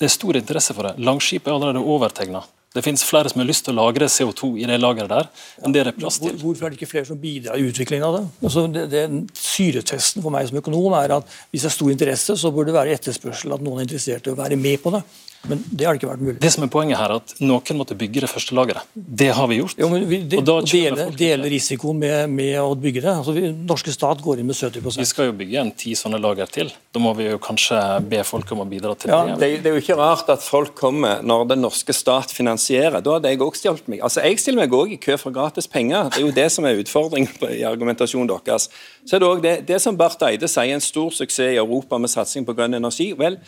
det 0.00 0.08
er 0.08 0.16
stor 0.16 0.34
interesse 0.34 0.74
for 0.74 0.88
det. 0.88 0.96
Langskip 0.98 1.46
er 1.46 1.54
allerede 1.54 1.84
overtegna. 1.86 2.40
Det 2.72 2.82
finnes 2.84 3.04
flere 3.04 3.28
som 3.32 3.42
har 3.42 3.48
lyst 3.48 3.66
til 3.66 3.74
å 3.74 3.82
lagre 3.82 4.08
CO2 4.08 4.52
i 4.62 4.68
det 4.68 4.78
lageret 4.80 5.10
der, 5.12 5.28
enn 5.60 5.74
det 5.74 5.84
det 5.86 5.92
er 5.92 5.98
plass 5.98 6.20
til. 6.22 6.36
hvorfor 6.40 6.66
er 6.66 6.72
det 6.72 6.80
ikke 6.80 6.90
flere 6.94 7.08
som 7.08 7.20
bidrar 7.20 7.60
i 7.60 7.66
utviklingen 7.68 8.06
av 8.06 8.16
det? 8.16 8.22
Altså, 8.42 8.64
det, 8.72 8.86
det 8.92 9.02
syretesten 9.36 10.24
for 10.24 10.32
meg 10.34 10.48
som 10.48 10.60
økonom 10.62 10.96
er 11.00 11.18
at 11.18 11.36
hvis 11.50 11.66
det 11.66 11.70
er 11.70 11.76
stor 11.76 11.92
interesse, 11.92 12.38
så 12.40 12.52
burde 12.54 12.72
det 12.72 12.78
være 12.78 12.96
etterspørsel, 12.96 13.52
at 13.52 13.64
noen 13.64 13.82
er 13.82 13.88
interessert 13.88 14.26
i 14.26 14.32
å 14.32 14.38
være 14.38 14.60
med 14.60 14.80
på 14.82 14.94
det. 14.96 15.02
Men 15.48 15.58
det 15.74 15.86
har 15.86 15.96
det 15.96 16.00
ikke 16.02 16.10
vært 16.12 16.20
mulig. 16.22 16.38
Det 16.42 16.50
som 16.54 16.62
er 16.62 16.68
Poenget 16.72 16.98
her 17.00 17.10
er 17.10 17.18
at 17.18 17.32
noen 17.42 17.76
måtte 17.80 17.96
bygge 17.98 18.20
det 18.22 18.28
første 18.30 18.54
lageret. 18.54 18.84
Det 18.94 19.30
har 19.34 19.48
vi 19.50 19.56
gjort. 19.58 19.74
Jo, 19.80 19.88
men 19.90 20.04
vi 20.08 20.20
de, 20.22 20.38
Og 20.38 20.44
da 20.46 20.54
dele, 20.62 21.06
dele 21.18 21.48
risikoen 21.50 21.98
med, 21.98 22.30
med 22.30 22.54
å 22.62 22.76
bygge 22.78 23.02
det. 23.02 23.10
Altså, 23.10 23.34
vi, 23.34 23.48
norske 23.52 23.90
stat 23.92 24.22
går 24.22 24.38
inn 24.38 24.46
med 24.46 24.54
70 24.56 25.00
Vi 25.02 25.06
skal 25.10 25.26
jo 25.30 25.34
bygge 25.40 25.58
en 25.64 25.72
ti 25.74 25.96
sånne 25.98 26.20
lager 26.22 26.46
til. 26.46 26.70
Da 26.94 27.02
må 27.02 27.10
vi 27.18 27.26
jo 27.26 27.40
kanskje 27.42 27.80
be 28.08 28.22
folk 28.28 28.52
om 28.54 28.62
å 28.62 28.68
bidra 28.70 28.94
til 28.96 29.10
Ja, 29.10 29.24
det. 29.32 29.38
det, 29.42 29.48
er- 29.50 29.62
det 29.64 29.72
er 29.72 29.76
jo 29.78 29.82
ikke 29.82 29.98
rart 29.98 30.30
at 30.30 30.46
folk 30.46 30.76
kommer 30.78 31.22
når 31.26 31.48
den 31.54 31.62
norske 31.66 31.92
stat 31.96 32.30
finansierer. 32.30 33.02
Da 33.02 33.16
hadde 33.18 33.34
jeg 33.34 33.42
også 33.42 33.64
stjålet 33.64 33.88
meg. 33.88 34.00
Altså, 34.06 34.22
Jeg 34.22 34.38
stiller 34.38 34.62
meg 34.62 34.70
òg 34.78 34.92
i 34.94 35.00
kø 35.02 35.18
for 35.18 35.34
gratis 35.34 35.66
penger. 35.66 36.08
Det 36.14 36.22
er 36.22 36.26
jo 36.28 36.32
det 36.38 36.48
som 36.52 36.64
er 36.70 36.78
utfordringen 36.78 37.34
på- 37.40 37.50
i 37.50 37.62
argumentasjonen 37.66 38.30
deres. 38.30 38.68
Så 39.04 39.16
er 39.16 39.18
det 39.18 39.28
òg 39.28 39.42
det, 39.42 39.66
det 39.66 39.80
som 39.82 39.96
Barth 39.98 40.22
Eide 40.22 40.46
sier 40.46 40.70
er 40.70 40.74
en 40.78 40.80
stor 40.80 41.10
suksess 41.10 41.50
i 41.52 41.58
Europa 41.58 41.98
med 41.98 42.08
satsing 42.10 42.46
på 42.46 42.54
grønn 42.54 42.74
energi. 42.78 43.12
Vel, 43.18 43.40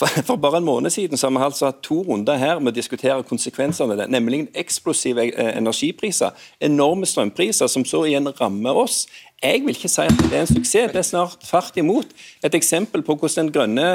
for, 0.00 0.36
bare 0.40 0.60
en 0.60 0.64
måned 0.64 0.90
siden 0.90 1.18
så 1.18 1.28
har 1.28 1.34
vi 1.36 1.44
altså 1.44 1.68
hatt 1.68 1.82
to 1.84 2.00
runder 2.06 2.38
her 2.40 2.60
med 2.60 2.72
å 2.72 2.78
diskutere 2.78 3.26
konsekvensene 3.28 3.92
av 3.92 4.00
det, 4.00 4.08
nemlig 4.12 4.46
eksplosive 4.58 5.26
eh, 5.30 5.52
energipriser, 5.58 6.32
enorme 6.60 7.08
strømpriser, 7.08 7.68
som 7.68 7.84
så 7.84 8.06
igjen 8.08 8.30
rammer 8.40 8.80
oss. 8.80 9.04
Jeg 9.42 9.64
vil 9.66 9.76
ikke 9.76 9.92
si 9.92 10.06
at 10.08 10.24
det 10.24 10.32
er 10.32 10.46
en 10.46 10.50
suksess, 10.54 10.92
det 10.94 11.02
er 11.02 11.06
snart 11.10 11.38
tvert 11.44 11.76
imot 11.80 12.16
et 12.44 12.56
eksempel 12.56 13.04
på 13.04 13.16
hvordan 13.16 13.48
den 13.48 13.54
grønne 13.54 13.88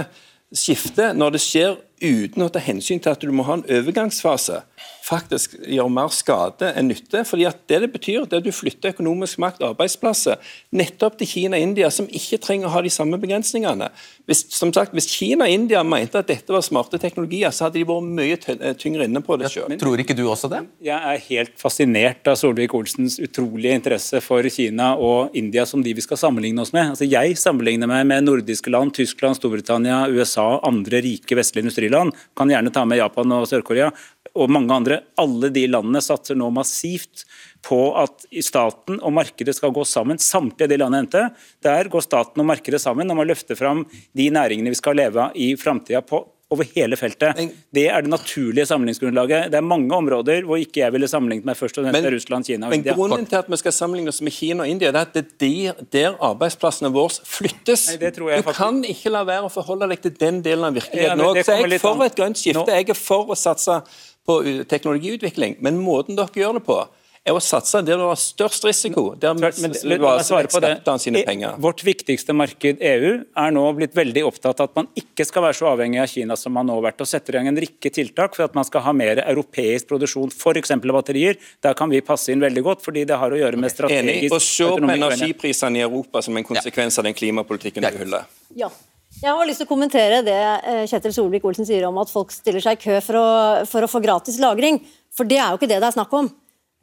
skiftet, 0.55 1.17
når 1.17 1.35
det 1.35 1.41
skjer 1.43 1.75
uten 2.01 2.43
å 2.43 2.49
ta 2.51 2.59
hensyn 2.59 2.99
til 3.01 3.13
at 3.13 3.23
du 3.23 3.31
må 3.31 3.45
ha 3.47 3.59
en 3.59 3.67
overgangsfase, 3.71 4.61
faktisk 5.05 5.55
gjør 5.69 5.89
mer 5.93 6.09
skade 6.13 6.71
enn 6.77 6.89
nytte. 6.89 7.23
fordi 7.25 7.45
at 7.45 7.61
Det 7.67 7.79
det 7.81 7.91
betyr, 7.93 8.25
det 8.25 8.33
er 8.33 8.41
at 8.41 8.45
du 8.45 8.51
flytter 8.51 8.93
økonomisk 8.93 9.37
makt 9.41 9.61
og 9.61 9.73
arbeidsplasser 9.73 10.37
nettopp 10.71 11.17
til 11.19 11.27
Kina 11.27 11.57
og 11.57 11.63
India, 11.63 11.89
som 11.89 12.07
ikke 12.07 12.39
trenger 12.41 12.67
å 12.67 12.73
ha 12.73 12.81
de 12.81 12.89
samme 12.89 13.17
begrensningene. 13.21 13.89
Hvis, 14.25 14.45
som 14.49 14.73
sagt, 14.73 14.93
hvis 14.93 15.07
Kina 15.09 15.45
og 15.45 15.51
India 15.53 15.83
mente 15.83 16.19
at 16.19 16.27
dette 16.27 16.53
var 16.53 16.63
smarte 16.65 16.97
teknologier, 17.01 17.53
så 17.53 17.67
hadde 17.67 17.79
de 17.79 17.85
vært 17.85 18.09
mye 18.17 18.73
tyngre 18.81 19.05
inne 19.05 19.21
på 19.21 19.37
det 19.37 19.51
sjøl. 19.53 19.77
Tror 19.81 20.01
ikke 20.01 20.17
du 20.17 20.25
også 20.25 20.49
det? 20.51 20.63
Jeg 20.85 20.97
er 20.97 21.23
helt 21.29 21.53
fascinert 21.61 22.25
av 22.27 22.39
Solvik-Olsens 22.41 23.19
utrolige 23.21 23.77
interesse 23.77 24.21
for 24.25 24.45
Kina 24.49 24.93
og 24.97 25.35
India 25.37 25.65
som 25.69 25.83
de 25.85 25.93
vi 25.95 26.05
skal 26.05 26.19
sammenligne 26.19 26.65
oss 26.65 26.73
med. 26.75 26.95
Altså 26.95 27.07
jeg 27.07 27.37
sammenligner 27.39 27.89
meg 27.89 28.05
med 28.09 28.25
nordiske 28.25 28.73
land, 28.73 28.95
Tyskland, 28.97 29.37
Storbritannia, 29.37 30.05
USA 30.09 30.59
andre 30.65 31.03
rike 31.05 31.37
vestlige 31.37 31.69
industriland. 31.85 32.13
Kan 32.35 32.49
gjerne 32.49 32.71
ta 32.71 32.85
med 32.85 32.97
Japan 32.97 33.31
og 33.31 33.47
Sør-Korea 33.47 33.91
og 34.35 34.49
mange 34.49 34.73
andre. 34.73 35.01
Alle 35.17 35.49
de 35.49 35.67
landene 35.67 36.01
satser 36.01 36.35
nå 36.35 36.49
massivt 36.51 37.25
på 37.65 37.95
at 37.97 38.25
staten 38.43 38.99
og 39.01 39.13
markedet 39.13 39.55
skal 39.55 39.71
gå 39.71 39.85
sammen. 39.85 40.17
Samtlige 40.17 40.69
de 40.69 40.77
landene 40.77 41.05
endte. 41.05 41.29
der 41.61 41.89
går 41.89 42.01
staten 42.01 42.41
og 42.41 42.45
markedet 42.45 42.81
sammen 42.81 43.09
om 43.09 43.19
å 43.19 43.25
løfte 43.25 43.55
fram 43.55 43.85
de 44.13 44.29
næringene 44.29 44.69
vi 44.69 44.75
skal 44.75 44.95
leve 44.95 45.21
av 45.21 45.31
i 45.35 45.55
framtida 45.55 46.01
over 46.53 46.63
hele 46.75 46.95
feltet. 46.99 47.39
Det 47.73 47.87
er 47.89 48.01
det 48.05 48.09
naturlige 48.11 48.65
sammenligningsgrunnlaget. 48.69 49.47
Det 49.51 49.57
er 49.57 49.65
mange 49.65 49.89
områder 49.95 50.43
hvor 50.45 50.59
ikke 50.61 50.83
jeg 50.83 50.93
ville 50.93 51.07
sammenlignet 51.09 51.45
meg 51.49 51.57
først 51.57 51.79
og 51.79 51.87
fremst 51.87 52.03
med 52.05 52.13
Russland, 52.13 52.45
Kina 52.45 52.67
og 52.67 52.69
Men 52.75 52.79
India. 52.83 52.93
grunnen 52.93 53.25
til 53.25 53.35
at 53.39 53.49
vi 53.49 53.57
skal 53.57 53.73
sammenligne 53.73 54.13
oss 54.13 54.21
med 54.21 54.31
Kina 54.35 54.63
og 54.63 54.69
India, 54.69 54.91
det 54.93 55.01
er 55.01 55.07
at 55.07 55.13
det 55.15 55.23
er 55.25 55.73
der, 55.73 55.87
der 55.95 56.17
arbeidsplassene 56.29 56.91
våre 56.93 57.09
flyttes. 57.25 57.87
Nei, 57.89 57.97
det 57.97 58.13
tror 58.19 58.29
jeg 58.29 58.43
du 58.43 58.49
faktisk- 58.49 58.61
kan 58.61 58.83
ikke 58.83 59.09
la 59.15 59.23
være 59.25 59.43
å 59.49 59.51
forholde 59.51 59.89
deg 59.89 60.01
til 60.05 60.11
den 60.19 60.41
delen 60.45 60.63
av 60.69 60.73
virkeligheten 60.77 61.19
òg. 61.25 61.35
Ja, 61.35 61.43
Så 61.43 61.57
jeg 61.57 61.73
er 61.73 61.77
for 61.79 62.03
et 62.05 62.15
grønt 62.15 62.37
skifte. 62.37 62.61
Nå- 62.61 62.67
Jeg 62.75 62.89
er 62.89 62.93
for 62.93 63.25
å 63.25 63.35
satse 63.35 63.81
på 64.27 64.65
teknologiutvikling, 64.69 65.57
men 65.61 65.77
måten 65.83 66.15
dere 66.15 66.27
gjør 66.33 66.53
det 66.59 66.63
på, 66.65 66.87
er 67.25 67.33
å 67.33 67.41
satse 67.41 67.81
der 67.81 67.97
det 67.97 68.05
var 68.05 68.19
størst 68.19 68.67
risiko. 68.67 69.05
Der 69.17 69.33
altså 69.33 70.41
skattene 70.45 71.01
sine 71.01 71.23
penger. 71.25 71.57
Vårt 71.61 71.81
viktigste 71.85 72.35
marked, 72.37 72.81
EU, 72.85 73.11
er 73.25 73.55
nå 73.55 73.63
blitt 73.79 73.95
veldig 73.97 74.25
opptatt 74.29 74.61
av 74.61 74.69
at 74.69 74.77
man 74.77 74.89
ikke 74.99 75.25
skal 75.25 75.47
være 75.47 75.57
så 75.57 75.71
avhengig 75.71 76.03
av 76.03 76.11
Kina 76.11 76.37
som 76.37 76.53
man 76.55 76.69
nå 76.69 76.77
har 76.77 76.85
vært, 76.91 77.01
og 77.01 77.09
setter 77.09 77.35
i 77.35 77.39
gang 77.39 77.49
en 77.49 77.61
rekke 77.65 77.91
tiltak 77.97 78.37
for 78.37 78.45
at 78.45 78.57
man 78.57 78.67
skal 78.67 78.85
ha 78.85 78.93
mer 78.93 79.23
europeisk 79.25 79.89
produksjon, 79.89 80.33
f.eks. 80.35 80.75
batterier. 80.85 81.41
Der 81.65 81.77
kan 81.77 81.89
vi 81.89 82.03
passe 82.05 82.33
inn 82.33 82.43
veldig 82.45 82.65
godt, 82.69 82.85
fordi 82.85 83.07
det 83.09 83.17
har 83.21 83.33
å 83.33 83.41
gjøre 83.41 83.57
med 83.57 83.71
Enig. 83.71 83.77
strategisk 83.79 84.37
Og 84.37 84.45
se 84.45 84.69
på 84.69 84.93
energiprisene 84.99 85.81
i 85.81 85.85
Europa 85.87 86.21
som 86.25 86.37
en 86.37 86.45
konsekvens 86.45 87.01
av 87.01 87.09
den 87.09 87.17
klimapolitikken 87.17 87.89
du 87.89 88.03
hyller. 88.05 88.29
Ja. 88.53 88.69
Jeg 89.15 89.31
har 89.31 89.47
lyst 89.47 89.61
til 89.63 89.65
å 89.69 89.69
kommentere 89.69 90.19
det 90.27 90.35
eh, 90.35 90.81
Kjetil 90.91 91.13
Solvik-Olsen 91.15 91.65
sier 91.65 91.85
om 91.87 91.97
at 92.01 92.09
folk 92.11 92.33
stiller 92.35 92.59
seg 92.59 92.75
i 92.75 92.81
kø 92.81 92.97
for 93.01 93.17
å, 93.17 93.27
for 93.69 93.85
å 93.85 93.89
få 93.89 94.01
gratis 94.03 94.41
lagring. 94.43 94.81
For 95.15 95.27
det 95.29 95.39
er 95.39 95.53
jo 95.53 95.59
ikke 95.61 95.69
det 95.71 95.79
det 95.79 95.87
er 95.87 95.95
snakk 95.95 96.11
om. 96.19 96.27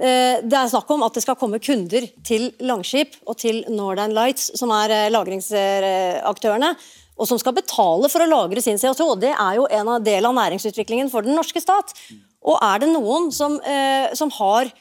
Eh, 0.00 0.40
Det 0.42 0.56
er 0.56 0.70
snakk 0.70 0.88
om 0.90 1.04
at 1.04 1.14
det 1.14 1.22
skal 1.24 1.36
komme 1.36 1.60
kunder 1.60 2.06
til 2.24 2.50
Langskip 2.64 3.18
og 3.26 3.36
til 3.38 3.62
Northern 3.68 4.14
Lights, 4.16 4.50
som 4.58 4.72
er 4.74 4.90
eh, 4.90 5.10
lagringsaktørene, 5.12 6.72
og 7.18 7.28
som 7.28 7.38
skal 7.38 7.54
betale 7.54 8.08
for 8.08 8.24
å 8.24 8.30
lagre 8.30 8.62
sin 8.64 8.80
CO2. 8.80 9.18
Det 9.20 9.34
er 9.34 9.58
jo 9.58 9.66
en 9.68 9.92
del 10.02 10.24
av 10.26 10.34
næringsutviklingen 10.34 11.10
for 11.12 11.22
den 11.22 11.36
norske 11.36 11.60
stat. 11.60 11.92
Og 12.42 12.56
er 12.56 12.80
det 12.82 12.88
noen 12.90 13.30
som, 13.30 13.60
eh, 13.60 14.08
som 14.14 14.32
har 14.40 14.72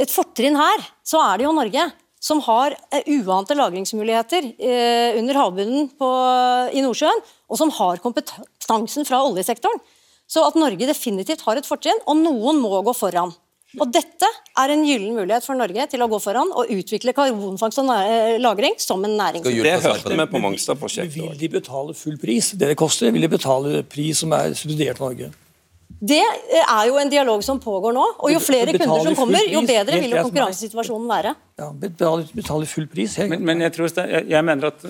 et 0.00 0.10
fortrinn 0.10 0.56
her, 0.58 0.88
så 1.04 1.20
er 1.22 1.38
det 1.38 1.46
jo 1.46 1.52
Norge. 1.52 1.92
Som 2.24 2.40
har 2.40 2.72
uante 3.04 3.52
lagringsmuligheter 3.52 4.46
under 5.20 5.34
havbunnen 5.36 5.90
i 6.72 6.80
Nordsjøen, 6.80 7.20
og 7.52 7.58
som 7.60 7.68
har 7.68 8.00
kompetansen 8.00 9.04
fra 9.04 9.20
oljesektoren. 9.28 9.76
Så 10.26 10.40
at 10.40 10.56
Norge 10.56 10.88
definitivt 10.88 11.44
har 11.44 11.60
et 11.60 11.68
fortrinn, 11.68 12.00
og 12.08 12.16
noen 12.16 12.62
må 12.64 12.80
gå 12.80 12.94
foran. 12.96 13.34
Og 13.80 13.90
Dette 13.94 14.28
er 14.60 14.72
en 14.74 14.84
gyllen 14.86 15.16
mulighet 15.16 15.46
for 15.46 15.58
Norge 15.58 15.86
til 15.90 16.02
å 16.04 16.08
gå 16.10 16.20
foran 16.22 16.50
og 16.54 16.70
utvikle 16.70 17.14
karbonfangst 17.16 17.80
og 17.82 17.90
lagring 18.42 18.76
som 18.82 19.02
en 19.06 19.16
næring. 19.18 19.44
Det 19.44 19.78
hørte 19.82 20.14
vi 20.14 20.26
på 20.30 20.42
Mongstad-prosjektet 20.42 21.16
Vil 21.16 21.38
de 21.40 21.50
betale 21.56 21.96
full 21.98 22.18
pris? 22.20 22.52
Det 22.54 22.70
det 22.70 22.78
koster, 22.78 23.10
vil 23.14 23.26
de 23.26 23.32
betale 23.34 23.82
pris 23.82 24.22
som 24.22 24.32
er 24.36 24.54
subsidiert 24.54 25.00
av 25.00 25.10
Norge? 25.10 25.32
Det 26.04 26.20
eh, 26.20 26.60
er 26.60 26.88
jo 26.88 26.98
en 27.00 27.10
dialog 27.10 27.42
som 27.44 27.60
pågår 27.62 27.94
nå. 27.96 28.04
Og 28.24 28.32
jo 28.32 28.40
flere 28.42 28.74
kunder 28.76 29.06
som 29.08 29.16
kommer, 29.18 29.46
jo 29.48 29.62
bedre 29.66 30.00
vil 30.02 30.16
jo 30.16 30.24
konkurransesituasjonen 30.26 31.10
være. 31.10 31.34
Ja, 31.54 31.68
betale, 31.70 32.24
betale 32.34 32.66
full 32.66 32.88
pris. 32.90 33.12
Jeg. 33.14 33.30
Men, 33.30 33.44
men 33.46 33.60
jeg, 33.62 33.70
tror, 33.76 33.86
jeg, 33.86 34.24
jeg 34.26 34.42
mener 34.42 34.72
at 34.72 34.80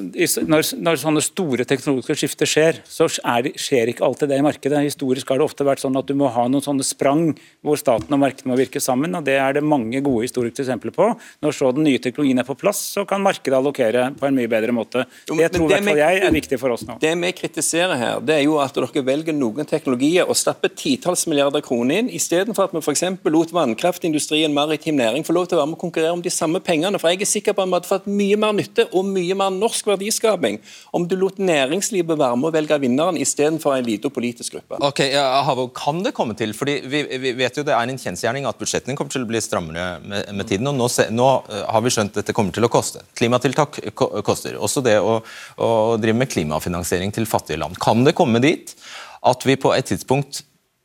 når, 0.48 0.62
når 0.80 0.96
sånne 1.02 1.20
store 1.20 1.66
teknologiske 1.68 2.14
skifter 2.22 2.48
skjer, 2.48 2.78
så 2.88 3.04
er 3.20 3.42
det, 3.44 3.50
skjer 3.60 3.90
ikke 3.92 4.06
alltid 4.06 4.30
det 4.32 4.38
i 4.40 4.44
markedet. 4.46 4.80
Historisk 4.86 5.28
har 5.28 5.42
det 5.42 5.44
ofte 5.44 5.66
vært 5.68 5.82
sånn 5.82 5.98
at 6.00 6.08
du 6.08 6.14
må 6.16 6.30
ha 6.32 6.46
noen 6.48 6.64
sånne 6.64 6.86
sprang 6.88 7.34
hvor 7.60 7.76
staten 7.76 8.16
og 8.16 8.22
markedet 8.22 8.48
må 8.48 8.56
virke 8.56 8.80
sammen. 8.80 9.12
og 9.12 9.26
Det 9.26 9.34
er 9.36 9.58
det 9.58 9.64
mange 9.64 10.00
gode 10.00 10.24
historiske 10.24 10.64
eksempler 10.64 10.94
på. 10.96 11.10
Når 11.44 11.56
så 11.58 11.68
den 11.76 11.84
nye 11.84 12.00
teknologien 12.00 12.40
er 12.40 12.48
på 12.48 12.56
plass, 12.56 12.80
så 12.96 13.04
kan 13.12 13.20
markedet 13.20 13.60
allokere 13.60 14.06
på 14.16 14.30
en 14.30 14.40
mye 14.40 14.48
bedre 14.48 14.72
måte. 14.72 15.04
Jo, 15.28 15.36
Det 15.36 15.50
tror 15.58 15.68
i 15.68 15.74
hvert 15.74 15.90
fall 15.90 16.00
jeg 16.00 16.24
er 16.30 16.34
viktig 16.38 16.60
for 16.64 16.78
oss 16.78 16.86
nå. 16.88 16.96
Det 17.04 17.12
vi 17.26 17.34
kritiserer 17.42 18.00
her, 18.00 18.24
det 18.24 18.38
er 18.38 18.42
jo 18.46 18.56
at 18.64 18.80
dere 18.80 19.04
velger 19.04 19.36
noen 19.36 19.68
teknologier 19.68 20.24
og 20.24 20.40
stapper 20.40 20.72
titalls 20.72 21.26
milliarder 21.28 21.60
kroner 21.68 22.00
inn, 22.00 22.08
istedenfor 22.08 22.70
at 22.70 22.80
vi 22.80 22.80
f.eks. 22.80 23.04
lot 23.36 23.52
vannkraftindustrien, 23.52 24.56
maritim 24.56 24.96
næring, 24.96 25.28
få 25.28 25.36
lov 25.36 25.52
til 25.52 25.60
å 25.60 25.62
være 25.66 25.74
med 25.74 25.80
og 25.82 25.84
konkurrere 25.84 26.16
om 26.16 26.24
de 26.24 26.32
samme 26.32 26.53
samme 26.54 26.62
pengene. 26.64 26.98
For 26.98 27.10
jeg 27.10 27.22
er 27.22 27.28
sikker 27.28 27.54
på 27.54 27.62
at 27.62 27.68
vi 27.68 27.74
hadde 27.74 27.88
fått 27.88 28.06
mye 28.06 28.36
mer 28.38 28.54
nytte 28.54 28.86
og 28.92 29.06
mye 29.06 29.34
mer 29.34 29.50
norsk 29.50 29.86
verdiskaping 29.86 30.60
om 30.94 31.06
du 31.08 31.16
lot 31.16 31.38
næringslivet 31.38 32.18
være 32.18 32.36
med 32.36 32.48
å 32.48 32.54
velge 32.54 32.78
vinneren 32.80 33.18
istedenfor 33.18 33.76
en 33.76 33.84
liten 33.84 34.10
politisk 34.10 34.54
gruppe. 34.54 34.78
Ok, 34.80 35.00
ja, 35.10 35.42
Havo, 35.44 35.68
Kan 35.74 36.02
det 36.04 36.14
komme 36.14 36.34
til, 36.34 36.54
fordi 36.54 36.80
vi, 36.86 37.02
vi 37.18 37.32
vet 37.34 37.56
jo 37.56 37.64
det 37.64 37.74
er 37.74 37.88
en 37.88 37.98
kjensgjerning 37.98 38.46
at 38.46 38.58
budsjettene 38.58 38.96
kommer 38.96 39.12
til 39.12 39.24
å 39.24 39.30
bli 39.30 39.40
strammere 39.42 40.00
med, 40.04 40.30
med 40.34 40.48
tiden. 40.48 40.68
og 40.70 40.78
nå, 40.78 40.88
se, 40.92 41.08
nå 41.10 41.28
uh, 41.48 41.64
har 41.72 41.84
vi 41.84 41.92
skjønt 41.94 42.14
at 42.14 42.22
dette 42.22 42.36
kommer 42.36 42.54
til 42.54 42.66
å 42.66 42.72
koste. 42.72 43.02
Klimatiltak 43.18 43.80
koster. 43.94 44.58
Også 44.58 44.84
det 44.84 44.98
å, 45.00 45.18
å 45.58 45.70
drive 46.00 46.18
med 46.18 46.30
klimafinansiering 46.30 47.14
til 47.14 47.28
fattige 47.30 47.60
land. 47.62 47.78
Kan 47.82 48.04
det 48.06 48.16
komme 48.16 48.42
dit 48.44 48.76
at 49.24 49.46
vi 49.48 49.56
på 49.56 49.72
et 49.74 49.88
tidspunkt 49.88 50.44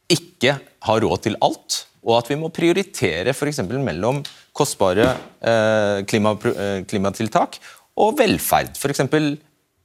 ikke 0.10 0.58
har 0.88 1.02
råd 1.04 1.26
til 1.28 1.36
alt, 1.44 1.84
og 2.08 2.16
at 2.22 2.30
vi 2.32 2.38
må 2.40 2.50
prioritere 2.54 3.34
f.eks. 3.36 3.60
mellom 3.68 4.24
kostbare 4.56 5.12
eh, 5.42 6.00
klima, 6.10 6.36
eh, 6.52 6.80
klimatiltak 6.90 7.60
og 8.00 8.18
velferd, 8.20 8.78
f.eks. 8.78 9.04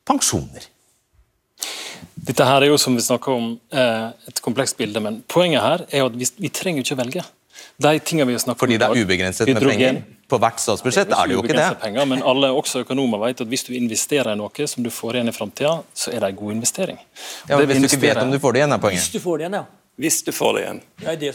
pensjoner? 0.06 0.70
Dette 2.24 2.46
her 2.46 2.64
er 2.64 2.70
jo 2.70 2.80
som 2.80 2.94
vi 2.96 3.04
snakker 3.04 3.34
om 3.34 3.54
eh, 3.74 4.10
et 4.30 4.40
komplekst 4.44 4.78
bilde, 4.78 5.00
men 5.02 5.20
poenget 5.28 5.64
her 5.64 5.86
er 5.90 6.04
jo 6.04 6.10
at 6.12 6.18
vi, 6.18 6.28
vi 6.46 6.52
trenger 6.54 6.84
ikke 6.84 6.96
å 6.96 7.02
velge. 7.02 7.24
De 7.76 7.92
tingene 8.06 8.28
vi 8.30 8.36
har 8.36 8.42
snakket 8.42 8.62
Fordi 8.62 8.76
om 8.76 8.82
det 8.82 8.88
er 8.88 9.04
ubegrenset 9.04 9.50
med 9.50 9.66
penger? 9.66 10.02
På 10.30 10.38
hvert 10.40 10.60
statsbudsjett 10.62 11.10
er 11.12 11.28
det 11.28 11.36
jo 11.36 11.42
ikke 11.44 11.56
det. 11.58 11.66
Penger, 11.82 12.06
men 12.08 12.22
alle 12.24 12.48
også 12.54 12.80
økonomer 12.84 13.20
vet 13.26 13.42
at 13.44 13.50
hvis 13.50 13.66
du 13.66 13.74
investerer 13.76 14.32
i 14.32 14.38
noe 14.40 14.68
som 14.70 14.86
du 14.86 14.90
får 14.94 15.18
igjen 15.18 15.30
i 15.30 15.34
framtida, 15.36 15.74
så 15.92 16.14
er 16.14 16.24
det 16.24 16.32
en 16.32 16.38
god 16.38 16.54
investering. 16.54 17.00
Ja, 17.48 17.58
men 17.58 17.68
Hvis 17.68 17.82
du 17.82 17.88
ikke 17.90 18.06
vet 18.06 18.22
om 18.22 18.32
du 18.32 18.40
får 18.40 18.56
det 18.56 18.62
igjen, 18.62 18.76
er 18.76 18.80
poenget. 18.82 19.04
Hvis 19.04 19.12
du 19.12 19.20
får 19.20 19.42
det 19.42 19.44
igjen, 19.44 19.58
ja. 19.60 19.83
Hvis 20.00 20.24
du 20.26 20.32
får 20.34 20.56
det 20.56 20.62
igjen. 20.64 20.80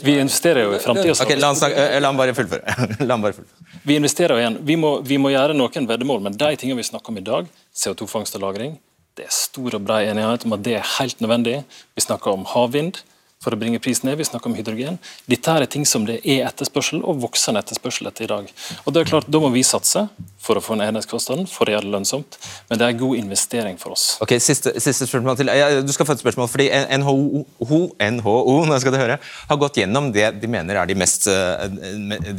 Vi 0.04 0.14
er- 0.14 0.20
investerer 0.20 0.66
jo 0.66 0.74
i 0.76 0.80
framtida. 0.84 1.14
Okay, 1.24 1.38
La 1.40 1.54
han, 1.54 1.72
eh, 1.72 2.00
la 2.04 2.08
han 2.12 2.18
bare 2.18 2.34
fullføre. 2.36 3.46
Vi 3.88 3.96
investerer 3.96 4.36
jo 4.36 4.42
igjen. 4.42 4.58
Vi 4.68 4.76
må, 4.76 4.98
vi 5.02 5.18
må 5.18 5.32
gjøre 5.32 5.56
noen 5.56 5.88
veddemål, 5.88 6.22
men 6.28 6.36
de 6.36 6.56
tingene 6.60 6.82
vi 6.82 6.84
snakker 6.90 7.14
om 7.14 7.18
i 7.22 7.24
dag, 7.24 7.48
CO2-fangst 7.76 8.36
og 8.36 8.42
-lagring, 8.44 8.78
det 9.16 9.26
er 9.28 9.32
stor 9.32 9.76
og 9.76 9.84
bred 9.84 10.10
enighet 10.12 10.46
om 10.46 10.54
at 10.54 10.64
det 10.64 10.76
er 10.80 10.92
helt 11.00 11.20
nødvendig. 11.22 11.64
Vi 11.96 12.02
snakker 12.02 12.32
om 12.32 12.46
havvind 12.46 13.02
for 13.40 13.56
å 13.56 13.60
bringe 13.60 13.80
prisen 13.80 14.10
ned, 14.10 14.18
vi 14.20 14.28
snakker 14.28 14.48
om 14.52 14.56
hydrogen. 14.56 15.00
Dette 15.32 15.48
er 15.56 15.66
ting 15.66 15.86
som 15.88 16.06
det 16.08 16.20
er 16.26 16.46
etterspørsel, 16.48 17.02
og 17.04 17.22
voksende 17.24 17.60
etterspørsel 17.64 18.08
etter 18.08 18.24
i 18.24 18.28
dag. 18.28 18.50
Og 18.86 18.94
det 18.94 19.02
er 19.02 19.12
klart, 19.12 19.30
Da 19.32 19.40
må 19.40 19.52
vi 19.54 19.64
satse 19.64 20.10
for 20.40 20.56
å 20.56 20.62
få 20.64 20.78
ned 20.80 20.94
enhetskostnaden, 20.94 21.48
for 21.52 21.68
å 21.68 21.74
gjøre 21.74 21.84
det 21.88 21.92
lønnsomt. 21.94 22.38
Men 22.70 22.80
det 22.80 22.86
er 22.88 22.94
en 22.94 23.00
god 23.02 23.18
investering 23.20 23.78
for 23.82 23.92
oss. 23.96 24.06
Ok, 24.24 24.38
Siste, 24.40 24.72
siste 24.80 25.06
spørsmål 25.10 25.36
til. 25.40 25.52
Du 25.84 25.92
skal 25.92 26.08
få 26.08 26.16
et 26.16 26.22
spørsmål, 26.24 26.48
fordi 26.52 26.70
NHO, 27.02 27.44
Ho- 27.70 27.92
NHO 28.00 28.56
nå 28.70 28.78
skal 28.80 28.96
du 28.96 29.00
høre, 29.02 29.18
har 29.50 29.60
gått 29.60 29.80
gjennom 29.82 30.08
det 30.16 30.30
de 30.40 30.48
mener 30.52 30.80
er 30.80 30.88
de, 30.90 30.96
mest, 30.96 31.28
eh, 31.28 31.68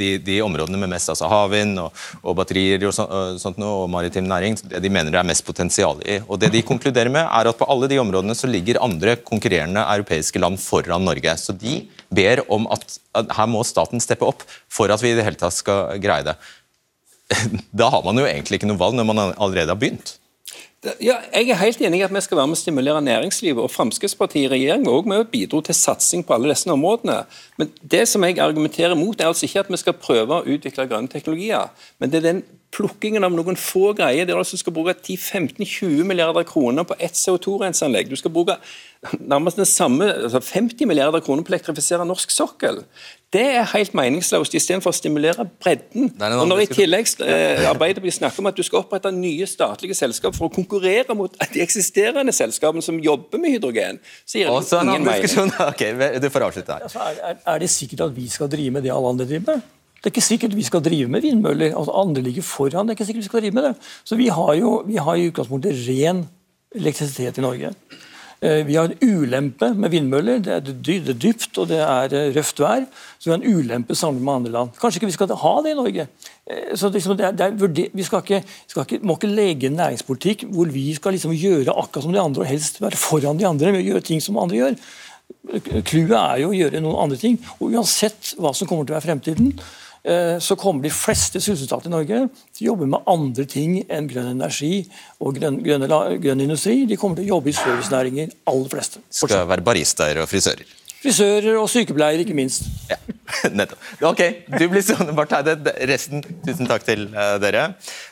de, 0.00 0.10
de 0.24 0.38
områdene 0.42 0.80
med 0.80 0.92
mest 0.94 1.12
altså 1.12 1.28
havvind 1.30 1.78
og, 1.82 1.92
og 2.24 2.38
batterier 2.40 2.86
og, 2.88 2.94
så, 2.96 3.04
og 3.04 3.40
sånt 3.42 3.60
noe, 3.60 3.84
og 3.84 3.90
maritim 3.92 4.24
næring. 4.30 4.56
Det 4.64 4.80
de 4.82 4.92
mener 4.92 5.12
det 5.12 5.20
er 5.20 5.28
mest 5.30 5.44
potensial 5.46 6.00
i. 6.08 6.20
Og 6.26 6.40
Det 6.40 6.50
de 6.56 6.64
konkluderer 6.66 7.12
med, 7.12 7.26
er 7.28 7.50
at 7.52 7.60
på 7.60 7.68
alle 7.70 7.88
de 7.90 8.00
områdene 8.00 8.34
så 8.38 8.48
ligger 8.50 8.80
andre 8.82 9.18
konkurrerende 9.20 9.84
europeiske 9.84 10.40
land 10.40 10.56
foran 10.62 11.04
Norge. 11.04 11.36
Så 11.36 11.52
de 11.52 11.82
ber 12.10 12.42
om 12.50 12.64
at, 12.72 12.96
at 13.14 13.36
her 13.36 13.46
må 13.50 13.60
staten 13.66 14.00
steppe 14.02 14.26
opp 14.26 14.42
for 14.72 14.90
at 14.90 15.02
vi 15.04 15.12
i 15.12 15.18
det 15.18 15.26
hele 15.28 15.38
tatt 15.38 15.54
skal 15.54 16.00
greie 16.02 16.24
det. 16.26 16.34
Da 17.80 17.90
har 17.92 18.02
man 18.06 18.18
jo 18.18 18.26
egentlig 18.26 18.60
ikke 18.60 18.70
noe 18.70 18.80
valg 18.80 18.98
når 18.98 19.06
man 19.08 19.22
allerede 19.28 19.72
har 19.72 19.78
begynt. 19.80 20.16
Ja, 21.04 21.18
jeg 21.28 21.50
er 21.52 21.58
helt 21.60 21.80
enig 21.84 21.98
i 22.00 22.04
at 22.06 22.12
vi 22.14 22.20
skal 22.24 22.38
være 22.38 22.48
med 22.48 22.56
å 22.56 22.60
stimulere 22.60 23.00
næringslivet. 23.04 23.60
og 23.60 23.68
Fremskrittspartiet 23.68 24.46
i 24.46 24.52
regjering 24.54 24.86
var 24.88 25.08
med 25.12 25.26
og 25.26 25.28
bidro 25.28 25.60
til 25.60 25.76
satsing 25.76 26.24
på 26.24 26.32
alle 26.32 26.48
disse 26.48 26.70
områdene. 26.72 27.18
Men 27.60 27.68
det 27.84 28.06
som 28.08 28.24
jeg 28.24 28.40
argumenterer 28.40 28.96
mot, 28.96 29.20
er 29.20 29.28
altså 29.28 29.44
ikke 29.44 29.60
at 29.60 29.68
vi 29.74 29.80
skal 29.82 29.98
prøve 30.00 30.38
å 30.38 30.46
utvikle 30.48 30.88
grønne 30.88 31.12
teknologier. 31.12 31.68
Men 32.00 32.12
det 32.12 32.22
er 32.22 32.26
den 32.30 32.42
plukkingen 32.74 33.26
av 33.26 33.34
noen 33.34 33.58
få 33.58 33.90
greier 33.98 34.26
der 34.26 34.36
du 34.36 34.40
altså 34.40 34.58
skal 34.60 34.74
bruke 34.74 34.94
10-15-20 34.94 36.04
milliarder 36.06 36.46
kroner 36.46 36.86
på 36.86 36.96
ett 37.02 37.18
CO2-renseanlegg. 37.18 38.10
Du 38.10 38.18
skal 38.18 38.32
bruke 38.34 38.56
nærmest 39.18 39.58
den 39.58 39.66
samme, 39.66 40.06
altså 40.12 40.40
50 40.44 40.86
milliarder 40.86 41.22
kroner 41.24 41.42
på 41.42 41.50
å 41.50 41.54
elektrifisere 41.56 42.06
norsk 42.06 42.30
sokkel. 42.34 42.82
Det 43.34 43.42
er 43.56 43.66
helt 43.72 43.94
meningsløst, 43.94 44.54
istedenfor 44.58 44.92
å 44.92 44.96
stimulere 44.96 45.46
bredden. 45.62 46.12
Og 46.18 46.46
når 46.50 46.64
i 46.64 46.68
tillegg 46.70 47.10
eh, 47.22 47.64
Arbeiderpartiet 47.70 48.18
snakker 48.18 48.42
om 48.42 48.50
at 48.50 48.58
du 48.58 48.64
skal 48.66 48.82
opprette 48.82 49.12
nye 49.14 49.46
statlige 49.50 49.96
selskap 49.98 50.36
for 50.36 50.50
å 50.50 50.54
konkurrere 50.54 51.14
mot 51.18 51.34
de 51.54 51.62
eksisterende 51.62 52.34
selskapene 52.34 52.84
som 52.84 52.98
jobber 53.02 53.42
med 53.42 53.56
hydrogen, 53.56 54.00
så 54.26 54.42
gir 54.42 54.50
det 54.50 54.82
ingen 54.84 55.06
mening. 55.06 55.54
Ok, 55.70 55.84
Du 56.22 56.30
får 56.30 56.48
avslutte 56.50 56.74
her. 56.78 56.86
Altså, 56.88 57.02
er, 57.06 57.20
er, 57.32 57.44
er 57.54 57.62
det 57.62 57.70
sikkert 57.72 58.08
at 58.08 58.16
vi 58.16 58.26
skal 58.30 58.50
drive 58.50 58.78
med 58.78 58.86
det 58.86 58.94
alle 58.94 59.14
andre 59.14 59.26
driver 59.30 59.54
med? 59.54 59.68
Det 60.00 60.08
er 60.08 60.14
ikke 60.14 60.24
sikkert 60.24 60.54
vi 60.56 60.64
skal 60.64 60.80
drive 60.80 61.08
med 61.12 61.20
vindmøller. 61.20 61.74
altså 61.76 61.92
Andre 62.00 62.22
ligger 62.24 62.42
foran. 62.42 62.86
det 62.86 62.94
er 62.94 62.98
ikke 62.98 63.06
sikkert 63.10 63.24
vi 63.24 63.28
skal 63.28 63.40
drive 63.40 63.54
med 63.54 63.64
det. 63.68 63.74
Så 64.04 64.16
Vi 64.16 64.28
har 64.28 64.54
jo 64.54 64.82
vi 64.86 64.96
har 64.96 65.14
i 65.14 65.28
utgangspunktet 65.28 65.76
ren 65.88 66.26
elektrisitet 66.74 67.38
i 67.38 67.40
Norge. 67.44 67.74
Eh, 68.40 68.64
Vi 68.66 68.74
har 68.76 68.84
en 68.88 68.96
ulempe 69.02 69.74
med 69.74 69.90
vindmøller. 69.90 70.38
Det 70.40 70.52
er, 70.52 71.12
dypt 71.12 71.58
og 71.58 71.68
det 71.68 71.80
er 71.84 72.14
eh, 72.16 72.32
røft 72.32 72.60
vær. 72.60 72.86
Så 73.18 73.28
vi 73.28 73.34
har 73.34 73.42
en 73.42 73.56
ulempe 73.56 73.94
sammenlignet 73.94 74.24
med 74.24 74.34
andre 74.34 74.52
land. 74.54 74.70
Kanskje 74.80 74.96
ikke 75.00 75.10
vi 75.10 75.16
skal 75.18 75.34
ha 75.42 75.54
det 75.62 75.74
i 75.74 75.76
Norge. 75.76 76.06
Eh, 76.46 76.76
Så 76.76 76.88
liksom 76.88 77.16
det 77.18 77.26
er, 77.26 77.32
det 77.32 77.46
er 77.46 77.90
vi 77.92 78.02
skal 78.02 78.22
ikke, 78.24 78.42
skal 78.66 78.86
ikke, 78.86 79.02
må 79.04 79.18
ikke 79.18 79.34
legge 79.34 79.66
en 79.68 79.76
næringspolitikk 79.76 80.46
hvor 80.48 80.72
vi 80.72 80.94
skal 80.94 81.12
liksom 81.12 81.36
gjøre 81.36 81.76
akkurat 81.76 82.02
som 82.08 82.12
de 82.16 82.20
andre 82.20 82.40
og 82.40 82.48
helst 82.48 82.80
være 82.80 82.96
foran 82.96 83.36
de 83.36 83.46
andre 83.46 83.72
med 83.72 83.84
å 83.84 83.88
gjøre 83.90 84.08
ting 84.08 84.24
som 84.24 84.38
andre 84.40 84.56
gjør. 84.56 84.80
Clouet 85.84 86.16
er 86.16 86.40
jo 86.42 86.48
å 86.50 86.56
gjøre 86.56 86.80
noen 86.80 87.02
andre 87.04 87.20
ting. 87.20 87.36
og 87.60 87.76
Uansett 87.76 88.34
hva 88.40 88.54
som 88.56 88.66
kommer 88.66 88.88
til 88.88 88.94
å 88.94 88.98
være 88.98 89.08
fremtiden, 89.10 89.52
så 90.40 90.56
kommer 90.56 90.86
de 90.86 90.90
fleste 90.94 91.42
sysselsatte 91.44 91.90
i 91.90 91.92
Norge 91.92 92.22
til 92.56 92.62
å 92.62 92.68
jobbe 92.70 92.86
med 92.88 93.08
andre 93.10 93.44
ting 93.44 93.74
enn 93.84 94.06
grønn 94.08 94.30
energi 94.32 94.86
og 95.20 95.36
grønn, 95.36 95.58
grønn, 95.64 95.84
grønn 96.22 96.44
industri. 96.46 96.86
De 96.88 96.96
kommer 96.96 97.20
til 97.20 97.28
å 97.28 97.34
jobbe 97.36 97.52
i 97.52 97.56
servicenæringer, 97.58 98.32
aller 98.48 98.70
fleste. 98.72 99.02
Skal 99.12 99.44
være 99.50 99.66
baristaer 99.66 100.22
og 100.22 100.30
frisører. 100.30 100.64
Frisører 101.00 101.56
og 101.56 101.68
sykepleiere, 101.72 102.26
ikke 102.26 102.36
minst. 102.36 102.66
Ja, 102.90 102.98
nettopp. 103.56 103.84
Ok, 104.10 104.20
du 104.52 104.66
blir 104.68 104.84
stående, 104.84 105.14
Barth 105.16 105.38
Eide. 105.38 105.56
Resten, 105.88 106.20
tusen 106.44 106.68
takk 106.68 106.84
til 106.84 107.06
eh, 107.14 107.36
dere. 107.40 107.70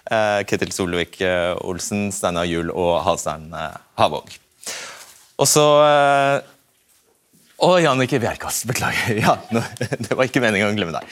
Uh, 0.08 0.40
Ketil 0.48 0.72
Solvik-Olsen, 0.72 2.08
Steinar 2.16 2.48
Juel 2.48 2.72
og 2.72 2.94
Halstein 3.04 3.50
Havåg. 4.00 4.32
Og 5.38 5.46
så 5.46 5.66
Å, 7.58 7.72
Jannicke 7.82 8.20
Bjerkås. 8.22 8.62
Beklager. 8.70 9.16
Ja, 9.24 9.32
nå, 9.50 9.62
det 9.80 10.14
var 10.14 10.28
ikke 10.28 10.42
meningen 10.42 10.70
å 10.70 10.76
glemme 10.76 10.94
deg. 10.94 11.08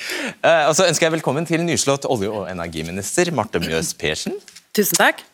Eh, 0.47 0.69
og 0.69 0.77
så 0.79 0.87
ønsker 0.87 1.09
jeg 1.09 1.17
velkommen 1.17 1.47
til 1.49 1.65
nyslått 1.67 2.07
olje- 2.07 2.31
og 2.31 2.47
energiminister 2.51 3.33
Marte 3.35 3.59
Mjøs 3.63 3.91
Persen. 3.99 4.37
Tusen 4.77 5.01
takk. 5.01 5.25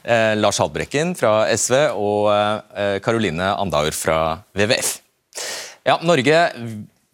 Eh, 0.00 0.32
Lars 0.38 0.60
Haltbrekken 0.62 1.12
fra 1.18 1.42
SV 1.52 1.76
og 1.92 2.30
eh, 2.32 2.96
Caroline 3.04 3.50
Andaur 3.60 3.92
fra 3.92 4.18
WWF. 4.56 4.94
Ja, 5.84 5.98
Norge 6.06 6.38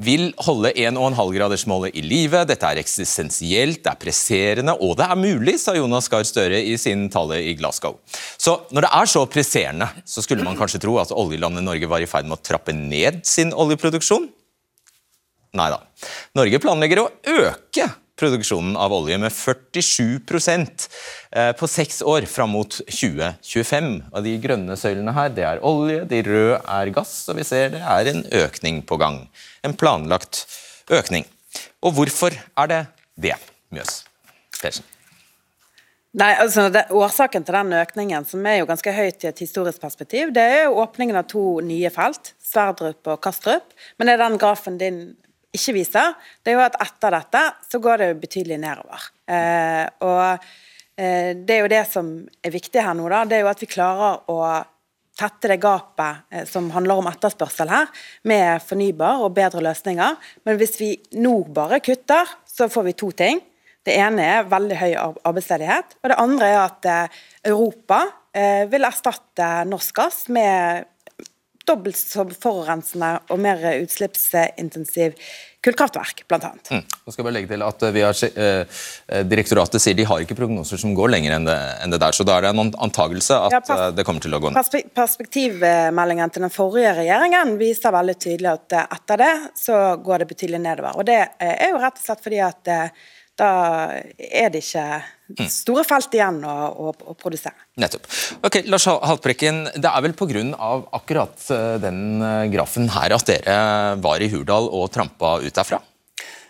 vil 0.03 0.29
holde 0.47 0.71
1,5-gradersmålet 0.79 1.97
i 1.99 2.05
live. 2.07 2.45
Dette 2.47 2.71
er 2.71 2.81
eksistensielt, 2.83 3.81
det 3.83 3.91
er 3.91 3.99
presserende, 3.99 4.77
og 4.79 4.95
det 5.01 5.09
er 5.09 5.19
mulig, 5.19 5.57
sa 5.59 5.75
Jonas 5.75 6.11
Gahr 6.11 6.27
Støre 6.27 6.61
i 6.63 6.77
sin 6.79 7.09
tale 7.11 7.41
i 7.43 7.57
Glasgow. 7.59 7.99
Så 8.39 8.61
når 8.71 8.87
det 8.87 8.93
er 9.01 9.11
så 9.11 9.25
presserende, 9.31 9.91
så 10.07 10.23
skulle 10.23 10.47
man 10.47 10.59
kanskje 10.59 10.83
tro 10.85 10.99
at 11.03 11.15
oljelandet 11.15 11.67
Norge 11.67 11.91
var 11.91 12.05
i 12.05 12.11
ferd 12.11 12.31
med 12.31 12.39
å 12.39 12.45
trappe 12.47 12.75
ned 12.77 13.25
sin 13.27 13.51
oljeproduksjon? 13.51 14.29
Nei 15.59 15.71
da. 15.73 15.81
Norge 16.37 16.61
planlegger 16.63 17.03
å 17.03 17.11
øke 17.33 17.89
produksjonen 18.19 18.77
av 18.79 18.93
olje 18.95 19.19
med 19.21 19.33
47 19.35 20.19
eh, 21.31 21.53
på 21.59 21.69
seks 21.71 22.03
år 22.03 22.27
fram 22.31 22.55
mot 22.57 22.81
2025. 22.91 23.93
Og 24.11 24.27
De 24.27 24.35
grønne 24.43 24.79
søylene 24.79 25.15
her 25.17 25.31
det 25.35 25.47
er 25.47 25.63
olje, 25.67 26.03
de 26.11 26.23
røde 26.27 26.59
er 26.79 26.93
gass, 26.95 27.21
og 27.31 27.39
vi 27.39 27.47
ser 27.47 27.73
det 27.77 27.83
er 27.83 28.13
en 28.13 28.25
økning 28.45 28.83
på 28.87 28.99
gang. 29.01 29.23
En 29.67 29.75
planlagt 29.77 30.45
økning. 30.91 31.27
Og 31.83 31.97
hvorfor 31.97 32.35
er 32.35 32.71
det 32.71 32.85
det, 33.19 33.35
Mjøs 33.75 34.03
Persen? 34.61 34.87
Nei, 36.19 36.33
altså 36.41 36.67
det, 36.73 36.87
Årsaken 36.95 37.45
til 37.45 37.55
den 37.55 37.75
økningen, 37.79 38.25
som 38.27 38.47
er 38.49 38.63
jo 38.63 38.69
ganske 38.69 38.93
høyt 38.97 39.25
i 39.25 39.29
et 39.29 39.43
historisk 39.45 39.83
perspektiv, 39.83 40.33
det 40.35 40.43
er 40.43 40.63
jo 40.67 40.79
åpningen 40.83 41.19
av 41.21 41.29
to 41.31 41.61
nye 41.63 41.91
felt, 41.95 42.33
Sverdrup 42.43 43.11
og 43.13 43.21
Kastrup. 43.23 43.75
Men 43.99 44.09
det 44.09 44.15
er 44.17 44.23
den 44.25 44.39
grafen 44.41 44.79
din 44.81 45.03
ikke 45.55 45.77
viser, 45.79 46.17
det 46.45 46.53
er 46.53 46.59
jo 46.59 46.65
at 46.65 46.79
etter 46.83 47.15
dette 47.15 47.43
så 47.71 47.81
går 47.83 48.01
det 48.01 48.09
jo 48.09 48.17
betydelig 48.25 48.59
nedover. 48.61 49.05
Eh, 49.29 49.85
og 50.05 50.49
eh, 51.01 51.31
det 51.37 51.55
er 51.55 51.63
jo 51.63 51.71
det 51.73 51.85
som 51.89 52.11
er 52.45 52.55
viktig 52.57 52.83
her 52.85 52.97
nå, 52.97 53.07
da. 53.13 53.23
Det 53.29 53.39
er 53.39 53.45
jo 53.45 53.53
at 53.53 53.63
vi 53.63 53.71
klarer 53.71 54.29
å 54.33 54.41
tette 55.19 55.51
det 55.51 55.59
gapet 55.63 56.29
eh, 56.31 56.45
som 56.49 56.71
handler 56.75 57.01
om 57.01 57.11
etterspørsel 57.11 57.71
her, 57.73 57.89
med 58.29 58.63
fornybar 58.65 59.25
og 59.25 59.35
bedre 59.37 59.63
løsninger. 59.65 60.19
Men 60.47 60.61
hvis 60.61 60.79
vi 60.81 60.93
nå 61.19 61.41
bare 61.55 61.83
kutter, 61.85 62.29
så 62.49 62.71
får 62.73 62.89
vi 62.89 62.99
to 62.99 63.11
ting. 63.17 63.43
Det 63.87 63.95
ene 63.97 64.25
er 64.37 64.49
veldig 64.51 64.77
høy 64.77 64.93
arbeidsledighet, 64.99 65.99
og 66.03 66.11
det 66.13 66.21
andre 66.21 66.53
er 66.53 66.61
at 66.61 66.89
eh, 66.89 67.19
Europa 67.51 68.03
eh, 68.37 68.65
vil 68.71 68.87
erstatte 68.89 69.51
norsk 69.69 70.01
gass 70.01 70.27
med 70.35 70.89
dobbelt 71.69 71.99
så 71.99 72.25
forurensende 72.33 73.15
og 73.29 73.41
mer 73.45 73.63
utslippsintensiv 73.79 75.15
kullkraftverk, 75.65 76.23
bl.a. 76.31 76.51
Mm. 76.71 76.85
Nå 76.87 77.13
skal 77.13 77.21
jeg 77.21 77.27
bare 77.27 77.35
legge 77.35 77.51
til 77.51 77.65
at 77.67 77.85
vi 77.95 78.03
har, 78.05 78.21
eh, 78.45 78.83
Direktoratet 79.27 79.83
sier 79.83 79.97
de 79.99 80.07
har 80.07 80.23
ikke 80.23 80.37
prognoser 80.39 80.79
som 80.81 80.95
går 80.97 81.11
lenger 81.17 81.35
enn 81.35 81.49
det, 81.49 81.57
enn 81.83 81.95
det 81.95 81.99
der, 82.03 82.15
så 82.15 82.27
da 82.27 82.37
er 82.39 82.47
det 82.47 82.53
en 82.55 82.73
antagelse 82.87 83.35
at 83.49 83.57
Ja, 83.57 83.61
pers- 83.67 83.83
eh, 83.89 83.91
det 83.99 84.07
kommer 84.07 84.23
til 84.23 84.37
å 84.39 84.41
gå 84.41 84.53
ned. 84.53 84.59
Perspe 84.61 84.85
perspektivmeldingen 84.95 86.31
til 86.33 86.47
den 86.47 86.55
forrige 86.55 86.95
regjeringen 87.01 87.57
viser 87.59 87.95
veldig 87.95 88.17
tydelig 88.23 88.53
at 88.55 88.79
eh, 88.79 88.87
etter 88.99 89.23
det 89.25 89.35
så 89.59 89.83
går 90.03 90.23
det 90.25 90.31
betydelig 90.33 90.63
nedover. 90.63 90.97
Og 90.97 91.05
Det 91.11 91.21
eh, 91.27 91.55
er 91.67 91.75
jo 91.75 91.83
rett 91.83 91.99
og 91.99 92.07
slett 92.07 92.23
fordi 92.25 92.41
at 92.45 92.73
eh, 92.75 92.91
da 93.39 93.51
er 94.19 94.51
det 94.55 94.63
ikke 94.63 94.87
store 95.53 95.85
felt 95.85 96.15
igjen 96.17 96.41
å, 96.47 96.55
å, 96.73 96.93
å 97.13 97.15
produsere. 97.19 97.69
Nettopp. 97.81 98.09
Ok, 98.47 98.63
Lars 98.71 98.87
Haltbrekken, 98.89 99.65
det 99.77 99.91
er 99.91 100.05
vel 100.05 100.17
pga. 100.17 100.45
akkurat 100.97 101.51
eh, 101.53 101.77
den 101.83 102.23
eh, 102.23 102.49
grafen 102.53 102.89
her 102.95 103.15
at 103.17 103.29
dere 103.29 103.59
var 104.01 104.25
i 104.25 104.31
Hurdal 104.33 104.71
og 104.73 104.91
trampa 104.95 105.39
ut 105.45 105.55
derfra? 105.55 105.83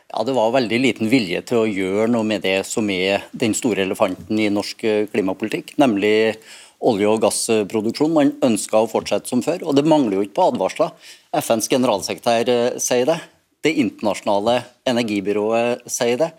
Ja, 0.08 0.22
Det 0.24 0.32
var 0.32 0.54
veldig 0.54 0.78
liten 0.80 1.10
vilje 1.10 1.42
til 1.42 1.58
å 1.58 1.68
gjøre 1.68 2.08
noe 2.08 2.24
med 2.24 2.42
det 2.46 2.62
som 2.66 2.88
er 2.90 3.26
den 3.32 3.54
store 3.54 3.82
elefanten 3.84 4.38
i 4.38 4.48
norsk 4.52 4.84
eh, 4.84 5.06
klimapolitikk, 5.10 5.74
nemlig 5.76 6.38
olje- 6.78 7.10
og 7.10 7.24
gassproduksjon. 7.24 8.14
Man 8.14 8.36
ønska 8.46 8.84
å 8.84 8.90
fortsette 8.90 9.28
som 9.28 9.42
før, 9.42 9.66
og 9.66 9.74
det 9.74 9.88
mangler 9.88 10.20
jo 10.20 10.28
ikke 10.28 10.38
på 10.38 10.46
advarsler. 10.52 10.94
FNs 11.34 11.68
generalsekretær 11.68 12.78
sier 12.80 13.10
det, 13.10 13.18
det 13.66 13.74
internasjonale 13.82 14.60
energibyrået 14.86 15.82
sier 15.90 16.20
det, 16.20 16.30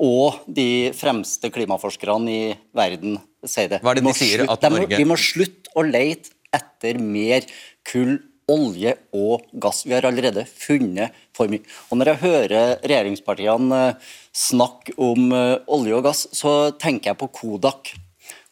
og 0.00 0.40
de 0.50 0.90
fremste 0.96 1.50
klimaforskerne 1.54 2.30
i 2.32 2.54
verden 2.74 3.18
sier 3.46 3.68
det. 3.70 3.80
Hva 3.84 3.92
er 3.92 4.00
det 4.00 4.04
de 4.08 4.14
sier 4.18 4.38
slutt, 4.42 4.50
at 4.50 4.60
de 4.60 4.70
må- 4.70 4.78
Norge- 4.82 4.96
Vi 4.98 5.04
må 5.04 5.16
slutte 5.20 5.74
å 5.76 5.82
lete 5.86 6.30
etter 6.52 6.98
mer 6.98 7.44
kull 7.84 8.18
olje 8.48 8.94
og 9.14 9.40
gass. 9.58 9.84
Vi 9.86 9.94
har 9.94 10.02
allerede 10.04 10.44
funnet 10.46 11.12
for 11.32 11.48
mye. 11.48 11.62
Og 11.90 11.96
Når 11.98 12.06
jeg 12.12 12.20
hører 12.20 12.78
regjeringspartiene 12.84 13.88
eh, 13.88 13.94
snakke 14.32 14.92
om 14.98 15.32
eh, 15.32 15.58
olje 15.68 15.94
og 15.96 16.02
gass, 16.04 16.26
så 16.32 16.76
tenker 16.78 17.12
jeg 17.14 17.18
på 17.18 17.30
Kodak. 17.32 17.94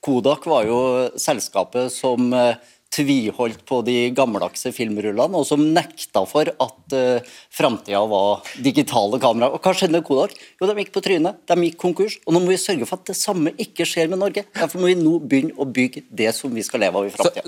Kodak 0.03 0.47
var 0.47 0.65
jo 0.65 1.11
selskapet 1.21 1.93
som 1.93 2.33
eh, 2.33 2.55
tviholdt 2.93 3.63
på 3.69 3.81
de 3.87 3.97
gammeldagse 4.17 4.73
filmrullene, 4.77 5.39
og 5.39 5.47
som 5.49 5.63
nekta 5.75 6.25
for 6.29 6.51
at 6.53 6.97
uh, 6.97 7.33
framtida 7.53 8.03
var 8.11 8.43
digitale 8.65 9.21
kameraer. 9.23 9.57
Og 9.57 9.65
hva 9.65 9.73
skjedde 9.77 9.97
med 9.97 10.07
Kodak? 10.07 10.35
Jo, 10.61 10.69
De 10.69 10.77
gikk 10.83 10.93
på 10.95 11.03
trynet, 11.05 11.41
de 11.49 11.57
gikk 11.67 11.79
konkurs. 11.81 12.19
Og 12.27 12.37
nå 12.37 12.43
må 12.45 12.53
vi 12.53 12.61
sørge 12.61 12.89
for 12.89 13.01
at 13.01 13.09
det 13.13 13.17
samme 13.19 13.55
ikke 13.61 13.87
skjer 13.89 14.13
med 14.13 14.21
Norge. 14.23 14.45
Derfor 14.59 14.83
må 14.83 14.91
vi 14.93 14.99
nå 15.01 15.17
begynne 15.25 15.57
å 15.57 15.67
bygge 15.69 16.05
det 16.13 16.31
som 16.37 16.53
vi 16.53 16.65
skal 16.67 16.85
leve 16.85 17.01
av 17.01 17.09
i 17.09 17.15
framtida. 17.15 17.45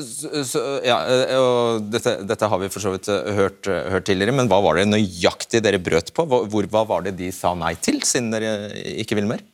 ja, 0.89 0.99
eh, 1.05 1.37
og 1.39 1.89
dette, 1.93 2.17
dette 2.27 2.51
har 2.51 2.63
vi 2.65 2.71
for 2.73 2.85
så 2.85 2.95
vidt 2.95 3.11
eh, 3.13 3.33
hørt, 3.37 3.69
eh, 3.69 3.91
hørt 3.95 4.09
tidligere, 4.09 4.37
men 4.37 4.49
hva 4.51 4.63
var 4.65 4.81
det 4.81 4.89
nøyaktig 4.91 5.63
dere 5.65 5.83
brøt 5.83 6.15
på? 6.17 6.27
Hvor- 6.29 6.71
hva 6.75 6.87
var 6.89 7.05
det 7.05 7.17
de 7.19 7.31
sa 7.35 7.53
nei 7.55 7.75
til, 7.77 8.01
siden 8.01 8.33
dere 8.33 8.73
ikke 9.05 9.19
vil 9.21 9.29
mer? 9.29 9.45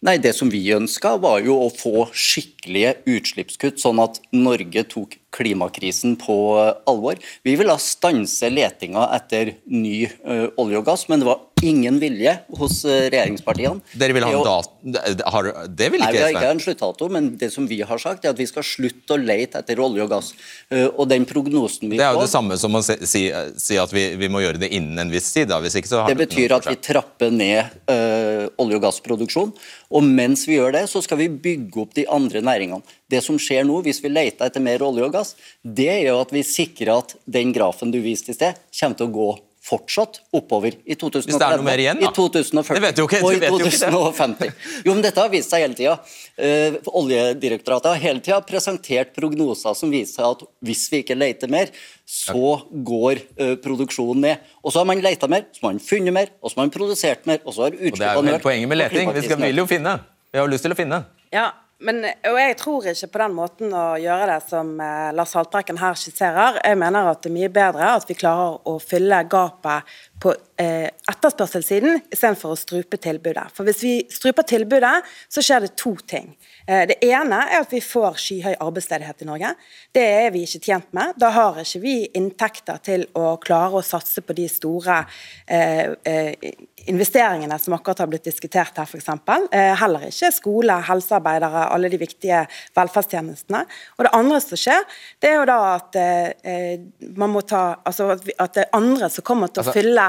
Nei, 0.00 0.16
Det 0.16 0.30
som 0.32 0.48
vi 0.48 0.62
ønska, 0.72 1.18
var 1.20 1.42
jo 1.44 1.58
å 1.60 1.66
få 1.68 2.06
skikkelige 2.16 2.94
utslippskutt, 3.04 3.82
sånn 3.82 3.98
at 4.00 4.16
Norge 4.32 4.86
tok 4.88 5.18
klimakrisen 5.36 6.14
på 6.22 6.36
eh, 6.56 6.70
alvor. 6.88 7.20
Vi 7.44 7.52
ville 7.60 7.76
stanse 7.76 8.48
letinga 8.48 9.10
etter 9.18 9.52
ny 9.68 10.08
ø, 10.08 10.38
olje 10.56 10.80
og 10.80 10.88
gass, 10.88 11.04
men 11.12 11.20
det 11.20 11.28
var 11.28 11.42
ingen 11.66 11.98
vilje 12.00 12.32
hos 12.58 12.84
eh, 12.84 13.08
regjeringspartiene. 13.12 13.80
Dere 14.00 14.16
vil 14.16 14.26
ha 14.26 14.32
en 14.32 14.44
dato 14.46 15.30
har, 15.34 15.48
Det 15.68 15.90
vil 15.92 16.02
Nei, 16.02 16.10
vi 16.14 16.22
har 16.22 16.32
ikke 16.34 16.52
en 16.54 16.62
sluttdato, 16.62 17.08
men 17.12 17.30
det 17.40 17.50
som 17.52 17.66
vi 17.68 17.80
har 17.86 18.00
sagt, 18.00 18.24
er 18.24 18.34
at 18.34 18.40
vi 18.40 18.46
skal 18.48 18.64
slutte 18.66 19.16
å 19.16 19.20
lete 19.20 19.60
etter 19.60 19.80
olje 19.82 20.04
og 20.04 20.12
gass. 20.12 20.32
Eh, 20.70 20.86
Og 20.90 21.08
den 21.10 21.26
prognosen 21.28 21.88
vi 21.90 21.98
får 21.98 22.00
Det 22.00 22.06
er 22.06 22.16
jo 22.16 22.24
det 22.24 22.32
samme 22.32 22.58
som 22.60 22.78
å 22.78 22.82
si, 22.84 22.96
si, 23.08 23.24
si 23.60 23.78
at 23.80 23.92
vi, 23.94 24.06
vi 24.20 24.30
må 24.32 24.42
gjøre 24.44 24.62
det 24.62 24.70
innen 24.76 24.98
en 25.04 25.12
viss 25.12 25.32
tid. 25.34 25.50
Da. 25.50 25.60
Hvis 25.62 25.76
ikke 25.80 25.92
så 25.92 26.04
har 26.04 26.14
Det 26.14 26.20
betyr 26.20 26.56
at 26.56 26.70
vi 26.70 26.76
trapper 26.80 27.34
ned 27.34 27.76
eh, 27.90 28.46
olje- 28.60 28.80
og 28.80 28.86
gassproduksjon. 28.86 29.52
Og 29.90 30.06
mens 30.06 30.46
vi 30.48 30.56
gjør 30.58 30.74
det, 30.78 30.86
så 30.90 31.02
skal 31.04 31.20
vi 31.20 31.28
bygge 31.28 31.84
opp 31.84 31.94
de 31.98 32.06
andre 32.10 32.42
næringene. 32.46 32.82
Det 33.10 33.22
som 33.26 33.38
skjer 33.42 33.66
nå, 33.66 33.80
hvis 33.82 34.02
vi 34.04 34.12
leter 34.12 34.46
etter 34.46 34.62
mer 34.62 34.82
olje 34.86 35.06
og 35.08 35.14
gass, 35.14 35.34
det 35.66 35.88
er 35.90 36.02
jo 36.08 36.20
at 36.22 36.32
vi 36.34 36.44
sikrer 36.46 36.94
at 37.00 37.16
den 37.26 37.52
grafen 37.56 37.90
du 37.90 37.98
viste 38.02 38.30
i 38.30 38.38
sted, 38.38 38.58
kommer 38.80 39.00
til 39.00 39.08
å 39.10 39.14
gå 39.14 39.30
fortsatt 39.60 40.20
oppover 40.32 40.72
i 40.84 40.96
2030. 40.96 41.26
Hvis 41.28 41.38
det 41.38 41.46
er 41.46 41.60
noe 41.60 41.66
mer 41.66 41.80
igjen, 41.82 41.98
da. 42.00 42.08
I 42.08 42.16
2040 42.16 42.78
Det 42.78 42.82
vet 42.84 42.96
du 42.96 43.02
jo 43.02 43.06
ikke, 43.10 43.20
og 43.20 43.28
du 43.28 43.36
i 43.36 43.40
vet 43.42 43.50
jo 43.50 43.58
ikke 43.58 43.70
det. 43.70 43.90
2050. 43.92 44.52
Jo, 44.86 44.94
men 44.94 45.02
dette 45.04 45.20
har 45.20 45.32
vist 45.32 45.52
seg 45.52 45.64
hele 45.66 45.76
tida. 45.76 45.96
Uh, 46.40 46.78
Oljedirektoratet 47.02 47.90
har 47.92 48.02
hele 48.06 48.24
tida 48.24 48.40
presentert 48.48 49.12
prognoser 49.16 49.76
som 49.76 49.92
viser 49.92 50.24
at 50.30 50.44
hvis 50.64 50.86
vi 50.92 51.02
ikke 51.04 51.18
leter 51.18 51.52
mer, 51.52 51.72
så 52.08 52.56
går 52.72 53.20
uh, 53.36 53.56
produksjonen 53.60 54.24
ned. 54.30 54.52
Og 54.64 54.72
så 54.72 54.80
har 54.80 54.88
man 54.88 55.04
leta 55.04 55.28
mer, 55.30 55.44
så 55.52 55.66
har 55.66 55.74
man 55.74 55.82
funnet 55.84 56.16
mer, 56.16 56.32
og 56.40 56.48
så 56.48 56.56
har 56.56 56.64
man 56.64 56.76
produsert 56.78 57.28
mer, 57.28 57.42
og 57.44 57.56
så 57.56 57.68
har 57.68 57.76
Og 57.76 58.00
det 58.00 58.06
er 58.06 58.16
jo 58.16 58.28
hele 58.30 58.44
poenget 58.44 58.72
med 58.72 58.80
leting. 58.80 59.12
Vi 59.12 59.26
skal, 59.28 59.44
vil 59.44 59.64
jo 59.64 59.68
finne. 59.68 59.98
Vi 60.32 60.40
har 60.40 60.48
jo 60.48 60.54
lyst 60.54 60.64
til 60.64 60.72
å 60.72 60.78
finne. 60.78 61.04
Ja, 61.34 61.50
men, 61.80 62.02
og 62.04 62.36
jeg 62.36 62.56
tror 62.60 62.86
ikke 62.90 63.08
på 63.14 63.20
den 63.22 63.36
måten 63.36 63.72
å 63.72 63.84
gjøre 64.00 64.34
det 64.34 64.38
som 64.50 64.72
eh, 64.84 65.10
Lars 65.16 65.32
Haltbrekken 65.38 65.80
her 65.80 65.96
skisserer. 65.96 66.60
Jeg 66.64 66.78
mener 66.80 67.08
at 67.08 67.22
det 67.24 67.30
er 67.30 67.36
mye 67.38 67.52
bedre 67.52 67.94
at 67.96 68.04
vi 68.10 68.18
klarer 68.20 68.58
å 68.68 68.76
fylle 68.82 69.22
gapet 69.30 69.94
på 70.20 70.34
etterspørselssiden 70.60 72.00
istedenfor 72.12 72.54
å 72.54 72.58
strupe 72.58 72.98
tilbudet. 73.00 73.48
For 73.56 73.66
hvis 73.68 73.82
vi 73.84 73.92
struper 74.12 74.46
tilbudet, 74.48 74.92
så 75.32 75.42
skjer 75.44 75.64
det 75.64 75.72
to 75.80 75.94
ting. 76.08 76.34
Eh, 76.66 76.84
det 76.90 76.98
ene 77.06 77.38
er 77.48 77.62
at 77.64 77.72
vi 77.72 77.80
får 77.84 78.18
skyhøy 78.20 78.58
arbeidsledighet 78.60 79.24
i 79.24 79.28
Norge. 79.28 79.54
Det 79.96 80.04
er 80.04 80.30
vi 80.34 80.44
ikke 80.46 80.62
tjent 80.68 80.92
med. 80.96 81.14
Da 81.20 81.32
har 81.34 81.60
ikke 81.62 81.82
vi 81.82 81.96
inntekter 82.18 82.80
til 82.84 83.06
å 83.18 83.34
klare 83.42 83.80
å 83.80 83.84
satse 83.86 84.24
på 84.24 84.36
de 84.36 84.46
store 84.52 85.00
eh, 85.46 85.96
eh, 86.04 86.52
investeringene 86.90 87.58
som 87.60 87.74
akkurat 87.76 88.04
har 88.04 88.10
blitt 88.10 88.28
diskutert 88.28 88.76
her, 88.80 88.88
f.eks. 88.88 89.10
Eh, 89.52 89.74
heller 89.80 90.08
ikke 90.08 90.32
skole, 90.34 90.78
helsearbeidere, 90.88 91.66
alle 91.74 91.90
de 91.92 92.00
viktige 92.00 92.44
velferdstjenestene. 92.76 93.64
Og 93.98 94.06
det 94.06 94.14
andre 94.16 94.40
som 94.44 94.60
skjer, 94.60 94.88
det 95.20 95.32
er 95.32 95.38
jo 95.40 95.48
da 95.50 95.60
at 95.74 96.00
eh, 96.00 96.88
man 97.16 97.32
må 97.32 97.44
ta 97.46 97.60
Altså 97.86 98.10
at 98.12 98.54
det 98.54 98.62
er 98.62 98.76
andre 98.76 99.08
som 99.12 99.24
kommer 99.26 99.50
til 99.50 99.62
å 99.62 99.66
Altså- 99.66 99.74
fylle 99.76 100.04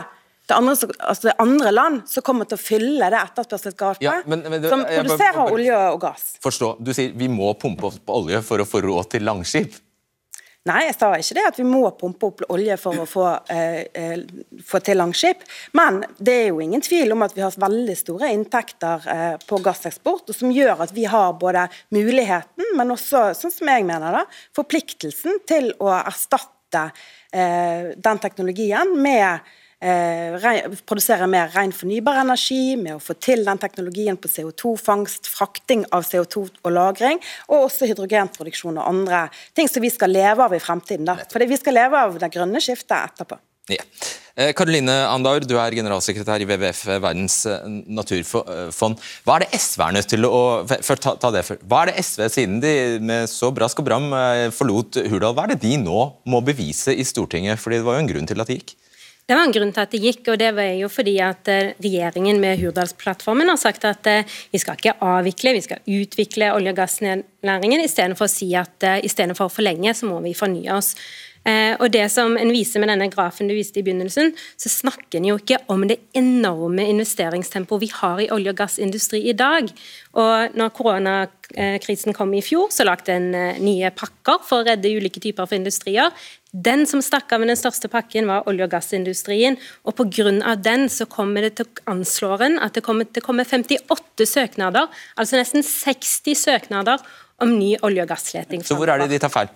det 0.52 0.58
andre, 0.60 0.76
altså 0.99 1.28
det 1.28 1.32
er 1.34 1.43
andre 1.45 1.72
land 1.74 2.02
som 2.12 2.26
kommer 2.28 2.49
til 2.49 2.60
å 2.60 2.62
fylle 2.62 3.12
det 3.14 3.22
etterspørselsgapet, 3.22 4.04
Ja, 4.06 4.18
men- 4.26 4.43
men 4.49 4.68
som 4.70 4.84
jeg 4.86 5.06
produserer 5.06 5.39
bare- 5.39 5.54
olje 5.56 5.78
og 5.93 6.02
gass. 6.02 6.34
Forstå, 6.43 6.76
Du 6.84 6.91
sier 6.93 7.14
vi 7.16 7.28
må 7.28 7.54
pumpe 7.58 7.88
opp 7.91 8.06
olje 8.22 8.43
for 8.43 8.60
å 8.60 8.68
få 8.68 8.82
råd 8.84 9.10
til 9.16 9.24
Langskip. 9.24 9.80
Nei, 10.64 10.84
jeg 10.86 10.93
sa 10.93 11.08
ikke 11.18 11.34
det 11.34 11.43
at 11.47 11.58
vi 11.58 11.64
må 11.66 11.80
pumpe 11.97 12.28
opp 12.28 12.41
olje 12.54 12.76
for 12.78 12.93
å 13.02 13.06
få, 13.10 13.24
eh, 13.49 13.86
eh, 13.95 14.18
få 14.62 14.80
til 14.84 14.97
Langskip. 14.99 15.41
Men 15.74 16.04
det 16.22 16.36
er 16.36 16.47
jo 16.49 16.60
ingen 16.62 16.82
tvil 16.82 17.12
om 17.16 17.24
at 17.24 17.34
vi 17.34 17.41
har 17.41 17.49
veldig 17.49 17.95
store 17.97 18.30
inntekter 18.30 19.08
eh, 19.08 19.38
på 19.47 19.58
gasseksport, 19.66 20.30
og 20.30 20.36
som 20.36 20.52
gjør 20.54 20.84
at 20.86 20.91
vi 20.93 21.06
har 21.06 21.34
både 21.34 21.68
muligheten, 21.91 22.76
men 22.78 22.93
også, 22.93 23.32
sånn 23.34 23.52
som 23.52 23.68
jeg 23.74 23.86
mener 23.86 24.12
da, 24.20 24.24
forpliktelsen 24.54 25.41
til 25.47 25.74
å 25.80 25.89
erstatte 26.06 26.91
eh, 27.34 27.95
den 27.97 28.20
teknologien 28.20 28.93
med 29.02 29.41
produsere 29.82 31.25
mer 31.32 31.49
ren 31.55 31.73
fornybar 31.73 32.21
energi, 32.21 32.75
med 32.77 32.99
å 32.99 33.01
få 33.01 33.15
til 33.17 33.45
den 33.47 33.61
teknologien 33.61 34.19
på 34.21 34.29
CO2-fangst, 34.29 35.29
frakting 35.32 35.86
av 35.91 36.05
CO2 36.05 36.47
og 36.61 36.73
lagring, 36.75 37.21
og 37.49 37.67
også 37.67 37.89
hydrogenproduksjon 37.89 38.77
og 38.77 38.86
andre 38.86 39.23
ting 39.57 39.69
som 39.71 39.82
vi 39.82 39.89
skal 39.93 40.13
leve 40.13 40.45
av 40.45 40.53
i 40.53 40.61
fremtiden. 40.61 41.07
Da. 41.09 41.17
Fordi 41.32 41.49
vi 41.49 41.57
skal 41.57 41.79
leve 41.79 42.03
av 42.07 42.19
det 42.21 42.29
grønne 42.34 42.61
skiftet 42.61 42.97
etterpå. 42.99 43.39
Ja. 43.69 43.84
Eh, 44.36 44.51
Karoline 44.57 44.93
Andaur, 45.11 45.43
du 45.45 45.53
er 45.59 45.75
generalsekretær 45.75 46.41
i 46.41 46.47
WWF, 46.47 46.82
eh, 46.88 46.99
Verdens 47.03 47.38
eh, 47.49 47.65
naturfond. 47.93 49.01
Hva 49.27 49.38
er 49.38 49.45
det 49.45 49.59
SV 49.59 49.84
er 49.86 49.95
nødt 49.97 50.09
til 50.11 50.27
å 50.27 50.41
for, 50.69 51.01
ta, 51.01 51.15
ta 51.19 51.32
det 51.36 51.43
for. 51.47 51.61
Hva 51.67 51.84
er 51.84 51.91
det 51.91 52.05
SV, 52.05 52.25
siden 52.32 52.61
de 52.63 52.73
med 53.03 53.29
så 53.32 53.51
brask 53.53 53.82
og 53.84 53.88
bram 53.88 54.07
eh, 54.17 54.47
forlot 54.55 55.01
Hurdal, 55.11 55.36
hva 55.38 55.45
er 55.45 55.53
det 55.53 55.61
de 55.65 55.75
nå 55.84 56.05
må 56.32 56.41
bevise 56.47 56.95
i 56.95 57.05
Stortinget? 57.07 57.61
Fordi 57.61 57.82
det 57.82 57.88
var 57.88 57.99
jo 57.99 58.05
en 58.05 58.11
grunn 58.13 58.32
til 58.32 58.43
at 58.43 58.51
de 58.51 58.59
gikk. 58.59 58.75
Det 59.32 59.36
var 59.38 59.47
en 59.47 59.53
grunn 59.55 59.69
til 59.71 59.79
at 59.79 59.93
det 59.93 59.99
gikk, 60.03 60.25
og 60.34 60.39
det 60.41 60.49
var 60.57 60.73
jo 60.75 60.89
fordi 60.91 61.13
at 61.23 61.47
eh, 61.47 61.69
regjeringen 61.79 62.41
med 62.43 62.59
Hurdalsplattformen 62.59 63.47
har 63.47 63.59
sagt 63.61 63.86
at 63.88 64.09
eh, 64.11 64.27
vi 64.51 64.59
skal 64.59 64.75
ikke 64.75 64.97
avvikle, 65.07 65.53
vi 65.55 65.61
skal 65.63 65.79
utvikle 65.88 66.49
olje- 66.51 66.73
og 66.73 66.82
gassnæringen, 66.82 67.79
istedenfor 67.79 68.27
å 68.27 68.34
si 68.34 68.49
at 68.59 68.84
eh, 68.84 68.99
istedenfor 69.07 69.47
å 69.47 69.53
forlenge, 69.53 69.93
så 69.95 70.09
må 70.09 70.17
vi 70.25 70.36
fornye 70.36 70.75
oss. 70.75 70.97
Og 71.41 71.88
det 71.89 72.03
som 72.13 72.36
en 72.38 72.51
viser 72.53 72.77
med 72.77 72.91
denne 72.91 73.07
grafen 73.09 73.47
du 73.49 73.55
viste 73.57 73.79
i 73.79 73.82
begynnelsen, 73.82 74.27
så 74.61 74.69
snakker 74.69 75.17
en 75.17 75.25
jo 75.25 75.39
ikke 75.39 75.57
om 75.73 75.88
det 75.89 75.95
enorme 76.13 76.86
investeringstempoet 76.91 77.82
vi 77.82 77.89
har 77.95 78.21
i 78.21 78.27
olje- 78.29 78.53
og 78.53 78.59
gassindustri 78.59 79.23
i 79.25 79.34
dag. 79.34 79.71
Og 80.21 80.53
når 80.53 80.75
koronakrisen 80.77 82.13
kom 82.13 82.36
i 82.38 82.43
fjor, 82.45 82.69
så 82.69 82.86
lagde 82.86 83.15
en 83.17 83.32
nye 83.57 83.89
pakker 83.89 84.45
for 84.45 84.61
å 84.61 84.67
redde 84.69 84.93
ulike 84.93 85.23
typer 85.23 85.49
for 85.49 85.57
industrier. 85.57 86.13
Den 86.52 86.84
som 86.86 86.99
stakk 86.99 87.32
av 87.32 87.39
med 87.39 87.47
den 87.47 87.60
største 87.60 87.88
pakken, 87.88 88.28
var 88.28 88.43
olje- 88.49 88.66
og 88.68 88.72
gassindustrien. 88.72 89.58
og 89.86 89.95
Pga. 89.95 90.56
den 90.56 90.89
så 90.89 91.06
kommer 91.06 91.41
det 91.41 91.56
til 91.56 91.66
anslår 91.88 92.41
en 92.41 92.60
at 92.60 92.74
det 92.74 92.84
kommer 92.84 93.06
til 93.06 93.22
å 93.22 93.26
komme 93.26 93.45
58 93.45 94.26
søknader, 94.26 94.88
altså 95.18 95.38
nesten 95.38 95.64
60 95.64 96.36
søknader 96.36 96.99
om 97.39 97.58
ny 97.58 97.78
olje- 97.82 98.02
og 98.02 98.10
gassleting. 98.10 98.64
Så 98.64 98.76
hvor 98.76 98.89
er 98.89 98.99
det 98.99 99.10
de 99.10 99.20
tar 99.20 99.30
feil? 99.30 99.47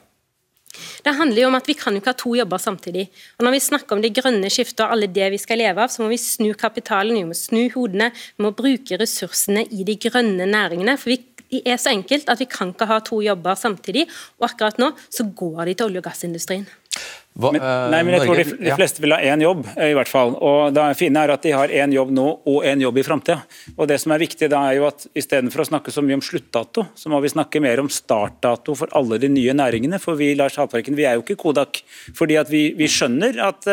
Det 1.06 1.14
handler 1.18 1.42
jo 1.42 1.52
om 1.52 1.60
at 1.60 1.68
vi 1.70 1.78
kan 1.78 1.94
jo 1.94 2.02
ikke 2.02 2.14
ha 2.14 2.20
to 2.20 2.34
jobber 2.38 2.62
samtidig. 2.62 3.08
Og 3.40 3.46
Når 3.46 3.56
vi 3.56 3.62
snakker 3.68 3.96
om 3.96 4.02
det 4.02 4.14
grønne 4.16 4.50
skiftet 4.50 4.86
og 4.86 4.96
alle 4.96 5.08
det 5.08 5.30
vi 5.32 5.42
skal 5.42 5.62
leve 5.62 5.84
av, 5.84 5.94
så 5.94 6.04
må 6.04 6.10
vi 6.12 6.22
snu 6.22 6.54
kapitalen, 6.54 7.16
vi 7.16 7.28
må 7.28 7.38
snu 7.38 7.70
hodene, 7.76 8.12
vi 8.38 8.46
må 8.48 8.52
bruke 8.56 9.00
ressursene 9.02 9.66
i 9.72 9.88
de 9.88 9.96
grønne 9.96 10.46
næringene. 10.50 10.98
for 10.98 11.10
vi 11.14 11.22
det 11.56 11.62
er 11.70 11.78
så 11.78 11.94
enkelt 11.94 12.30
at 12.30 12.40
vi 12.42 12.48
kan 12.50 12.74
ikke 12.74 12.88
ha 12.90 13.00
to 13.06 13.22
jobber 13.22 13.56
samtidig, 13.56 14.08
og 14.40 14.50
akkurat 14.50 14.80
nå 14.82 14.92
så 15.10 15.24
går 15.24 15.66
de 15.66 15.74
til 15.74 15.86
olje- 15.86 16.02
og 16.02 16.08
gassindustrien. 16.10 16.66
Hva, 17.36 17.50
men, 17.52 17.60
nei, 17.92 18.00
men 18.08 18.16
jeg 18.16 18.24
tror 18.24 18.40
de, 18.40 18.44
de 18.64 18.76
fleste 18.78 19.02
vil 19.04 19.12
ha 19.12 19.18
én 19.28 19.42
jobb, 19.44 19.66
i 19.76 19.92
hvert 19.98 20.08
fall. 20.08 20.38
Og 20.40 20.72
Det 20.76 20.86
fine 20.96 21.20
er 21.26 21.34
at 21.34 21.44
de 21.44 21.52
har 21.52 21.74
én 21.84 21.92
jobb 21.92 22.14
nå 22.16 22.28
og 22.48 22.64
én 22.64 22.80
jobb 22.80 23.02
i 23.02 23.04
framtida. 23.04 23.42
Og 23.76 23.90
det 23.92 23.98
som 24.00 24.14
er 24.16 24.24
viktig 24.24 24.48
da 24.54 24.62
er 24.70 24.78
jo 24.78 24.88
at 24.88 25.04
istedenfor 25.12 25.66
å 25.66 25.68
snakke 25.68 25.92
så 25.92 26.04
mye 26.06 26.16
om 26.16 26.24
sluttdato, 26.24 26.86
så 26.96 27.12
må 27.12 27.20
vi 27.20 27.34
snakke 27.34 27.60
mer 27.64 27.84
om 27.84 27.92
startdato 27.92 28.78
for 28.80 28.96
alle 28.96 29.20
de 29.20 29.28
nye 29.34 29.56
næringene. 29.58 30.00
For 30.00 30.16
vi 30.16 30.32
Lars 30.40 30.56
Haltbrekken, 30.62 30.96
vi 30.96 31.10
er 31.10 31.20
jo 31.20 31.26
ikke 31.26 31.40
Kodak. 31.44 31.84
fordi 32.16 32.40
at 32.40 32.48
vi, 32.52 32.70
vi 32.80 32.88
skjønner 32.88 33.42
at 33.44 33.68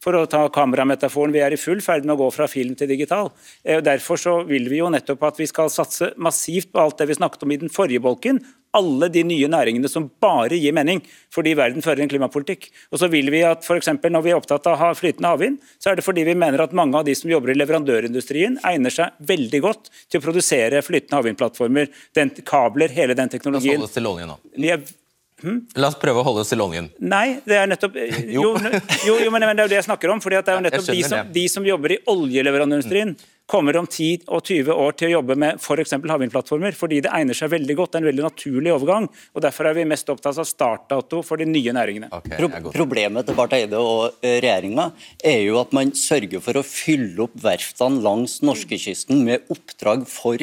for 0.00 0.16
å 0.16 0.24
ta 0.30 0.46
kamerametaforen, 0.52 1.34
vi 1.34 1.42
er 1.44 1.52
i 1.52 1.60
full 1.60 1.82
ferd 1.84 2.06
med 2.06 2.14
å 2.14 2.20
gå 2.22 2.30
fra 2.32 2.46
film 2.48 2.76
til 2.78 2.88
digital. 2.88 3.28
Derfor 3.64 4.20
så 4.20 4.38
vil 4.48 4.70
vi 4.70 4.80
jo 4.80 4.88
nettopp 4.92 5.26
at 5.28 5.42
vi 5.42 5.50
skal 5.50 5.68
satse 5.72 6.14
massivt 6.16 6.70
på 6.72 6.80
alt 6.80 7.02
det 7.02 7.10
vi 7.10 7.18
snakket 7.18 7.44
om 7.44 7.52
i 7.52 7.58
den 7.60 7.72
forrige 7.72 8.00
bolken, 8.06 8.40
alle 8.76 9.08
de 9.10 9.22
nye 9.26 9.48
næringene 9.50 9.88
som 9.90 10.06
bare 10.22 10.58
gir 10.58 10.74
mening 10.76 11.02
fordi 11.34 11.54
verden 11.58 11.82
fører 11.84 12.04
en 12.04 12.10
klimapolitikk. 12.10 12.68
Og 12.90 13.02
så 13.02 13.08
vil 13.10 13.30
vi 13.32 13.42
at 13.46 13.66
for 13.66 13.78
eksempel, 13.78 14.12
Når 14.12 14.22
vi 14.22 14.30
er 14.30 14.38
opptatt 14.38 14.66
av 14.66 14.94
flytende 14.98 15.30
havvind, 15.30 15.58
så 15.78 15.90
er 15.90 15.98
det 15.98 16.04
fordi 16.04 16.24
vi 16.26 16.34
mener 16.34 16.62
at 16.62 16.72
mange 16.72 16.98
av 16.98 17.04
de 17.04 17.14
som 17.14 17.30
jobber 17.30 17.52
i 17.52 17.58
leverandørindustrien, 17.58 18.58
egner 18.66 18.90
seg 18.90 19.12
veldig 19.26 19.60
godt 19.62 19.90
til 20.10 20.20
å 20.20 20.24
produsere 20.24 20.82
flytende 20.82 21.18
havvindplattformer, 21.18 21.90
kabler, 22.44 22.88
hele 22.94 23.14
den 23.14 23.30
teknologien. 23.30 23.78
La 23.80 23.86
oss 23.86 23.90
holde 23.90 23.90
oss 23.90 23.98
til 23.98 24.10
oljen 24.10 24.30
nå. 24.32 24.38
Er, 24.70 24.82
hm? 25.42 25.58
La 25.80 25.90
oss 25.90 25.98
prøve 26.00 26.22
å 26.22 26.26
holde 26.26 26.44
oss 26.44 26.52
til 26.52 26.62
oljen. 26.64 26.90
Nei, 26.98 27.40
det 27.46 27.58
er 27.58 27.70
nettopp 27.70 27.98
Jo, 28.36 28.54
jo, 29.06 29.18
jo 29.24 29.34
men 29.34 29.46
det 29.46 29.52
er 29.52 29.66
jo 29.66 29.72
det 29.74 29.80
jeg 29.80 29.88
snakker 29.88 30.14
om. 30.14 30.22
fordi 30.22 30.40
det 30.40 30.54
er 30.54 30.60
jo 30.60 30.66
nettopp 30.68 30.90
de 30.90 31.02
som, 31.06 31.34
de 31.36 31.46
som, 31.52 31.66
jobber 31.70 31.96
i 31.96 32.00
oljeleverandørindustrien, 32.10 33.14
kommer 33.50 33.76
om 33.80 33.86
10 33.88 34.28
og 34.30 34.44
20 34.46 34.70
år 34.84 34.96
til 34.98 35.10
å 35.10 35.14
jobbe 35.16 35.36
med 35.40 35.58
f.eks. 35.58 35.94
For 35.96 36.12
havvindplattformer, 36.12 36.76
fordi 36.76 37.00
det 37.04 37.12
egner 37.14 37.36
seg 37.36 37.50
veldig 37.54 37.76
godt. 37.78 37.92
Det 37.92 37.98
er 37.98 38.04
en 38.04 38.10
veldig 38.10 38.26
naturlig 38.26 38.74
overgang. 38.74 39.08
og 39.34 39.44
Derfor 39.44 39.70
er 39.70 39.76
vi 39.78 39.88
mest 39.90 40.12
opptatt 40.12 40.38
av 40.40 40.48
startdato 40.48 41.22
for 41.26 41.40
de 41.40 41.48
nye 41.50 41.74
næringene. 41.76 42.10
Okay, 42.20 42.38
Pro 42.38 42.72
problemet 42.74 43.26
til 43.28 43.38
Barth 43.38 43.58
Eide 43.58 43.80
og 43.82 44.22
eh, 44.22 44.38
regjeringa 44.42 44.90
er 45.32 45.42
jo 45.44 45.58
at 45.62 45.74
man 45.76 45.92
sørger 45.98 46.42
for 46.44 46.60
å 46.60 46.66
fylle 46.66 47.26
opp 47.26 47.36
verftene 47.42 48.02
langs 48.04 48.38
norskekysten 48.46 49.24
med 49.26 49.50
oppdrag 49.52 50.06
for 50.10 50.40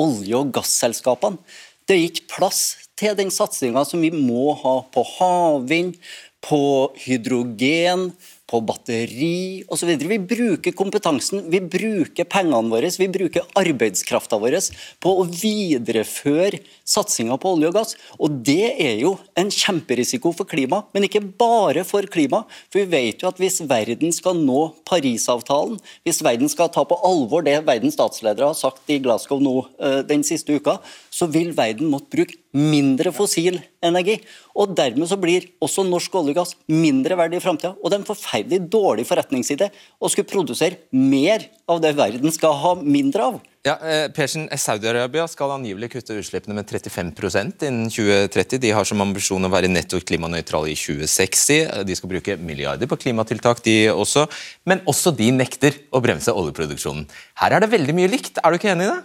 olje- 0.00 0.38
og 0.38 0.52
gasselskapene. 0.54 1.40
Det 1.88 1.96
er 1.96 2.06
ikke 2.06 2.28
plass 2.36 2.64
til 3.00 3.16
den 3.18 3.32
satsinga 3.34 3.82
som 3.88 4.02
vi 4.04 4.12
må 4.14 4.52
ha 4.60 4.76
på 4.94 5.02
havvind, 5.16 5.96
på 6.40 6.60
hydrogen, 7.02 8.10
på 8.50 8.60
batteri 8.66 9.62
osv. 9.70 9.92
Vi 10.10 10.18
bruker 10.18 10.74
kompetansen, 10.76 11.44
vi 11.52 11.60
bruker 11.62 12.26
pengene 12.28 12.72
våre, 12.72 12.90
vi 12.98 13.08
bruker 13.12 13.46
arbeidskrafta 13.58 14.40
vår 14.40 14.58
på 15.00 15.12
å 15.20 15.26
videreføre 15.28 16.58
satsinga 16.90 17.36
på 17.38 17.54
olje 17.54 17.70
og 17.70 17.76
gass. 17.78 17.94
Og 18.18 18.40
det 18.46 18.72
er 18.82 18.98
jo 19.04 19.14
en 19.38 19.52
kjemperisiko 19.54 20.32
for 20.34 20.48
klima, 20.50 20.82
men 20.94 21.06
ikke 21.06 21.22
bare 21.22 21.84
for 21.86 22.06
klima. 22.10 22.42
For 22.72 22.82
vi 22.82 22.90
vet 22.90 23.22
jo 23.22 23.30
at 23.30 23.38
hvis 23.40 23.60
verden 23.70 24.14
skal 24.14 24.38
nå 24.40 24.72
Parisavtalen, 24.88 25.78
hvis 26.06 26.22
verden 26.26 26.50
skal 26.50 26.72
ta 26.74 26.84
på 26.88 26.98
alvor 27.06 27.44
det 27.46 27.60
verdens 27.68 27.96
statsledere 27.98 28.50
har 28.50 28.58
sagt 28.58 28.90
i 28.90 28.98
Glasgow 29.02 29.40
nå 29.42 29.54
eh, 29.78 30.00
den 30.06 30.24
siste 30.26 30.56
uka, 30.58 30.78
så 31.20 31.28
vil 31.28 31.52
verden 31.56 31.90
måtte 31.92 32.14
bruke 32.14 32.38
mindre 32.56 33.12
fossil 33.12 33.58
energi. 33.84 34.16
Og 34.56 34.72
dermed 34.76 35.08
så 35.10 35.18
blir 35.20 35.50
også 35.62 35.84
norsk 35.86 36.16
olje 36.18 36.32
og 36.32 36.40
gass 36.40 36.56
mindre 36.72 37.18
verdt 37.20 37.36
i 37.36 37.42
framtida. 37.44 37.74
Og 37.76 37.90
det 37.90 37.98
er 37.98 38.02
en 38.02 38.08
forferdelig 38.08 38.60
dårlig 38.72 39.06
forretningsidé 39.08 39.68
å 40.00 40.10
skulle 40.10 40.30
produsere 40.30 40.80
mer 40.96 41.44
av 41.70 41.82
det 41.84 41.92
verden 41.98 42.32
skal 42.34 42.56
ha 42.62 42.74
mindre 42.80 43.28
av. 43.30 43.40
Ja, 43.60 43.74
eh, 43.84 44.06
Persen, 44.16 44.46
Saudi-Arabia 44.48 45.26
skal 45.28 45.52
angivelig 45.52 45.90
kutte 45.92 46.16
utslippene 46.16 46.56
med 46.56 46.64
35% 46.64 47.66
innen 47.68 47.90
2030. 47.92 48.56
De 48.62 48.70
har 48.72 48.88
som 48.88 49.04
ambisjon 49.04 49.44
å 49.44 49.52
være 49.52 49.68
netto 49.68 50.00
klimanøytrale 50.00 50.72
i 50.72 50.78
2060. 50.80 51.84
De 51.84 51.98
skal 51.98 52.14
bruke 52.14 52.38
milliarder 52.40 52.88
på 52.88 52.96
klimatiltak, 53.04 53.60
de 53.66 53.92
også. 53.92 54.24
Men 54.64 54.80
også 54.88 55.12
de 55.12 55.28
nekter 55.36 55.76
å 55.92 56.00
bremse 56.00 56.32
oljeproduksjonen. 56.32 57.04
Her 57.42 57.58
er 57.58 57.60
det 57.60 57.74
veldig 57.76 57.98
mye 58.00 58.14
likt, 58.16 58.40
er 58.40 58.48
du 58.48 58.56
ikke 58.56 58.72
enig 58.72 58.88
i 58.88 58.94
det? 58.94 59.00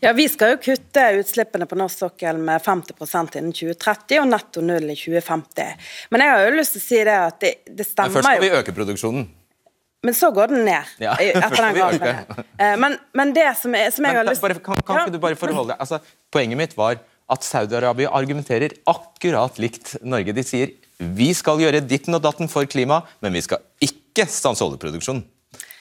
Ja, 0.00 0.12
Vi 0.14 0.28
skal 0.30 0.54
jo 0.54 0.60
kutte 0.62 1.04
utslippene 1.18 1.66
på 1.66 1.78
norsk 1.78 2.04
sokkel 2.04 2.38
med 2.38 2.62
50% 2.62 3.38
innen 3.40 3.54
2030 3.54 4.20
og 4.22 4.28
netto 4.30 4.62
null 4.62 4.86
i 4.92 4.96
2050. 4.98 5.90
Men 6.14 6.24
jeg 6.24 6.34
har 6.34 6.46
jo 6.46 6.54
lyst 6.54 6.76
til 6.76 6.82
å 6.82 6.86
si 6.86 7.02
det 7.08 7.18
at 7.18 7.40
det, 7.42 7.52
det 7.66 7.86
stemmer 7.88 8.14
jo 8.14 8.20
Først 8.20 8.30
skal 8.30 8.44
vi 8.44 8.52
øke 8.60 8.74
produksjonen. 8.76 9.28
Men 10.06 10.14
så 10.14 10.30
går 10.30 10.52
den 10.52 10.62
ned. 10.68 10.90
Ja, 11.02 11.16
etter 11.18 11.62
den 11.66 11.78
gangen. 11.80 12.34
Eh, 12.38 12.74
men, 12.78 12.94
men, 13.18 13.32
det 13.34 13.48
som, 13.58 13.74
jeg, 13.74 13.90
som 13.96 14.06
jeg 14.06 14.14
men, 14.14 14.20
har 14.20 14.28
lyst 14.28 14.44
til 14.44 14.60
Kan, 14.62 14.82
kan 14.86 15.02
ikke 15.02 15.16
du 15.16 15.22
bare 15.22 15.38
forholde 15.38 15.72
deg 15.72 15.82
altså, 15.82 15.98
Poenget 16.30 16.60
mitt 16.60 16.76
var 16.78 17.00
at 17.28 17.44
Saudi-Arabia 17.44 18.12
argumenterer 18.16 18.72
akkurat 18.88 19.58
likt 19.60 19.96
Norge. 20.00 20.32
De 20.32 20.44
sier 20.46 20.70
vi 20.98 21.28
skal 21.36 21.60
gjøre 21.62 21.82
ditten 21.84 22.16
og 22.16 22.22
datten 22.24 22.48
for 22.50 22.66
klima, 22.70 23.02
men 23.22 23.36
vi 23.36 23.42
skal 23.44 23.60
ikke 23.84 24.24
stanse 24.30 24.64
oljeproduksjonen. 24.64 25.26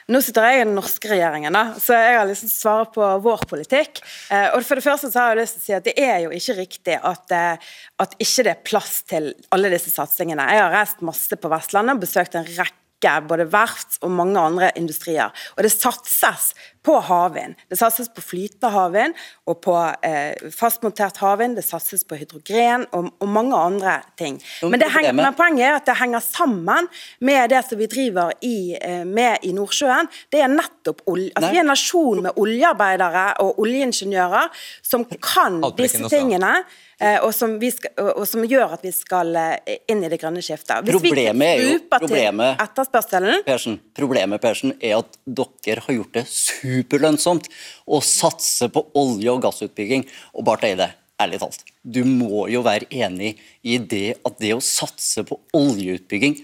Nå 0.07 0.21
sitter 0.23 0.45
jeg 0.47 0.61
i 0.61 0.63
den 0.63 0.77
norske 0.77 1.09
regjeringen, 1.11 1.51
da, 1.51 1.73
så 1.83 1.97
jeg 1.97 2.15
har 2.15 2.27
lyst 2.29 2.45
til 2.45 2.51
å 2.53 2.55
svare 2.55 2.85
på 2.95 3.07
vår 3.25 3.41
politikk. 3.49 3.99
Eh, 4.31 4.53
og 4.55 4.63
For 4.63 4.79
det 4.79 4.85
første 4.85 5.09
så 5.11 5.19
har 5.19 5.33
jeg 5.33 5.41
lyst 5.41 5.57
til 5.57 5.63
å 5.63 5.65
si 5.65 5.75
at 5.75 5.87
det 5.89 5.95
er 5.99 6.21
jo 6.23 6.31
ikke 6.31 6.55
riktig 6.61 6.95
at, 6.95 7.35
eh, 7.35 7.73
at 7.99 8.15
ikke 8.15 8.45
det 8.47 8.53
er 8.53 8.65
plass 8.71 9.01
til 9.03 9.33
alle 9.51 9.73
disse 9.73 9.91
satsingene. 9.91 10.47
Jeg 10.47 10.63
har 10.63 10.71
reist 10.71 11.03
masse 11.03 11.35
på 11.35 11.51
Vestlandet 11.51 11.97
og 11.97 12.05
besøkt 12.05 12.39
en 12.39 12.47
rekke 12.47 12.86
både 13.01 13.45
verft 13.51 13.99
og 14.01 14.11
mange 14.11 14.39
andre 14.39 14.71
industrier. 14.75 15.29
Og 15.55 15.63
det 15.63 15.71
satses 15.71 16.53
på 16.83 16.99
havvind. 17.03 17.55
Det 17.69 17.77
satses 17.77 18.09
på 18.09 18.21
flytende 18.23 18.71
havvind 18.71 19.13
og 19.47 19.59
på 19.61 19.75
eh, 20.07 20.33
fastmontert 20.55 21.17
havvind. 21.17 21.57
Det 21.57 21.65
satses 21.65 22.03
på 22.07 22.15
hydrogen 22.15 22.87
og, 22.91 23.11
og 23.19 23.27
mange 23.27 23.55
andre 23.55 23.99
ting. 24.17 24.39
Men, 24.63 24.81
henger, 24.81 25.13
men, 25.13 25.29
poenget 25.37 25.67
er 25.67 25.77
at 25.77 25.85
det 25.89 25.97
henger 25.99 26.23
sammen 26.23 26.87
med 27.19 27.51
det 27.51 27.63
som 27.67 27.79
vi 27.79 27.89
driver 27.91 28.33
i, 28.41 28.75
eh, 28.79 29.03
med 29.05 29.43
i 29.43 29.53
Nordsjøen. 29.55 30.09
Det 30.31 30.41
er 30.41 30.51
nettopp 30.51 31.03
olje. 31.07 31.31
Altså, 31.35 31.51
vi 31.51 31.61
er 31.61 31.65
en 31.65 31.73
nasjon 31.73 32.23
med 32.25 32.39
oljearbeidere 32.39 33.29
og 33.43 33.61
oljeingeniører 33.63 34.51
som 34.81 35.05
kan 35.21 35.61
disse 35.77 36.07
tingene. 36.09 36.61
Eh, 36.97 37.19
og 37.21 37.29
som, 37.35 37.51
skal, 37.61 37.91
og 38.17 38.23
som, 38.25 38.41
gjør 38.49 38.71
at 38.73 38.81
vi 38.81 38.89
skal 38.95 39.35
eh, 39.37 39.75
inn 39.91 40.01
i 40.01 40.09
det 40.09 40.17
grønne 40.17 40.41
skiftet. 40.41 40.81
Hvis 40.87 40.97
problemet 40.97 41.59
vi 41.59 41.67
jo 41.67 41.75
problemet, 41.91 42.57
etterspørselen 42.63 43.43
Persen, 43.45 43.77
problemet 43.97 44.41
Persen, 44.41 44.73
er 44.81 44.97
at 45.03 45.19
dere 45.29 45.83
har 45.85 45.97
gjort 45.99 46.17
det 46.17 46.25
superlønnsomt 46.31 47.51
å 47.85 48.01
satse 48.01 48.71
på 48.73 48.87
olje- 48.97 49.35
og 49.35 49.43
gassutbygging. 49.45 50.07
Og 50.33 50.47
Barth 50.49 50.65
Eide, 50.65 50.89
ærlig 51.21 51.43
talt, 51.43 51.61
du 51.85 52.01
må 52.09 52.47
jo 52.49 52.63
være 52.65 52.89
enig 52.89 53.35
i 53.61 53.77
det 53.77 54.17
at 54.25 54.41
det 54.41 54.55
å 54.57 54.63
satse 54.63 55.21
på 55.27 55.37
oljeutbygging 55.57 56.39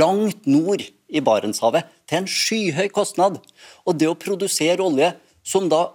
langt 0.00 0.48
nord 0.48 0.80
i 1.10 1.20
Barentshavet 1.24 1.92
til 2.08 2.22
en 2.22 2.30
skyhøy 2.40 2.88
kostnad, 2.94 3.36
og 3.84 4.00
det 4.00 4.08
å 4.08 4.16
produsere 4.18 4.80
olje 4.80 5.12
som 5.44 5.68
da 5.68 5.90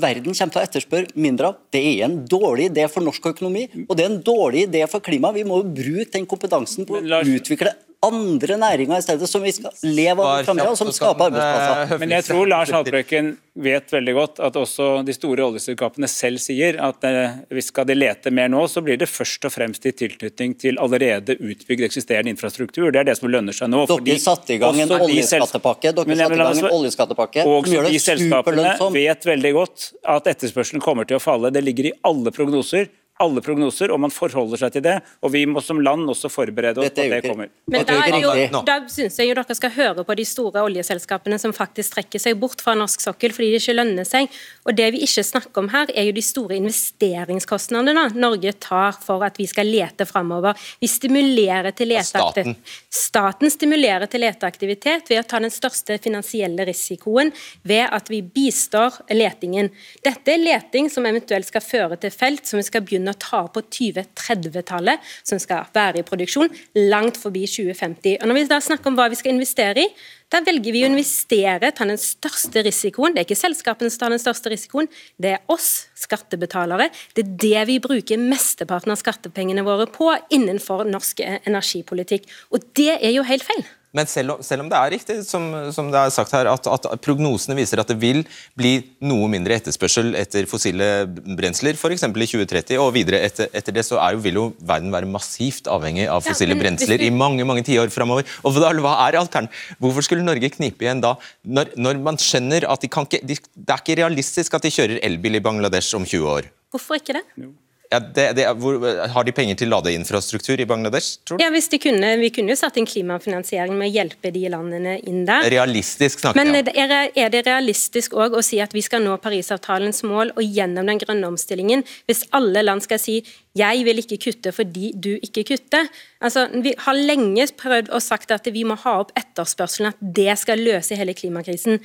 verden 0.00 0.32
kommer 0.32 0.54
til 0.54 0.60
å 0.60 0.64
etterspørre 0.66 1.20
mindre 1.20 1.52
av. 1.52 1.62
Det 1.72 1.82
er 1.82 2.06
en 2.06 2.18
dårlig 2.24 2.70
idé 2.70 2.86
for 2.90 3.04
norsk 3.04 3.26
økonomi, 3.32 3.66
og 3.86 3.96
det 3.96 4.04
er 4.04 4.12
en 4.12 4.22
dårlig 4.24 4.66
idé 4.68 4.84
for 4.90 5.04
klimaet. 5.04 5.40
Vi 5.40 5.48
må 5.48 5.60
jo 5.60 5.72
bruke 5.82 6.12
den 6.16 6.28
kompetansen 6.28 6.88
på 6.88 7.00
å 7.00 7.24
utvikle 7.36 7.74
andre 8.02 8.56
næringer 8.58 8.98
i 8.98 9.04
stedet, 9.04 9.28
som 9.30 9.42
vi 9.44 9.52
skal 9.54 9.70
leve 9.86 10.24
av 10.26 10.42
framtida, 10.46 10.70
og 10.72 10.78
som 10.78 10.90
skaper 10.94 11.30
arbeidsplasser. 11.30 12.00
Men 12.02 12.14
jeg 12.16 12.26
tror 12.26 12.48
Lars 12.50 12.72
Haltbrekken 12.74 13.32
vet 13.62 13.92
veldig 13.92 14.14
godt 14.16 14.40
at 14.42 14.56
også 14.56 14.88
de 15.06 15.14
store 15.14 15.44
oljeselskapene 15.44 16.08
selv 16.10 16.40
sier 16.42 16.78
at 16.82 17.04
eh, 17.06 17.36
hvis 17.52 17.68
skal 17.70 17.86
de 17.86 17.96
lete 17.98 18.32
mer 18.34 18.48
nå, 18.50 18.64
så 18.70 18.82
blir 18.84 18.98
det 18.98 19.10
først 19.10 19.44
og 19.46 19.52
fremst 19.54 19.86
i 19.86 19.92
tilknytning 19.94 20.56
til 20.58 20.80
allerede 20.82 21.36
utbygd 21.36 21.84
eksisterende 21.86 22.32
infrastruktur. 22.32 22.88
Det 22.90 23.02
er 23.02 23.10
det 23.12 23.18
som 23.20 23.30
lønner 23.30 23.54
seg 23.56 23.70
nå. 23.70 23.84
Dere 23.92 24.18
satte 24.22 24.56
i 24.56 24.58
gang 24.62 24.80
en 24.82 24.96
oljeskattepakke, 24.98 25.92
dere 25.92 26.18
satte 26.22 26.38
i 26.38 26.42
gang 26.42 26.62
en 26.64 26.72
oljeskattepakke 26.80 27.46
og 27.46 27.68
som 27.68 27.76
gjør 27.76 27.86
det 27.88 27.94
de 27.94 28.02
selskapene 28.02 28.74
vet 28.96 29.28
veldig 29.28 29.54
godt 29.58 29.86
at 30.16 30.32
etterspørselen 30.32 30.82
kommer 30.82 31.06
til 31.06 31.20
å 31.20 31.22
falle. 31.22 31.52
Det 31.54 31.62
ligger 31.62 31.92
i 31.92 31.94
alle 32.08 32.34
prognoser 32.34 32.90
alle 33.20 33.42
prognoser, 33.44 33.92
og 33.92 34.00
man 34.02 34.12
forholder 34.12 34.60
seg 34.64 34.74
til 34.76 34.84
det. 34.86 34.96
Og 35.22 35.32
vi 35.34 35.44
må 35.46 35.60
som 35.64 35.80
land 35.84 36.08
også 36.10 36.30
forberede 36.32 36.80
oss 36.82 36.90
på 36.94 37.04
at 37.04 37.12
det 37.12 37.20
kommer. 37.26 37.50
Men 37.70 37.84
da, 37.86 37.98
jo, 38.18 38.62
da 38.66 38.76
syns 38.90 39.18
jeg 39.20 39.30
jo 39.30 39.36
dere 39.38 39.56
skal 39.56 39.74
høre 39.76 40.04
på 40.06 40.16
de 40.18 40.24
store 40.26 40.64
oljeselskapene 40.66 41.38
som 41.40 41.54
faktisk 41.56 41.96
trekker 41.98 42.22
seg 42.22 42.38
bort 42.40 42.64
fra 42.64 42.74
norsk 42.78 43.04
sokkel 43.04 43.34
fordi 43.36 43.52
det 43.54 43.62
ikke 43.62 43.76
lønner 43.76 44.08
seg. 44.08 44.32
Og 44.66 44.76
det 44.78 44.88
vi 44.96 45.02
ikke 45.06 45.24
snakker 45.28 45.62
om 45.62 45.70
her, 45.74 45.92
er 45.94 46.08
jo 46.08 46.16
de 46.16 46.24
store 46.24 46.58
investeringskostnadene 46.58 48.08
Norge 48.16 48.54
tar 48.62 48.98
for 49.02 49.24
at 49.26 49.38
vi 49.40 49.46
skal 49.50 49.70
lete 49.70 50.06
framover. 50.08 50.58
Vi 50.82 50.90
stimulerer 50.90 51.76
til 51.76 51.92
leteaktivitet. 51.92 52.56
Staten. 52.56 52.82
Staten 53.02 53.52
stimulerer 53.52 54.10
til 54.10 54.24
leteaktivitet 54.24 55.12
ved 55.12 55.22
å 55.22 55.26
ta 55.28 55.42
den 55.42 55.52
største 55.52 55.98
finansielle 56.02 56.66
risikoen 56.68 57.30
ved 57.68 57.86
at 57.92 58.10
vi 58.10 58.22
bistår 58.24 59.02
letingen. 59.14 59.70
Dette 60.04 60.34
er 60.34 60.42
leting 60.42 60.90
som 60.90 61.06
eventuelt 61.08 61.46
skal 61.48 61.64
føre 61.64 62.00
til 62.00 62.14
felt 62.14 62.48
som 62.48 62.60
vi 62.60 62.66
skal 62.66 62.84
begynne 62.84 63.01
begynne 63.02 63.14
å 63.14 63.18
ta 63.18 63.42
på 63.50 63.62
2030-tallet, 63.66 65.02
som 65.26 65.40
skal 65.42 65.66
være 65.74 66.00
i 66.00 66.06
produksjon, 66.06 66.50
langt 66.90 67.18
forbi 67.20 67.44
2050. 67.46 68.20
Og 68.20 68.28
Når 68.28 68.38
vi 68.38 68.48
da 68.50 68.60
snakker 68.62 68.90
om 68.90 68.98
hva 68.98 69.08
vi 69.10 69.18
skal 69.18 69.34
investere 69.34 69.82
i, 69.82 69.88
da 70.32 70.40
velger 70.40 70.72
vi 70.72 70.84
å 70.86 70.88
investere, 70.88 71.72
ta 71.76 71.84
den 71.84 72.00
største 72.00 72.62
risikoen. 72.64 73.12
Det 73.12 73.20
er 73.20 73.26
ikke 73.26 73.42
selskapene 73.42 73.92
som 73.92 74.06
tar 74.06 74.14
den 74.14 74.22
største 74.22 74.52
risikoen, 74.52 74.88
det 75.20 75.34
er 75.34 75.52
oss 75.52 75.88
skattebetalere. 75.98 76.88
Det 77.12 77.26
er 77.26 77.36
det 77.44 77.66
vi 77.68 77.78
bruker 77.84 78.20
mesteparten 78.20 78.94
av 78.94 79.00
skattepengene 79.02 79.66
våre 79.66 79.90
på 79.92 80.08
innenfor 80.32 80.86
norsk 80.88 81.20
energipolitikk. 81.26 82.30
Og 82.54 82.64
det 82.78 82.96
er 82.96 83.12
jo 83.12 83.28
helt 83.28 83.44
feil. 83.44 83.64
Men 83.92 84.08
selv 84.08 84.34
om, 84.34 84.42
selv 84.44 84.64
om, 84.64 84.68
det 84.72 84.78
er 84.78 84.92
riktig, 84.94 85.18
som, 85.28 85.50
som 85.74 85.90
det 85.92 86.00
er 86.00 86.12
sagt 86.14 86.32
her, 86.32 86.48
at, 86.48 86.68
at, 86.74 86.86
prognosene 87.04 87.56
viser 87.58 87.82
at 87.82 87.90
det 87.92 87.98
vil 88.00 88.22
bli 88.58 88.74
noe 89.04 89.28
mindre 89.32 89.58
etterspørsel 89.60 90.14
etter 90.16 90.48
fossile 90.48 90.88
brensler, 91.36 91.76
f.eks. 91.76 92.06
i 92.08 92.12
2030, 92.32 92.78
og 92.80 92.92
videre 92.96 93.20
etter, 93.26 93.50
etter, 93.52 93.76
det, 93.76 93.84
så 93.84 93.98
er 94.00 94.16
jo, 94.16 94.22
vil 94.24 94.38
jo 94.40 94.46
verden 94.64 94.94
være 94.94 95.10
massivt 95.12 95.68
avhengig 95.72 96.06
av 96.08 96.24
fossile 96.24 96.56
ja, 96.56 96.62
brensler 96.64 97.02
du... 97.02 97.06
i 97.06 97.12
mange 97.12 97.44
mange 97.48 97.66
tiår 97.68 97.92
framover. 97.92 98.24
Og 98.48 98.56
da, 98.56 98.72
hva 98.80 98.94
er 99.06 99.20
altern? 99.20 99.50
Hvorfor 99.82 100.06
skulle 100.06 100.24
Norge 100.24 100.52
knipe 100.56 100.86
igjen 100.86 101.02
da, 101.04 101.14
når, 101.44 101.74
når 101.76 102.00
man 102.06 102.20
skjønner 102.20 102.64
at 102.72 102.80
de 102.80 102.90
kan 102.92 103.08
ikke, 103.08 103.20
de, 103.28 103.36
det 103.36 103.76
er 103.76 103.84
ikke 103.84 103.98
realistisk 104.00 104.56
at 104.56 104.64
de 104.64 104.72
kjører 104.72 105.02
elbil 105.04 105.36
i 105.36 105.44
Bangladesh 105.44 105.92
om 105.98 106.08
20 106.08 106.32
år? 106.38 106.48
Hvorfor 106.72 106.96
ikke 106.96 107.18
det? 107.18 107.26
Jo. 107.36 107.52
Ja, 107.92 108.00
det, 108.00 108.26
det, 108.38 108.46
hvor, 108.62 108.78
har 109.12 109.26
de 109.28 109.34
penger 109.36 109.58
til 109.60 109.68
ladeinfrastruktur 109.68 110.60
i 110.60 110.66
Bangladesh? 110.68 111.18
tror 111.28 111.36
du? 111.36 111.44
Ja, 111.44 111.50
hvis 111.52 111.68
de 111.68 111.78
kunne, 111.82 112.14
Vi 112.22 112.30
kunne 112.32 112.54
jo 112.54 112.58
satt 112.58 112.78
inn 112.80 112.88
klimafinansiering 112.88 113.76
med 113.76 113.90
å 113.90 113.92
hjelpe 113.98 114.32
de 114.32 114.46
landene 114.52 114.96
inn 115.08 115.26
der. 115.28 115.44
Realistisk 115.52 116.22
snakker 116.22 116.40
Men 116.40 116.62
er, 116.62 117.10
er 117.12 117.32
det 117.32 117.44
realistisk 117.46 118.16
òg 118.16 118.38
å 118.38 118.42
si 118.44 118.62
at 118.64 118.72
vi 118.72 118.82
skal 118.84 119.04
nå 119.04 119.18
Parisavtalens 119.20 120.02
mål 120.08 120.32
og 120.36 120.42
gjennom 120.42 120.88
den 120.88 121.02
grønne 121.02 121.28
omstillingen, 121.28 121.84
hvis 122.08 122.24
alle 122.32 122.64
land 122.64 122.84
skal 122.86 123.00
si 123.02 123.20
jeg 123.58 123.82
vil 123.84 124.00
ikke 124.00 124.16
kutte 124.16 124.52
fordi 124.56 124.92
du 124.96 125.10
ikke 125.18 125.44
kutter. 125.52 125.90
Altså, 126.24 126.46
Vi 126.64 126.72
har 126.78 126.96
lenge 126.96 127.46
prøvd 127.58 127.92
og 127.92 128.00
sagt 128.02 128.32
at 128.32 128.48
vi 128.48 128.64
må 128.64 128.78
ha 128.80 128.98
opp 129.02 129.12
etterspørselen, 129.18 129.92
at 129.92 130.00
det 130.00 130.38
skal 130.40 130.64
løse 130.64 130.96
hele 130.96 131.12
klimakrisen. 131.12 131.82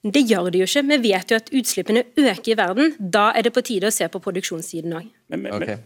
Det 0.00 0.22
gjør 0.24 0.48
det 0.48 0.62
jo 0.62 0.68
ikke. 0.68 0.86
Vi 0.88 1.02
vet 1.10 1.30
jo 1.30 1.36
at 1.36 1.50
utslippene 1.52 2.04
øker 2.16 2.52
i 2.54 2.56
verden. 2.56 2.94
Da 2.98 3.30
er 3.36 3.44
det 3.44 3.52
på 3.52 3.60
tide 3.60 3.90
å 3.90 3.92
se 3.94 4.08
på 4.08 4.22
produksjonssiden 4.22 4.96
òg. 4.96 5.10
Okay. 5.30 5.76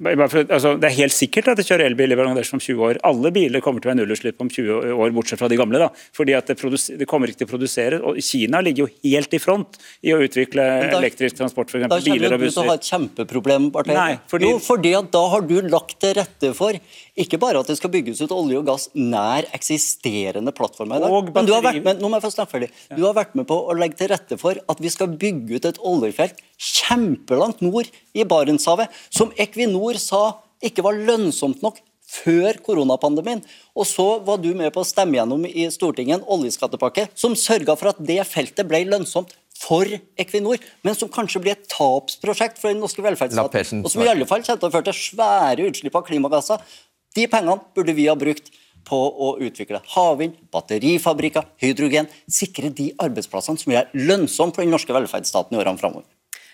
Altså, 0.48 0.74
det 0.80 0.88
er 0.88 0.94
helt 0.96 1.12
sikkert 1.12 1.50
at 1.52 1.58
det 1.60 1.66
kjører 1.68 1.90
elbil 1.90 2.14
i 2.14 2.16
Bangladesh 2.16 2.56
om 2.56 2.62
20 2.62 2.84
år. 2.86 3.00
Alle 3.04 3.32
biler 3.34 3.60
kommer 3.64 3.82
til 3.82 3.90
å 3.90 3.92
være 3.92 4.00
nullutslipp 4.00 4.40
om 4.40 4.48
20 4.48 4.94
år, 4.94 5.12
bortsett 5.16 5.40
fra 5.42 5.50
de 5.52 5.58
gamle. 5.60 5.80
da. 5.82 5.90
Fordi 6.16 6.36
at 6.38 6.48
det, 6.48 6.56
det, 7.00 7.08
kommer 7.10 7.28
ikke 7.28 7.42
til 7.42 7.50
å 7.50 7.52
produsere. 7.52 8.00
og 8.00 8.20
Kina 8.24 8.62
ligger 8.64 8.86
jo 8.86 8.88
helt 9.04 9.36
i 9.36 9.40
front 9.42 9.78
i 10.00 10.14
å 10.16 10.20
utvikle 10.24 10.64
da, 10.64 10.88
elektrisk 11.00 11.36
transport, 11.40 11.72
f.eks. 11.72 11.84
biler 12.06 12.36
og 12.36 12.40
busser. 12.40 12.40
Da 12.40 12.40
kommer 12.40 12.48
du 12.48 12.56
til 12.56 12.62
å 12.64 12.68
ha 12.70 12.78
et 12.78 12.90
kjempeproblem, 12.90 13.68
Barthei. 13.74 13.98
Nei, 13.98 14.18
fordi... 14.32 14.48
Jo, 14.54 14.62
fordi 14.64 14.94
at 15.00 15.10
da 15.12 15.24
har 15.34 15.44
du 15.50 15.56
lagt 15.68 15.98
til 16.00 16.16
rette 16.20 16.54
for 16.56 16.80
ikke 17.14 17.38
bare 17.38 17.60
at 17.62 17.68
det 17.70 17.76
skal 17.78 17.92
bygges 17.94 18.24
ut 18.24 18.32
olje 18.34 18.58
og 18.58 18.66
gass 18.66 18.88
nær 18.98 19.46
eksisterende 19.54 20.50
plattformer 20.56 20.98
i 20.98 21.04
dag, 21.04 21.30
men 21.36 21.46
du 21.46 21.52
har 21.54 21.62
vært 21.62 21.84
med, 21.84 22.02
nå 22.02 22.10
må 22.10 22.18
jeg 22.18 22.26
få 22.26 22.32
snakke 22.34 22.54
ferdig. 22.56 22.70
Du 22.90 23.04
har 23.06 23.14
vært 23.14 23.36
med 23.38 23.46
på 23.46 23.54
å 23.54 23.76
legge 23.78 24.00
til 24.00 24.10
rette 24.10 24.38
for 24.40 24.58
at 24.58 24.82
vi 24.82 24.90
skal 24.90 25.12
bygge 25.14 25.60
ut 25.60 25.68
et 25.70 25.78
oljefelt 25.78 26.42
kjempelangt 26.58 27.62
nord 27.62 27.90
i 28.18 28.26
Barentshavet, 28.26 28.90
som 29.14 29.30
Equinor 29.38 30.00
sa 30.02 30.24
ikke 30.64 30.82
var 30.86 30.98
lønnsomt 30.98 31.62
nok 31.62 31.78
før 32.14 32.58
koronapandemien. 32.66 33.40
Og 33.78 33.86
så 33.88 34.06
var 34.26 34.40
du 34.42 34.50
med 34.56 34.72
på 34.74 34.82
å 34.82 34.86
stemme 34.88 35.18
gjennom 35.18 35.46
i 35.48 35.68
Stortinget 35.72 36.20
en 36.20 36.28
oljeskattepakke 36.36 37.08
som 37.18 37.36
sørga 37.38 37.76
for 37.78 37.94
at 37.94 38.02
det 38.02 38.20
feltet 38.28 38.66
ble 38.68 38.84
lønnsomt 38.90 39.32
for 39.54 39.86
Equinor, 40.20 40.58
men 40.84 40.96
som 40.98 41.08
kanskje 41.12 41.40
blir 41.42 41.54
et 41.54 41.68
tapsprosjekt 41.70 42.58
for 42.60 42.72
den 42.72 42.82
norske 42.82 43.02
velferdsstaten. 43.04 43.84
Og 43.86 43.92
som 43.92 44.02
i 44.02 44.10
alle 44.10 44.26
fall 44.28 44.42
kommer 44.42 44.60
til 44.60 44.68
å 44.68 44.74
føre 44.74 44.88
til 44.90 44.98
svære 44.98 45.68
utslipp 45.70 45.94
av 45.94 46.04
klimagasser. 46.08 46.66
De 47.14 47.26
pengene 47.30 47.60
burde 47.74 47.94
vi 47.94 48.08
ha 48.10 48.16
brukt 48.18 48.50
på 48.84 48.98
å 48.98 49.30
utvikle 49.40 49.80
havvind, 49.94 50.36
batterifabrikker, 50.52 51.46
hydrogen. 51.62 52.10
Sikre 52.28 52.72
de 52.74 52.90
arbeidsplassene 53.00 53.60
som 53.60 53.72
er 53.72 53.88
lønnsomme 53.96 54.52
for 54.54 54.64
den 54.64 54.74
norske 54.74 54.92
velferdsstaten 54.94 55.56
i 55.56 55.62
årene 55.62 55.80
framover. 55.80 56.04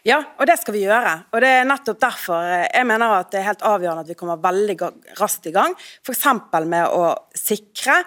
Ja, 0.07 0.23
og 0.41 0.49
det 0.49 0.57
skal 0.63 0.75
vi 0.77 0.87
gjøre. 0.87 1.13
Og 1.35 1.43
det 1.45 1.51
er 1.59 1.69
nettopp 1.69 2.01
derfor 2.01 2.45
jeg 2.65 2.87
mener 2.89 3.19
at 3.19 3.33
det 3.33 3.43
er 3.43 3.51
helt 3.51 3.65
avgjørende 3.67 4.07
at 4.07 4.13
vi 4.13 4.17
kommer 4.19 4.41
veldig 4.41 4.77
raskt 5.21 5.49
i 5.51 5.55
gang. 5.55 5.77
F.eks. 6.07 6.25
med 6.65 6.87
å 6.89 7.11
sikre 7.37 8.01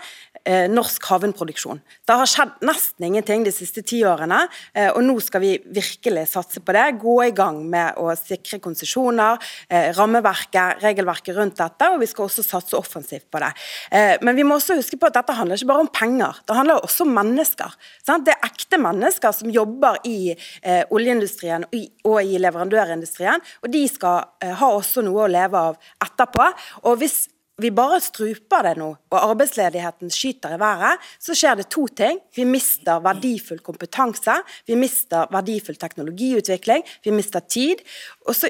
eh, 0.43 0.65
norsk 0.71 1.05
havvindproduksjon. 1.11 1.81
Det 2.07 2.17
har 2.19 2.29
skjedd 2.29 2.63
nesten 2.67 3.07
ingenting 3.07 3.45
de 3.45 3.53
siste 3.53 3.83
ti 3.85 4.01
årene, 4.07 4.43
eh, 4.73 4.89
og 4.91 5.03
nå 5.05 5.15
skal 5.23 5.43
vi 5.43 5.53
virkelig 5.75 6.25
satse 6.33 6.63
på 6.63 6.75
det. 6.75 6.85
Gå 7.01 7.17
i 7.27 7.33
gang 7.35 7.61
med 7.69 7.99
å 8.01 8.11
sikre 8.17 8.59
konsesjoner, 8.63 9.39
eh, 9.69 9.91
rammeverket, 9.97 10.81
regelverket 10.83 11.37
rundt 11.37 11.61
dette, 11.61 11.91
og 11.93 12.01
vi 12.01 12.09
skal 12.09 12.27
også 12.27 12.45
satse 12.45 12.77
offensivt 12.77 13.29
på 13.31 13.41
det. 13.43 13.53
Eh, 13.91 14.17
men 14.21 14.35
vi 14.35 14.43
må 14.47 14.57
også 14.57 14.77
huske 14.79 14.99
på 14.99 15.07
at 15.07 15.19
dette 15.19 15.37
handler 15.37 15.57
ikke 15.57 15.71
bare 15.71 15.85
om 15.85 15.93
penger, 15.93 16.41
det 16.47 16.57
handler 16.57 16.83
også 16.83 17.07
om 17.07 17.13
mennesker. 17.13 17.77
Sant? 18.05 18.25
Det 18.25 18.33
er 18.33 18.49
ekte 18.49 18.81
mennesker 18.81 19.31
som 19.31 19.49
jobber 19.53 20.01
i 20.05 20.33
eh, 20.33 20.83
oljeindustrien 20.89 21.63
og 21.67 21.73
i, 21.73 21.82
og 22.07 22.19
i 22.23 22.39
leverandørindustrien, 22.41 23.43
og 23.63 23.73
de 23.73 23.83
skal 23.91 24.23
eh, 24.43 24.55
ha 24.59 24.71
også 24.73 25.03
noe 25.05 25.25
å 25.25 25.31
leve 25.31 25.61
av 25.71 25.79
etterpå. 26.03 26.49
Og 26.89 26.99
hvis 27.01 27.23
vi 27.61 27.69
bare 27.69 27.99
struper 28.01 28.65
det 28.65 28.73
nå, 28.79 28.87
og 29.13 29.19
arbeidsledigheten 29.19 30.11
skyter 30.13 30.55
i 30.55 30.61
været, 30.61 31.03
så 31.21 31.35
skjer 31.37 31.59
det 31.59 31.67
to 31.73 31.85
ting. 31.93 32.17
Vi 32.33 32.47
mister 32.49 33.03
verdifull 33.03 33.61
kompetanse, 33.65 34.39
vi 34.65 34.77
mister 34.79 35.29
verdifull 35.33 35.77
teknologiutvikling, 35.81 36.85
vi 37.05 37.13
mister 37.13 37.45
tid. 37.45 37.83
Og 38.25 38.37
så 38.37 38.49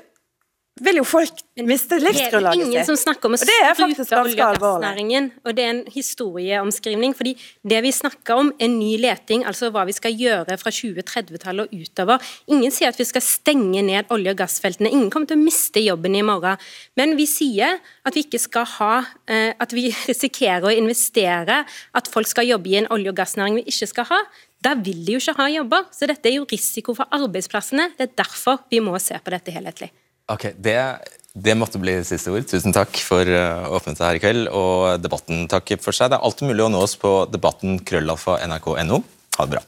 vil 0.81 0.97
jo 0.97 1.03
folk 1.05 1.41
miste 1.61 1.99
livsgrunnlaget 2.01 2.33
sitt. 2.33 2.33
Det 2.33 2.49
er 2.49 2.65
ingen 2.65 2.87
som 2.87 2.97
snakker 2.97 3.29
om 3.29 3.35
å 3.35 3.39
strupe 3.39 3.85
olje- 3.85 4.47
og 4.47 4.57
gassnæringen, 4.57 5.29
og 5.45 5.55
det 5.55 5.63
er 5.63 5.69
en 5.69 5.83
historieomskrivning. 5.93 7.13
fordi 7.13 7.35
det 7.61 7.81
vi 7.83 7.91
snakker 7.91 8.39
om, 8.41 8.51
er 8.59 8.67
ny 8.67 8.97
leting, 8.97 9.45
altså 9.45 9.69
hva 9.69 9.85
vi 9.85 9.93
skal 9.93 10.11
gjøre 10.17 10.57
fra 10.57 10.71
2030-tallet 10.71 11.69
og 11.69 11.73
utover. 11.73 12.19
Ingen 12.49 12.71
sier 12.71 12.89
at 12.89 12.97
vi 12.97 13.05
skal 13.05 13.21
stenge 13.21 13.83
ned 13.83 14.09
olje- 14.09 14.33
og 14.33 14.37
gassfeltene. 14.37 14.89
Ingen 14.89 15.11
kommer 15.11 15.27
til 15.27 15.37
å 15.37 15.43
miste 15.43 15.79
jobben 15.79 16.15
i 16.15 16.25
morgen. 16.25 16.57
Men 16.97 17.15
vi 17.15 17.27
sier 17.29 17.77
at 18.03 18.15
vi 18.15 18.25
ikke 18.25 18.41
skal 18.41 18.65
ha 18.65 19.05
eh, 19.27 19.53
At 19.59 19.71
vi 19.71 19.93
risikerer 20.09 20.65
å 20.65 20.73
investere, 20.73 21.65
at 21.93 22.07
folk 22.07 22.27
skal 22.27 22.47
jobbe 22.47 22.69
i 22.69 22.77
en 22.81 22.89
olje- 22.89 23.09
og 23.09 23.15
gassnæring 23.15 23.61
vi 23.61 23.67
ikke 23.69 23.87
skal 23.87 24.09
ha. 24.09 24.21
Da 24.63 24.73
vil 24.73 25.05
de 25.05 25.13
jo 25.13 25.21
ikke 25.21 25.37
ha 25.37 25.49
jobber. 25.53 25.85
Så 25.91 26.09
dette 26.09 26.29
er 26.31 26.39
jo 26.39 26.47
risiko 26.49 26.95
for 26.97 27.05
arbeidsplassene. 27.13 27.91
Det 27.97 28.09
er 28.09 28.23
derfor 28.23 28.65
vi 28.71 28.79
må 28.79 28.97
se 28.99 29.19
på 29.19 29.29
dette 29.29 29.53
helhetlig. 29.53 29.91
Ok, 30.31 30.53
det, 30.55 30.77
det, 31.35 31.55
måtte 31.59 31.81
bli 31.83 31.97
siste 32.07 32.31
ord. 32.31 32.45
Tusen 32.47 32.71
takk 32.75 32.95
for 33.03 33.27
uh, 33.27 33.75
seg 33.89 34.05
her 34.05 34.19
i 34.19 34.23
kveld 34.23 34.47
og 34.55 35.03
debatten. 35.03 35.49
Takk 35.51 35.75
for 35.83 35.91
seg. 35.91 36.13
Det 36.13 36.19
er 36.19 36.23
alltid 36.23 36.47
mulig 36.47 36.63
å 36.63 36.71
nå 36.71 36.79
oss 36.85 36.95
på 36.95 37.11
debatten 37.27 37.81
krøllalfa 37.83 38.39
nrk.no. 38.47 39.03
Ha 39.35 39.43
det 39.43 39.57
bra. 39.57 39.67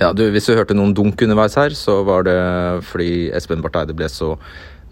Ja, 0.00 0.14
du, 0.16 0.24
Hvis 0.32 0.48
du 0.48 0.56
hørte 0.56 0.74
noen 0.74 0.94
dunk 0.96 1.20
underveis 1.22 1.54
her, 1.60 1.74
så 1.76 1.98
var 2.08 2.24
det 2.26 2.38
fordi 2.88 3.28
Espen 3.36 3.60
Barth 3.62 3.82
Eide 3.82 3.94
ble 3.94 4.08
så 4.08 4.32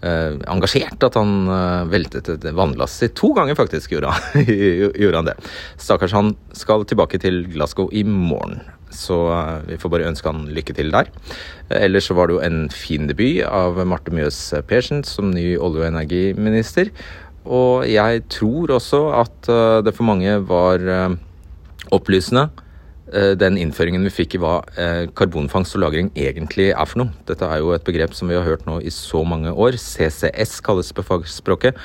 eh, 0.05 0.35
engasjert 0.51 1.03
at 1.05 1.17
han 1.19 1.47
uh, 1.49 1.85
veltet 1.89 2.29
et 2.31 2.49
vannlass 2.55 2.97
sitt. 3.01 3.15
To 3.19 3.31
ganger 3.37 3.57
faktisk 3.59 3.93
gjorde 3.95 4.13
han, 4.13 4.43
gjorde 5.01 5.21
han 5.21 5.29
det. 5.31 5.37
Stakkars, 5.81 6.15
han 6.15 6.33
skal 6.57 6.85
tilbake 6.89 7.21
til 7.21 7.43
Glasgow 7.51 7.89
i 7.91 8.03
morgen. 8.07 8.59
Så 8.93 9.17
uh, 9.29 9.59
vi 9.67 9.79
får 9.81 9.93
bare 9.93 10.09
ønske 10.09 10.31
han 10.31 10.47
lykke 10.55 10.75
til 10.77 10.93
der. 10.95 11.11
Ellers 11.79 12.09
så 12.09 12.17
var 12.17 12.29
det 12.29 12.37
jo 12.37 12.45
en 12.45 12.61
fin 12.73 13.09
debut 13.09 13.43
av 13.47 13.79
Marte 13.87 14.13
Mjøs 14.15 14.41
Persen 14.69 15.03
som 15.07 15.33
ny 15.33 15.53
olje- 15.57 15.83
og 15.83 15.91
energiminister. 15.91 16.93
Og 17.49 17.85
jeg 17.89 18.25
tror 18.29 18.75
også 18.75 19.05
at 19.15 19.47
det 19.85 19.93
for 19.95 20.05
mange 20.05 20.35
var 20.45 20.83
opplysende 21.95 22.49
den 23.39 23.57
innføringen 23.57 24.03
vi 24.05 24.11
fikk 24.13 24.35
i 24.37 24.41
hva 24.41 24.59
eh, 24.77 25.07
karbonfangst 25.17 25.75
og 25.77 25.83
-lagring 25.83 26.11
egentlig 26.15 26.69
er 26.69 26.85
for 26.85 27.01
noe. 27.01 27.13
Dette 27.27 27.45
er 27.45 27.59
jo 27.59 27.71
et 27.73 27.83
begrep 27.83 28.13
som 28.13 28.29
vi 28.29 28.35
har 28.35 28.45
hørt 28.45 28.65
nå 28.67 28.79
i 28.81 28.89
så 28.93 29.23
mange 29.23 29.51
år. 29.51 29.77
CCS 29.77 30.59
kalles 30.61 30.93
på 30.93 31.05
fagspråket, 31.05 31.75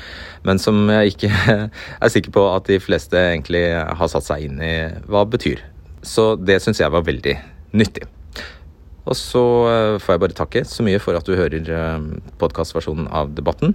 men 0.45 0.59
som 0.59 0.89
jeg 0.91 1.15
ikke 1.15 1.31
er 2.05 2.09
sikker 2.09 2.31
på 2.31 2.45
at 2.55 2.67
de 2.67 2.81
fleste 2.81 3.17
egentlig 3.17 3.65
har 3.73 4.09
satt 4.09 4.25
seg 4.25 4.45
inn 4.45 4.61
i 4.61 4.75
hva 5.09 5.25
det 5.25 5.39
betyr. 5.39 5.65
Så 6.03 6.37
det 6.37 6.61
syns 6.63 6.81
jeg 6.81 6.93
var 6.93 7.07
veldig 7.07 7.39
nyttig. 7.73 8.05
Og 9.05 9.17
så 9.17 9.45
eh, 9.69 9.99
får 10.01 10.15
jeg 10.15 10.21
bare 10.21 10.39
takke 10.39 10.65
så 10.65 10.83
mye 10.83 11.01
for 11.01 11.17
at 11.17 11.27
du 11.27 11.37
hører 11.37 12.01
podkastversjonen 12.41 13.09
av 13.09 13.35
debatten. 13.37 13.75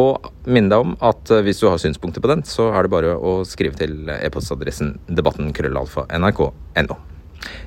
Og 0.00 0.30
minne 0.50 0.70
deg 0.72 0.82
om 0.82 0.94
at 1.04 1.30
eh, 1.30 1.42
hvis 1.46 1.62
du 1.62 1.68
har 1.68 1.78
synspunkter 1.82 2.22
på 2.24 2.30
den, 2.32 2.42
så 2.48 2.70
er 2.74 2.86
det 2.86 2.94
bare 2.94 3.14
å 3.14 3.36
skrive 3.48 3.78
til 3.78 4.10
e-postadressen 4.18 4.96
debatten.krøllalfa.nrk.no. 5.06 7.00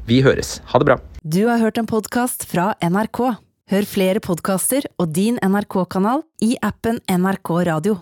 Vi 0.10 0.22
høres. 0.26 0.58
Ha 0.72 0.82
det 0.82 0.90
bra. 0.90 0.98
Du 1.24 1.44
har 1.48 1.62
hørt 1.62 1.78
en 1.80 1.90
podkast 1.90 2.48
fra 2.50 2.74
NRK. 2.84 3.22
Hør 3.68 3.88
flere 3.88 4.24
podkaster 4.24 4.88
og 4.96 5.12
din 5.16 5.40
NRK-kanal 5.44 6.24
i 6.44 6.56
appen 6.64 7.02
NRK 7.12 7.52
Radio. 7.68 7.98